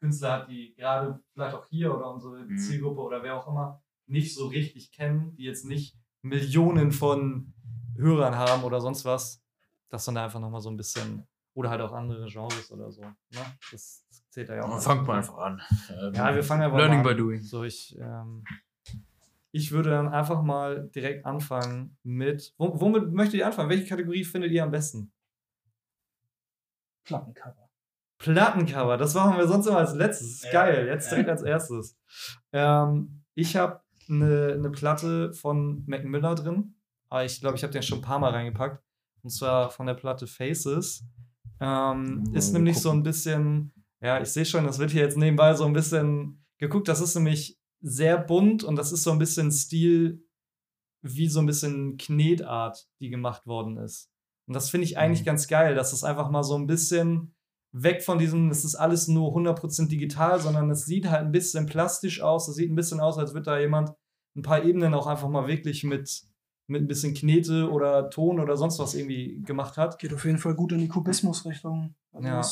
[0.01, 2.57] Künstler hat, die gerade vielleicht auch hier oder unsere Mhm.
[2.59, 7.53] Zielgruppe oder wer auch immer nicht so richtig kennen, die jetzt nicht Millionen von
[8.01, 9.42] Hörern haben oder sonst was,
[9.88, 13.03] dass dann da einfach nochmal so ein bisschen oder halt auch andere Genres oder so.
[13.03, 13.14] Ne?
[13.72, 14.80] Das, das zählt da ja auch.
[14.80, 15.61] Fangt mal einfach an.
[15.90, 17.16] Ähm, Ja, wir fangen einfach Learning mal by an.
[17.18, 17.42] doing.
[17.42, 18.44] So, ich, ähm,
[19.53, 22.55] ich würde dann einfach mal direkt anfangen mit.
[22.57, 23.68] Wo, womit möchtet ihr anfangen?
[23.68, 25.12] Welche Kategorie findet ihr am besten?
[27.05, 27.68] Plattencover.
[28.18, 30.42] Plattencover, das machen wir sonst immer als letztes.
[30.44, 31.11] Ja, Geil, jetzt ja.
[31.16, 31.98] direkt als erstes.
[32.53, 36.74] Ähm, ich habe eine ne Platte von Mac Miller drin.
[37.11, 38.83] Aber ich glaube, ich habe den schon ein paar Mal reingepackt.
[39.23, 41.05] Und zwar von der Platte Faces.
[41.61, 45.19] Ähm, Mal ist nämlich so ein bisschen, ja, ich sehe schon, das wird hier jetzt
[45.19, 46.89] nebenbei so ein bisschen geguckt.
[46.89, 50.25] Das ist nämlich sehr bunt und das ist so ein bisschen Stil,
[51.03, 54.11] wie so ein bisschen Knetart, die gemacht worden ist.
[54.47, 55.27] Und das finde ich eigentlich Mhm.
[55.27, 57.35] ganz geil, dass es einfach mal so ein bisschen
[57.73, 61.67] weg von diesem, es ist alles nur 100% digital, sondern es sieht halt ein bisschen
[61.67, 62.49] plastisch aus.
[62.49, 63.93] Es sieht ein bisschen aus, als würde da jemand
[64.37, 66.23] ein paar Ebenen auch einfach mal wirklich mit,
[66.71, 69.99] mit ein bisschen Knete oder Ton oder sonst was irgendwie gemacht hat.
[69.99, 71.95] Geht auf jeden Fall gut in die Kubismus-Richtung.
[72.12, 72.43] Also Ja.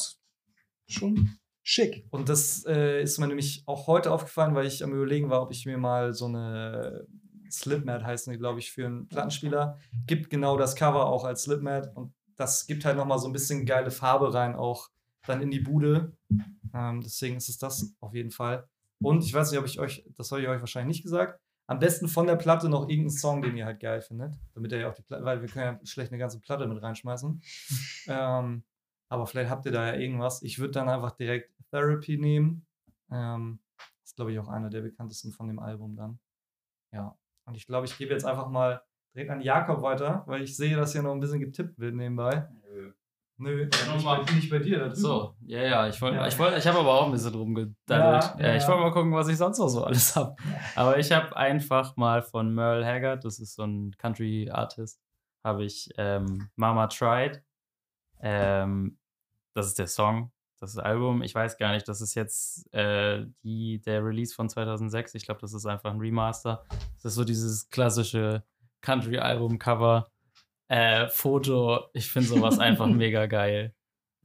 [0.87, 2.07] schon schick.
[2.11, 5.53] Und das äh, ist mir nämlich auch heute aufgefallen, weil ich am Überlegen war, ob
[5.53, 7.07] ich mir mal so eine
[7.51, 9.79] Slipmat heißen die, glaube ich, für einen Plattenspieler.
[10.07, 13.67] Gibt genau das Cover auch als Slipmat und das gibt halt nochmal so ein bisschen
[13.67, 14.89] geile Farbe rein, auch
[15.27, 16.13] dann in die Bude.
[16.75, 18.69] Ähm, deswegen ist es das auf jeden Fall.
[19.01, 21.79] Und ich weiß nicht, ob ich euch, das habe ich euch wahrscheinlich nicht gesagt, am
[21.79, 24.35] besten von der Platte noch irgendeinen Song, den ihr halt geil findet.
[24.55, 26.83] Damit ihr ja auch die Platte, weil wir können ja schlecht eine ganze Platte mit
[26.83, 27.43] reinschmeißen.
[28.09, 28.65] ähm,
[29.11, 30.43] aber vielleicht habt ihr da ja irgendwas.
[30.43, 32.67] Ich würde dann einfach direkt Therapy nehmen.
[33.11, 33.61] Ähm,
[34.03, 36.19] ist, glaube ich, auch einer der bekanntesten von dem Album dann.
[36.93, 37.19] Ja.
[37.45, 38.83] Und ich glaube, ich gebe jetzt einfach mal
[39.15, 42.49] direkt an Jakob weiter, weil ich sehe, dass hier noch ein bisschen getippt wird nebenbei.
[43.41, 44.25] Nö, Ja, nicht, nochmal.
[44.25, 44.95] bei, nicht bei dir.
[44.95, 46.27] So, ja, ja, ich wollte, Ja.
[46.27, 48.25] ich wollte, ich habe aber auch ein bisschen rumgedaddelt.
[48.41, 50.35] Ja, Ja, ich wollte mal gucken, was ich sonst noch so alles habe.
[50.75, 55.01] Aber ich habe einfach mal von Merle Haggard, das ist so ein Country-Artist,
[55.45, 57.43] habe ich ähm, Mama Tried.
[58.21, 58.99] Ähm,
[59.55, 61.23] das ist der Song, das ist das Album.
[61.23, 65.15] Ich weiß gar nicht, das ist jetzt äh, die, der Release von 2006.
[65.15, 66.65] Ich glaube, das ist einfach ein Remaster.
[66.97, 68.43] Das ist so dieses klassische
[68.81, 70.09] Country-Album-Cover.
[70.69, 73.75] Äh, Foto, ich finde sowas einfach mega geil.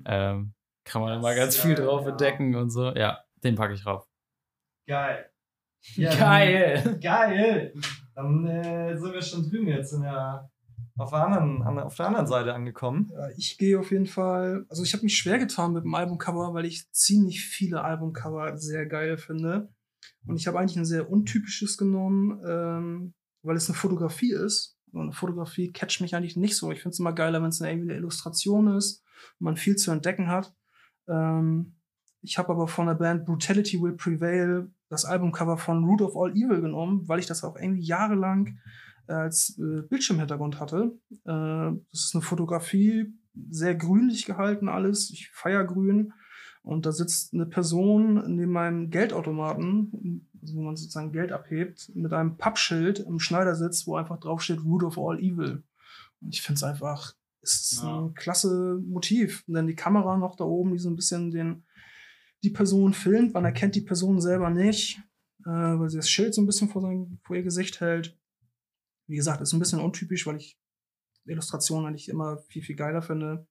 [0.06, 2.12] Ähm, kann man immer ganz viel Geil, drauf ja.
[2.12, 2.94] entdecken und so.
[2.94, 4.06] Ja, den packe ich drauf.
[4.88, 5.30] Geil.
[5.98, 7.00] Geil!
[7.02, 7.74] Geil!
[8.16, 10.50] Dann äh, sind wir schon drüben jetzt in der,
[10.98, 13.10] auf, der anderen, an, auf der anderen Seite angekommen.
[13.14, 14.66] Ja, ich gehe auf jeden Fall.
[14.70, 18.86] Also ich habe mich schwer getan mit dem Albumcover, weil ich ziemlich viele Albumcover sehr
[18.86, 19.70] geil finde.
[20.26, 24.73] Und ich habe eigentlich ein sehr untypisches genommen, ähm, weil es eine Fotografie ist.
[24.94, 26.72] Eine Fotografie catcht mich eigentlich nicht so.
[26.72, 29.04] Ich finde es immer geiler, wenn es eine, eine Illustration ist
[29.40, 30.56] und man viel zu entdecken hat.
[31.08, 31.76] Ähm,
[32.22, 36.32] ich habe aber von der Band Brutality Will Prevail das Albumcover von Root of All
[36.32, 38.60] Evil genommen, weil ich das auch irgendwie jahrelang
[39.08, 40.98] äh, als äh, Bildschirmhintergrund hatte.
[41.12, 43.14] Äh, das ist eine Fotografie,
[43.50, 45.10] sehr grünlich gehalten alles.
[45.10, 46.14] Ich feier grün.
[46.64, 52.14] Und da sitzt eine Person neben meinem Geldautomaten, also wo man sozusagen Geld abhebt, mit
[52.14, 55.64] einem Pappschild im Schneidersitz, wo einfach drauf steht Root of All Evil.
[56.22, 58.00] Und ich finde es einfach, ist Ja.
[58.06, 59.44] ein klasse Motiv.
[59.48, 61.66] Und dann die Kamera noch da oben, die so ein bisschen den,
[62.44, 63.34] die Person filmt.
[63.34, 65.02] Man erkennt die Person selber nicht,
[65.46, 68.18] äh, weil sie das Schild so ein bisschen vor, sein, vor ihr Gesicht hält.
[69.08, 70.58] Wie gesagt, ist ein bisschen untypisch, weil ich
[71.26, 73.46] Illustrationen eigentlich immer viel, viel geiler finde.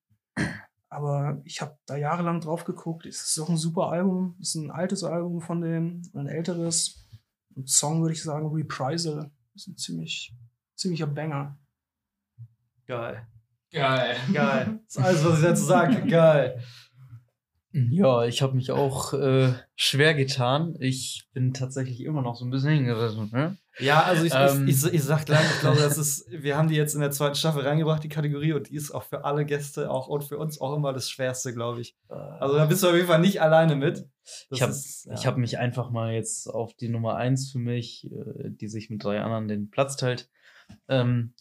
[0.93, 3.07] Aber ich habe da jahrelang drauf geguckt.
[3.07, 4.37] Es ist auch ein super Album.
[4.43, 7.07] Es ist ein altes Album von denen, ein älteres.
[7.55, 9.31] Und Song würde ich sagen Reprisal.
[9.55, 10.35] Das ist ein ziemlich,
[10.77, 11.59] ziemlicher Banger.
[12.87, 13.27] Geil.
[13.71, 14.17] Geil.
[14.35, 14.81] Geil.
[14.85, 16.09] Das ist alles, was ich dazu sagen kann.
[16.09, 16.63] Geil.
[17.73, 20.75] Ja, ich habe mich auch äh, schwer getan.
[20.79, 23.31] Ich bin tatsächlich immer noch so ein bisschen hingerissen.
[23.33, 23.57] Ne?
[23.79, 24.69] Ja, also ich, Ähm.
[24.69, 27.11] ich, ich, ich sag gleich, ich glaube, das ist, wir haben die jetzt in der
[27.11, 30.37] zweiten Staffel reingebracht, die Kategorie, und die ist auch für alle Gäste auch und für
[30.37, 31.97] uns auch immer das Schwerste, glaube ich.
[32.09, 34.07] Also da bist du auf jeden Fall nicht alleine mit.
[34.51, 34.75] Das ich habe
[35.17, 35.27] ja.
[35.27, 39.03] hab mich einfach mal jetzt auf die Nummer eins für mich, äh, die sich mit
[39.03, 40.29] drei anderen den Platz teilt,
[40.89, 41.35] ähm,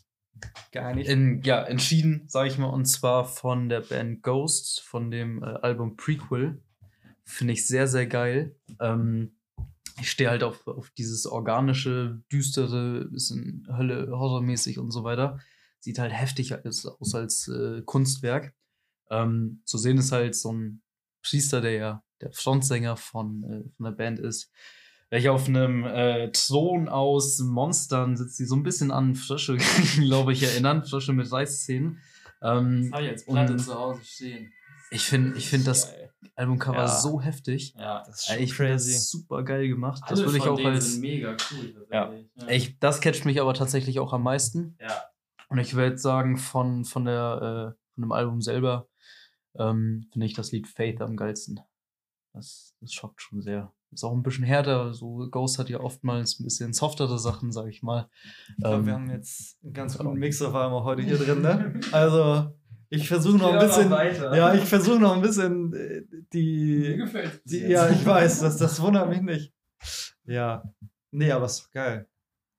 [0.72, 1.10] geeinigt.
[1.10, 5.48] in, ja, entschieden, sage ich mal, und zwar von der Band Ghost, von dem äh,
[5.48, 6.62] Album Prequel.
[7.24, 8.56] Finde ich sehr, sehr geil.
[8.80, 9.36] Ähm,
[10.00, 15.40] ich stehe halt auf, auf dieses organische, düstere, bisschen Hölle, Horrormäßig und so weiter.
[15.80, 18.54] Sieht halt heftig aus, aus als äh, Kunstwerk.
[19.10, 20.82] Ähm, zu sehen ist halt so ein
[21.22, 24.52] Priester, der ja der Frontsänger von, äh, von der Band ist,
[25.12, 29.58] welcher auf einem äh, Thron aus Monstern sitzt, die so ein bisschen an Frösche,
[29.98, 32.00] glaube ich, erinnern, Frösche mit Reißzähnen.
[32.42, 34.52] Ähm, Das habe ich jetzt Platte zu Hause stehen.
[34.90, 36.08] ich finde ich find das Geil.
[36.36, 36.88] Albumcover Ja.
[36.88, 37.74] so heftig.
[37.78, 38.04] Ja.
[38.08, 38.94] Das ist Ich finde crazy.
[38.94, 40.02] das super geil gemacht.
[40.10, 40.98] Das Alle würde ich auch als.
[40.98, 41.74] mega cool.
[41.90, 42.30] tatsächlich.
[42.40, 42.48] Ja.
[42.48, 44.76] Ich, das catcht mich aber tatsächlich auch am meisten.
[44.80, 45.04] Ja.
[45.50, 48.88] Und ich würde sagen, von, von, der, äh, von dem Album selber
[49.60, 51.60] ähm, finde ich das Lied Faith am geilsten.
[52.34, 53.74] Das, das schockt schon sehr.
[53.92, 54.94] Ist auch ein bisschen härter.
[54.94, 58.10] So Ghost hat ja oftmals ein bisschen softere Sachen, sag ich mal.
[58.50, 61.42] Ich glaube, Ähm, wir haben jetzt einen ganz guten Mix auf einmal heute hier drin,
[61.42, 61.80] ne?
[61.92, 62.54] Also,
[62.90, 63.90] ich versuche noch ein bisschen.
[63.90, 64.36] weiter.
[64.36, 66.96] Ja, ich versuche noch ein bisschen äh, die.
[66.98, 69.54] gefällt die ja, ich weiß, das, das wundert mich nicht.
[70.26, 70.64] Ja.
[71.12, 72.08] Nee, aber ist doch geil.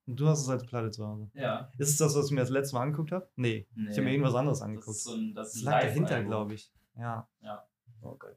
[0.06, 1.30] Und du hast es als Platte zu Hause.
[1.34, 1.70] Ja.
[1.78, 3.28] Ist es das, was ich mir das letzte Mal angeguckt habe?
[3.36, 3.66] Nee.
[3.74, 3.90] Nee.
[3.90, 4.96] Ich habe mir irgendwas anderes Das angeguckt.
[4.96, 6.72] ist so ein, das ist Das ein lag dahinter, glaube ich.
[6.98, 7.26] Ja.
[7.40, 7.64] Ja.
[8.02, 8.32] Okay.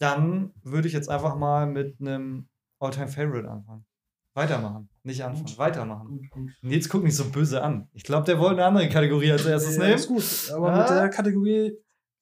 [0.00, 2.48] Dann würde ich jetzt einfach mal mit einem
[2.80, 3.84] Alltime Favorite anfangen.
[4.34, 4.88] Weitermachen.
[5.02, 6.08] Nicht anfangen, weitermachen.
[6.08, 6.50] Gut, gut.
[6.62, 7.88] Nils guckt mich so böse an.
[7.92, 9.94] Ich glaube, der wollte eine andere Kategorie als erstes Ja, nehmen.
[9.96, 10.54] ist gut.
[10.56, 10.78] Aber Ah.
[10.78, 11.72] mit der Kategorie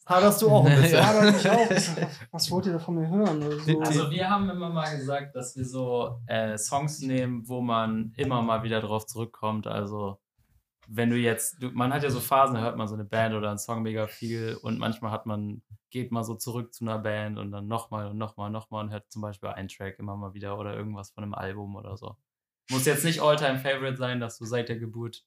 [0.06, 0.98] Haderst du auch ein bisschen.
[0.98, 1.10] Ja.
[1.10, 1.68] aber ich auch.
[2.32, 3.42] Was, wollt ihr da von mir hören?
[3.42, 8.14] Also, Also wir haben immer mal gesagt, dass wir so äh, Songs nehmen, wo man
[8.16, 9.66] immer mal wieder drauf zurückkommt.
[9.66, 10.18] Also
[10.88, 13.34] wenn du jetzt, du, man hat ja so Phasen, da hört man so eine Band
[13.34, 15.60] oder einen Song mega viel und manchmal hat man,
[15.90, 19.10] geht mal so zurück zu einer Band und dann nochmal und nochmal, nochmal und hört
[19.10, 22.16] zum Beispiel einen Track immer mal wieder oder irgendwas von einem Album oder so.
[22.70, 25.24] Muss jetzt nicht Alltime Favorite sein, dass du seit der Geburt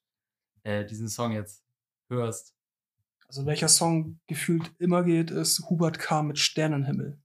[0.63, 1.63] äh, diesen Song jetzt
[2.09, 2.55] hörst.
[3.27, 6.21] also welcher Song gefühlt immer geht, ist Hubert K.
[6.21, 7.19] mit Sternenhimmel.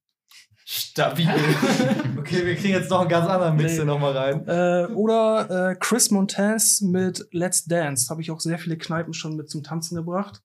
[0.68, 1.28] Stabil.
[2.18, 3.76] okay, wir kriegen jetzt noch einen ganz anderen Mix Nee.
[3.76, 4.48] hier nochmal rein.
[4.48, 8.08] Äh, oder äh, Chris Montez mit Let's Dance.
[8.10, 10.42] Habe ich auch sehr viele Kneipen schon mit zum Tanzen gebracht.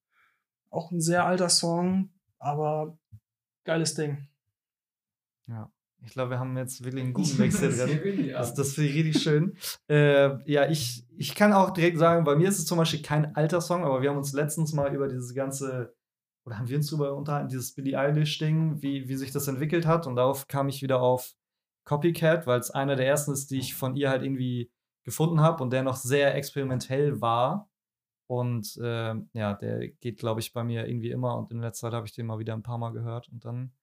[0.70, 2.12] Auch ein sehr alter Song,
[2.42, 2.98] aber
[3.64, 4.28] geiles Ding.
[6.04, 8.30] Ich glaube, wir haben jetzt wirklich einen guten Mix hier drin.
[8.32, 9.56] Das, das finde ich richtig schön.
[9.88, 13.36] Äh, ja, ich, ich kann auch direkt sagen, bei mir ist es zum Beispiel kein
[13.36, 15.94] alter Song, aber wir haben uns letztens mal über dieses ganze,
[16.46, 20.08] oder haben wir uns darüber unterhalten, dieses Billie Eilish-Ding, wie, wie sich das entwickelt hat.
[20.08, 21.34] Und darauf kam ich wieder auf
[21.86, 24.72] Copycat, weil es einer der ersten ist, die ich von ihr halt irgendwie
[25.04, 27.71] gefunden habe und der noch sehr experimentell war.
[28.32, 31.38] Und äh, ja, der geht, glaube ich, bei mir irgendwie immer.
[31.38, 33.28] Und in letzter Zeit habe ich den mal wieder ein paar Mal gehört.
[33.28, 33.74] Und dann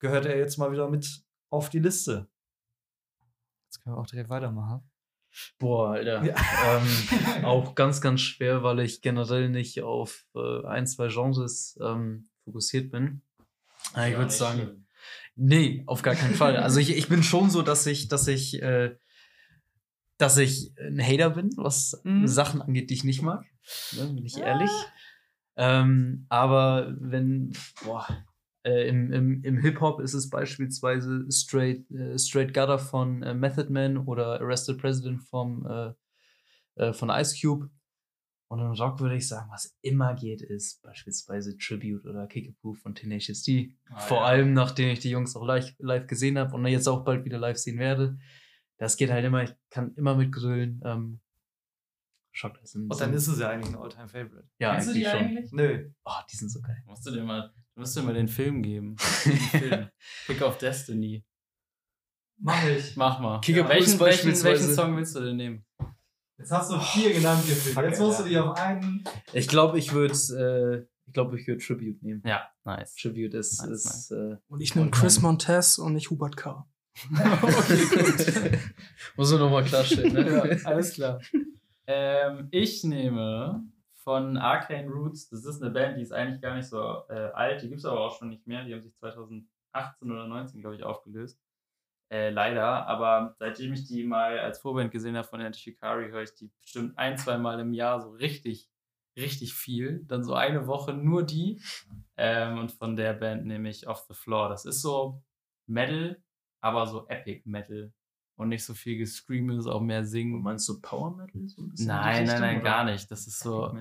[0.00, 2.26] gehört er jetzt mal wieder mit auf die Liste.
[3.66, 4.82] Jetzt können wir auch direkt weitermachen.
[5.60, 6.24] Boah, Alter.
[6.24, 6.34] Ja.
[6.66, 12.28] Ähm, auch ganz, ganz schwer, weil ich generell nicht auf äh, ein, zwei Genres ähm,
[12.42, 13.22] fokussiert bin.
[13.94, 14.88] Äh, ich würde sagen,
[15.36, 16.56] nee, auf gar keinen Fall.
[16.56, 18.96] Also ich, ich bin schon so, dass ich, dass ich, äh,
[20.16, 22.26] dass ich ein Hater bin, was Mhm.
[22.26, 23.46] Sachen angeht, die ich nicht mag.
[23.92, 24.70] Ne, bin ich ehrlich.
[25.56, 27.52] Ähm, aber wenn,
[27.84, 28.06] boah,
[28.64, 33.70] äh, im, im, im Hip-Hop ist es beispielsweise Straight, äh, Straight Gutter von äh, Method
[33.70, 35.92] Man oder Arrested President vom, äh,
[36.76, 37.70] äh, von Ice Cube.
[38.50, 42.94] Und im Rock würde ich sagen, was immer geht, ist beispielsweise Tribute oder Kickapoo von
[42.94, 43.74] Tenacious D.
[43.90, 44.24] Ah, Vor ja.
[44.24, 47.38] allem, nachdem ich die Jungs auch live, live gesehen habe und jetzt auch bald wieder
[47.38, 48.18] live sehen werde.
[48.78, 50.80] Das geht halt immer, ich kann immer mitgrölen.
[50.84, 51.20] Ähm,
[52.32, 52.58] Schock.
[52.60, 54.48] das sind- Und dann ist es ja eigentlich ein Alltime Favorite.
[54.58, 55.12] ja, Kennst du die schon.
[55.12, 55.52] eigentlich?
[55.52, 55.90] Nö.
[56.04, 56.82] Oh, die sind so geil.
[56.86, 58.96] Musst du dir mal, du musst dir mal den Film geben.
[59.24, 59.88] Den Film.
[60.26, 61.24] Pick of Destiny.
[62.40, 62.96] Mach ich.
[62.96, 63.40] Mach mal.
[63.40, 65.64] Kickapoo welchen, welchen, welchen Song willst du denn nehmen?
[66.38, 67.74] Jetzt hast du vier genannt gefühlt.
[67.74, 68.22] Fuck, Jetzt musst ja.
[68.24, 69.02] du dich auf einen.
[69.32, 72.22] Ich glaube, ich würde, äh, ich glaube, ich würde Tribute nehmen.
[72.24, 72.94] Ja, nice.
[72.94, 76.64] Tribute ist, Nice, ist äh, Und ich nehme Chris Montez und nicht Hubert K.
[77.42, 78.58] okay, gut.
[79.16, 80.12] muss man nochmal klarstellen.
[80.12, 80.30] Ne?
[80.60, 81.20] ja, alles klar.
[81.88, 86.68] Ähm, ich nehme von Arcane Roots, das ist eine Band, die ist eigentlich gar nicht
[86.68, 86.78] so
[87.08, 89.48] äh, alt, die gibt es aber auch schon nicht mehr, die haben sich 2018
[90.10, 91.40] oder 19, glaube ich, aufgelöst.
[92.10, 96.22] Äh, leider, aber seitdem ich die mal als Vorband gesehen habe von Anti Shikari, höre
[96.22, 98.70] ich die bestimmt ein, zwei Mal im Jahr so richtig,
[99.16, 100.04] richtig viel.
[100.06, 101.62] Dann so eine Woche nur die.
[102.16, 104.48] Ähm, und von der Band nehme ich Off the Floor.
[104.50, 105.22] Das ist so
[105.66, 106.22] Metal,
[106.62, 107.92] aber so Epic Metal.
[108.38, 110.40] Und nicht so viel Gescream, ist auch mehr Singen.
[110.42, 111.42] Meinst du Power Metal?
[111.48, 112.64] So Nein, nein, nein, oder?
[112.64, 113.10] gar nicht.
[113.10, 113.76] Das ist so,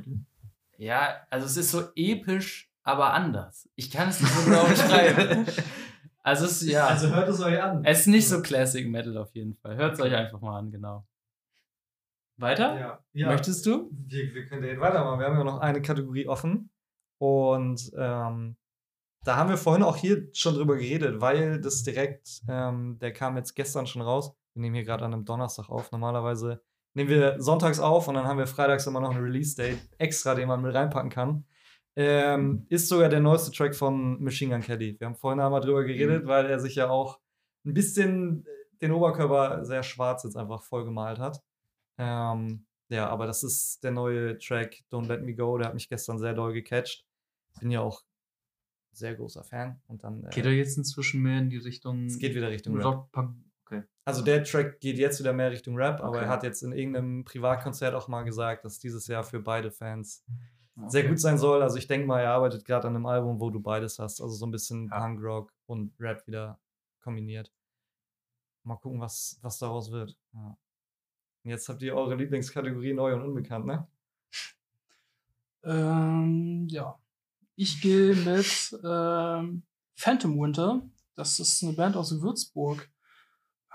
[0.80, 3.70] ja, also es ist so episch, aber anders.
[3.76, 5.46] Ich kann es nicht so genau beschreiben.
[6.24, 7.86] Also es ja, Also hört es euch an.
[7.86, 9.78] es ist nicht so Classic Metal auf jeden Fall.
[9.78, 11.08] Hört es euch einfach mal an, genau.
[12.36, 12.78] Weiter?
[12.78, 13.04] Ja.
[13.14, 13.28] ja.
[13.28, 13.90] Möchtest du?
[13.92, 15.20] Wir, wir können direkt weitermachen.
[15.20, 16.70] Wir haben ja noch eine Kategorie offen.
[17.18, 18.58] Und ähm,
[19.24, 23.38] da haben wir vorhin auch hier schon drüber geredet, weil das direkt, ähm, der kam
[23.38, 24.34] jetzt gestern schon raus.
[24.58, 25.92] Wir nehmen hier gerade an einem Donnerstag auf.
[25.92, 26.62] Normalerweise
[26.96, 30.48] nehmen wir sonntags auf und dann haben wir freitags immer noch ein Release-Date extra, den
[30.48, 31.46] man mit reinpacken kann.
[31.96, 35.00] ähm, ist sogar der neueste Track von Machine Gun Kelly.
[35.00, 36.28] Wir haben vorhin einmal drüber geredet, Mhm.
[36.28, 37.20] weil er sich ja auch
[37.66, 38.50] ein bisschen äh,
[38.82, 41.42] den Oberkörper sehr schwarz jetzt einfach voll gemalt hat.
[41.98, 45.58] Ähm, ja, aber das ist der neue Track Don't Let Me Go.
[45.58, 47.04] Der hat mich gestern sehr doll gecatcht.
[47.60, 48.04] Bin ja auch
[48.92, 49.82] sehr großer Fan.
[49.88, 52.80] Und dann Geht äh, er jetzt inzwischen mehr in die Richtung es geht wieder Richtung.
[52.80, 53.36] Rock, Punk?
[53.70, 53.84] Okay.
[54.06, 56.20] Also der Track geht jetzt wieder mehr Richtung Rap, aber Okay.
[56.26, 60.24] er hat jetzt in irgendeinem Privatkonzert auch mal gesagt, dass dieses Jahr für beide Fans
[60.78, 60.90] okay.
[60.90, 61.62] sehr gut sein soll.
[61.62, 64.22] Also ich denke mal, er arbeitet gerade an einem Album, wo du beides hast.
[64.22, 65.00] Also so ein bisschen Ja.
[65.06, 66.60] Punkrock und Rap wieder
[67.02, 67.52] kombiniert.
[68.64, 70.18] Mal gucken, was, was daraus wird.
[70.34, 70.58] Ja.
[71.44, 73.88] Und jetzt habt ihr eure Lieblingskategorie neu und unbekannt, ne?
[75.64, 76.98] Ähm, ja.
[77.56, 79.64] Ich gehe mit ähm,
[79.96, 80.82] Phantom Winter.
[81.16, 82.90] Das ist eine Band aus Würzburg.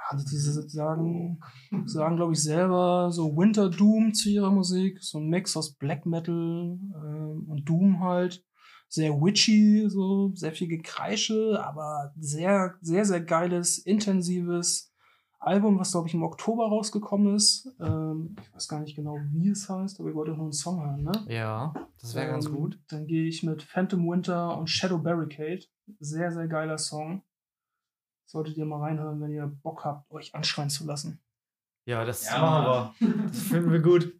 [0.08, 1.40] Also diese sagen,
[1.86, 4.98] sagen glaube ich, selber so Winter Doom zu ihrer Musik.
[5.00, 8.44] So ein Mix aus Black Metal ähm, und Doom halt.
[8.88, 14.92] Sehr witchy, so sehr viel Gekreische, aber sehr, sehr, sehr geiles, intensives
[15.38, 17.68] Album, was glaube ich im Oktober rausgekommen ist.
[17.80, 20.84] Ähm, ich weiß gar nicht genau, wie es heißt, aber ich wollte nur einen Song
[20.84, 21.12] hören, ne?
[21.26, 22.78] Ja, das wäre ganz Ähm, gut.
[22.88, 25.62] Dann gehe ich mit Phantom Winter und Shadow Barricade.
[25.98, 27.22] Sehr, sehr geiler Song.
[28.32, 31.20] Solltet ihr mal reinhören, wenn ihr Bock habt, euch anschreien zu lassen.
[31.84, 32.64] Ja, das Ja, machen
[33.04, 33.24] wir.
[33.28, 34.10] Das finden wir gut.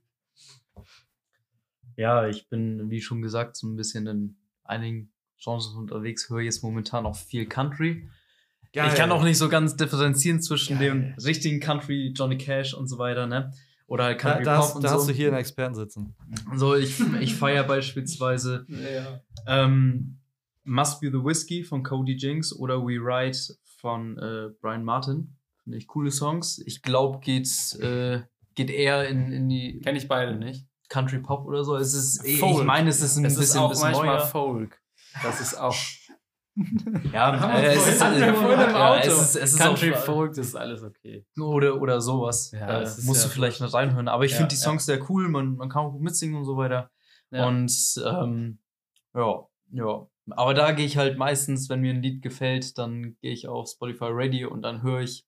[1.97, 5.11] Ja, ich bin, wie schon gesagt, so ein bisschen in einigen
[5.43, 8.07] Genres unterwegs, höre jetzt momentan auch viel Country.
[8.75, 10.89] Ich kann auch nicht so ganz differenzieren zwischen Geil.
[11.15, 13.51] dem richtigen Country, Johnny Cash und so weiter, ne?
[13.87, 14.95] Oder halt Da, Country da, Pop hast, und da so.
[14.97, 16.15] hast du hier einen Experten sitzen.
[16.55, 19.21] So, ich, ich feiere beispielsweise Ja.
[19.47, 20.19] ähm,
[20.65, 23.37] Must Be the Whiskey von Cody Jinks oder We Ride
[23.83, 25.37] von äh, Brian Martin.
[25.65, 26.59] Finde ich coole Songs.
[26.65, 27.49] Ich glaube, geht,
[27.81, 28.23] äh,
[28.55, 30.67] geht eher in, in die Kenne ich beide nicht.
[30.89, 31.77] Country Pop oder so.
[31.77, 34.27] Es ist, ich meine, es ist ein Es bisschen, ist auch bisschen manchmal neuer.
[34.27, 34.81] Folk.
[35.23, 35.77] Das ist auch
[37.13, 40.55] Ja, äh, es ist, im ja, es ist, es ist Country auch, Folk, das ist
[40.55, 41.25] alles okay.
[41.41, 42.51] oder, oder sowas.
[42.53, 44.09] Ja, äh, musst ja du vielleicht mit reinhören.
[44.09, 44.57] Aber ich finde die.
[44.57, 45.29] Songs sehr cool.
[45.29, 46.91] Man, man kann auch gut mitsingen und so weiter.
[47.31, 47.73] Und
[48.05, 48.59] ähm,
[49.15, 50.07] ja, ja.
[50.31, 53.69] Aber da gehe ich halt meistens, wenn mir ein Lied gefällt, dann gehe ich auf
[53.69, 55.27] Spotify Radio und dann höre ich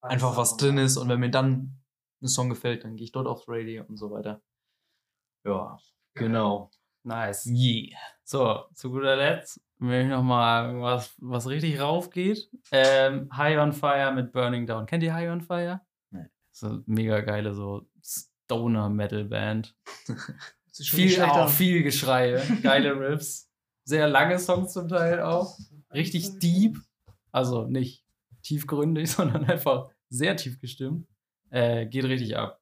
[0.00, 0.96] einfach, was drin ist.
[0.96, 1.80] Und wenn mir dann
[2.22, 4.40] ein Song gefällt, dann gehe ich dort aufs Radio und so weiter.
[5.44, 5.78] Ja,
[6.14, 6.70] genau.
[7.04, 7.46] Nice.
[7.46, 7.98] Yeah.
[8.24, 12.50] So, zu guter Letzt will ich noch mal was, was richtig raufgeht.
[12.72, 14.86] Ähm, High on Fire mit Burning Down.
[14.86, 15.80] Kennt ihr High on Fire?
[16.10, 16.26] Nee.
[16.50, 19.74] So eine mega geile so Stoner Metal Band.
[20.06, 20.18] Das
[20.80, 23.47] ist Viel, auch viel Geschreie, geile Riffs,
[23.88, 25.58] sehr lange Songs zum Teil auch,
[25.94, 26.78] richtig deep,
[27.32, 28.04] also nicht
[28.42, 31.08] tiefgründig, sondern einfach sehr tief gestimmt.
[31.50, 32.60] Äh, geht richtig ab.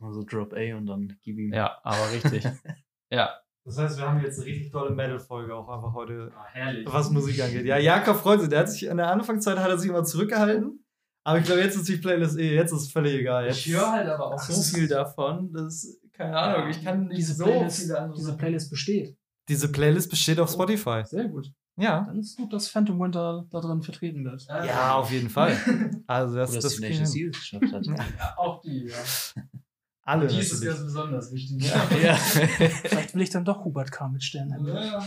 [0.00, 1.52] Also Drop A und dann gib ihm.
[1.52, 2.44] Ja, aber richtig.
[3.10, 3.34] ja.
[3.64, 6.86] Das heißt, wir haben jetzt eine richtig tolle Metal-Folge auch einfach heute, herrlich.
[6.90, 7.66] was Musik angeht.
[7.66, 8.48] Ja, Jakob freut sich.
[8.48, 10.84] Der hat sich in der Anfangszeit hat er sich immer zurückgehalten.
[11.24, 13.46] Aber ich glaube, jetzt ist die Playlist eh, jetzt ist es völlig egal.
[13.46, 17.18] Jetzt, Ich höre halt aber auch so viel davon, dass, keine Ahnung, ich kann nicht
[17.18, 19.17] diese so Playlist, diese Playlist besteht.
[19.48, 21.02] Diese Playlist besteht auf Spotify.
[21.04, 21.50] Sehr gut.
[21.76, 22.04] Ja.
[22.06, 24.44] Dann ist gut, dass Phantom Winter da drin vertreten wird.
[24.48, 25.56] Ja, auf jeden Fall.
[26.08, 27.86] Also das, Oder das das Tenacious kriegen D geschafft hat.
[28.18, 28.96] Ja, auch die, ja.
[30.02, 30.26] alle.
[30.26, 31.70] Die ist ganz besonders wichtig.
[31.70, 31.86] Ja.
[32.02, 32.14] ja.
[32.14, 34.08] Vielleicht will ich dann doch Hubert K.
[34.08, 34.66] mit Sternen.
[34.66, 35.04] Ja.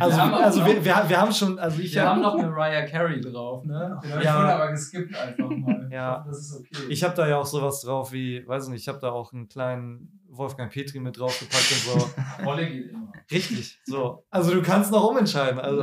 [0.00, 2.36] Also, Wir also noch- wir, wir, wir haben schon, also ich Wir hab- haben noch
[2.36, 3.98] Mariah Carey drauf, ne?
[4.02, 4.32] Den hab ich Ja.
[4.34, 5.88] vorhin aber geskippt einfach mal.
[5.92, 6.12] Ja.
[6.12, 6.84] Ich hoffe, Das ist okay.
[6.90, 9.32] Ich habe da ja auch sowas drauf wie, weiß ich nicht, ich habe da auch
[9.32, 12.10] einen kleinen Wolfgang Petri mit draufgepackt und so.
[12.44, 13.12] Rolle geht immer.
[13.30, 14.24] Richtig, so.
[14.30, 15.58] Also du kannst noch umentscheiden.
[15.60, 15.82] Also,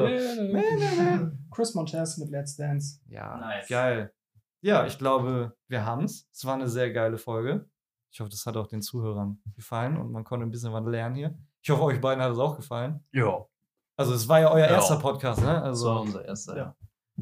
[1.51, 2.99] Chris Montez mit Let's Dance.
[3.07, 3.67] ja, Nice.
[3.67, 4.13] geil.
[4.61, 6.27] Ja, ich glaube, wir haben's.
[6.31, 7.67] Es war eine sehr geile Folge.
[8.11, 11.15] Ich hoffe, das hat auch den Zuhörern gefallen und man konnte ein bisschen was lernen
[11.15, 11.37] hier.
[11.63, 13.03] Ich hoffe, euch beiden hat es auch gefallen.
[13.11, 13.45] ja.
[13.97, 14.75] Also es war ja euer Ja.
[14.75, 15.47] erster Podcast, ne?
[15.47, 16.57] Das war Also, unser erster.
[16.57, 16.75] Ja.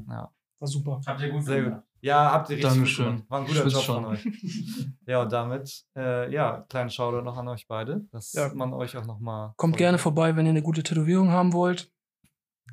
[0.07, 0.31] ja.
[0.59, 1.01] War super.
[1.05, 1.83] Habt ihr gut Sehr gemacht.
[2.01, 3.05] Ja, habt ihr richtig Dankeschön.
[3.05, 3.29] gut gemacht.
[3.31, 3.95] War ein guter Job schon.
[4.03, 4.25] von euch.
[5.05, 8.53] Ja, und damit, äh, ja, kleinen Shoutout noch an euch beide, dass Ja.
[8.53, 9.53] man euch auch nochmal.
[9.57, 11.91] Kommt gerne vorbei, wenn ihr eine gute Tätowierung haben wollt.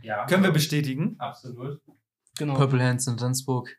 [0.03, 0.27] Ja.
[0.27, 1.17] Können wir bestätigen.
[1.19, 1.81] Absolut.
[2.39, 2.55] Genau.
[2.55, 3.75] Purple Hands in Rendsburg.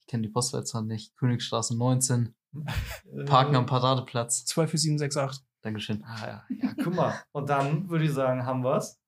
[0.00, 1.16] Ich kenne die Postleitzahl nicht.
[1.16, 2.34] Königstraße 19.
[3.26, 4.44] Parken am Paradeplatz.
[4.44, 5.42] 24768.
[5.62, 6.04] Dankeschön.
[6.04, 6.44] Ah, ja.
[6.50, 7.14] ja, guck mal.
[7.32, 9.00] Und dann würde ich sagen, haben wir's.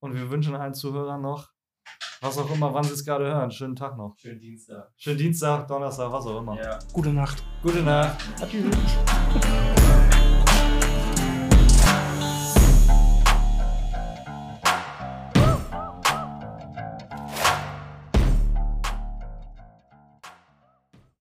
[0.00, 1.50] Und wir wünschen allen Zuhörern noch,
[2.20, 4.16] was auch immer, wann sie es gerade hören, schönen Tag noch.
[4.18, 4.92] Schönen Dienstag.
[4.96, 6.56] Schönen Dienstag, Donnerstag, was auch immer.
[6.60, 6.78] Ja.
[6.92, 7.42] Gute Nacht.
[7.62, 8.16] Gute Nacht.
[8.40, 8.70] Adieu.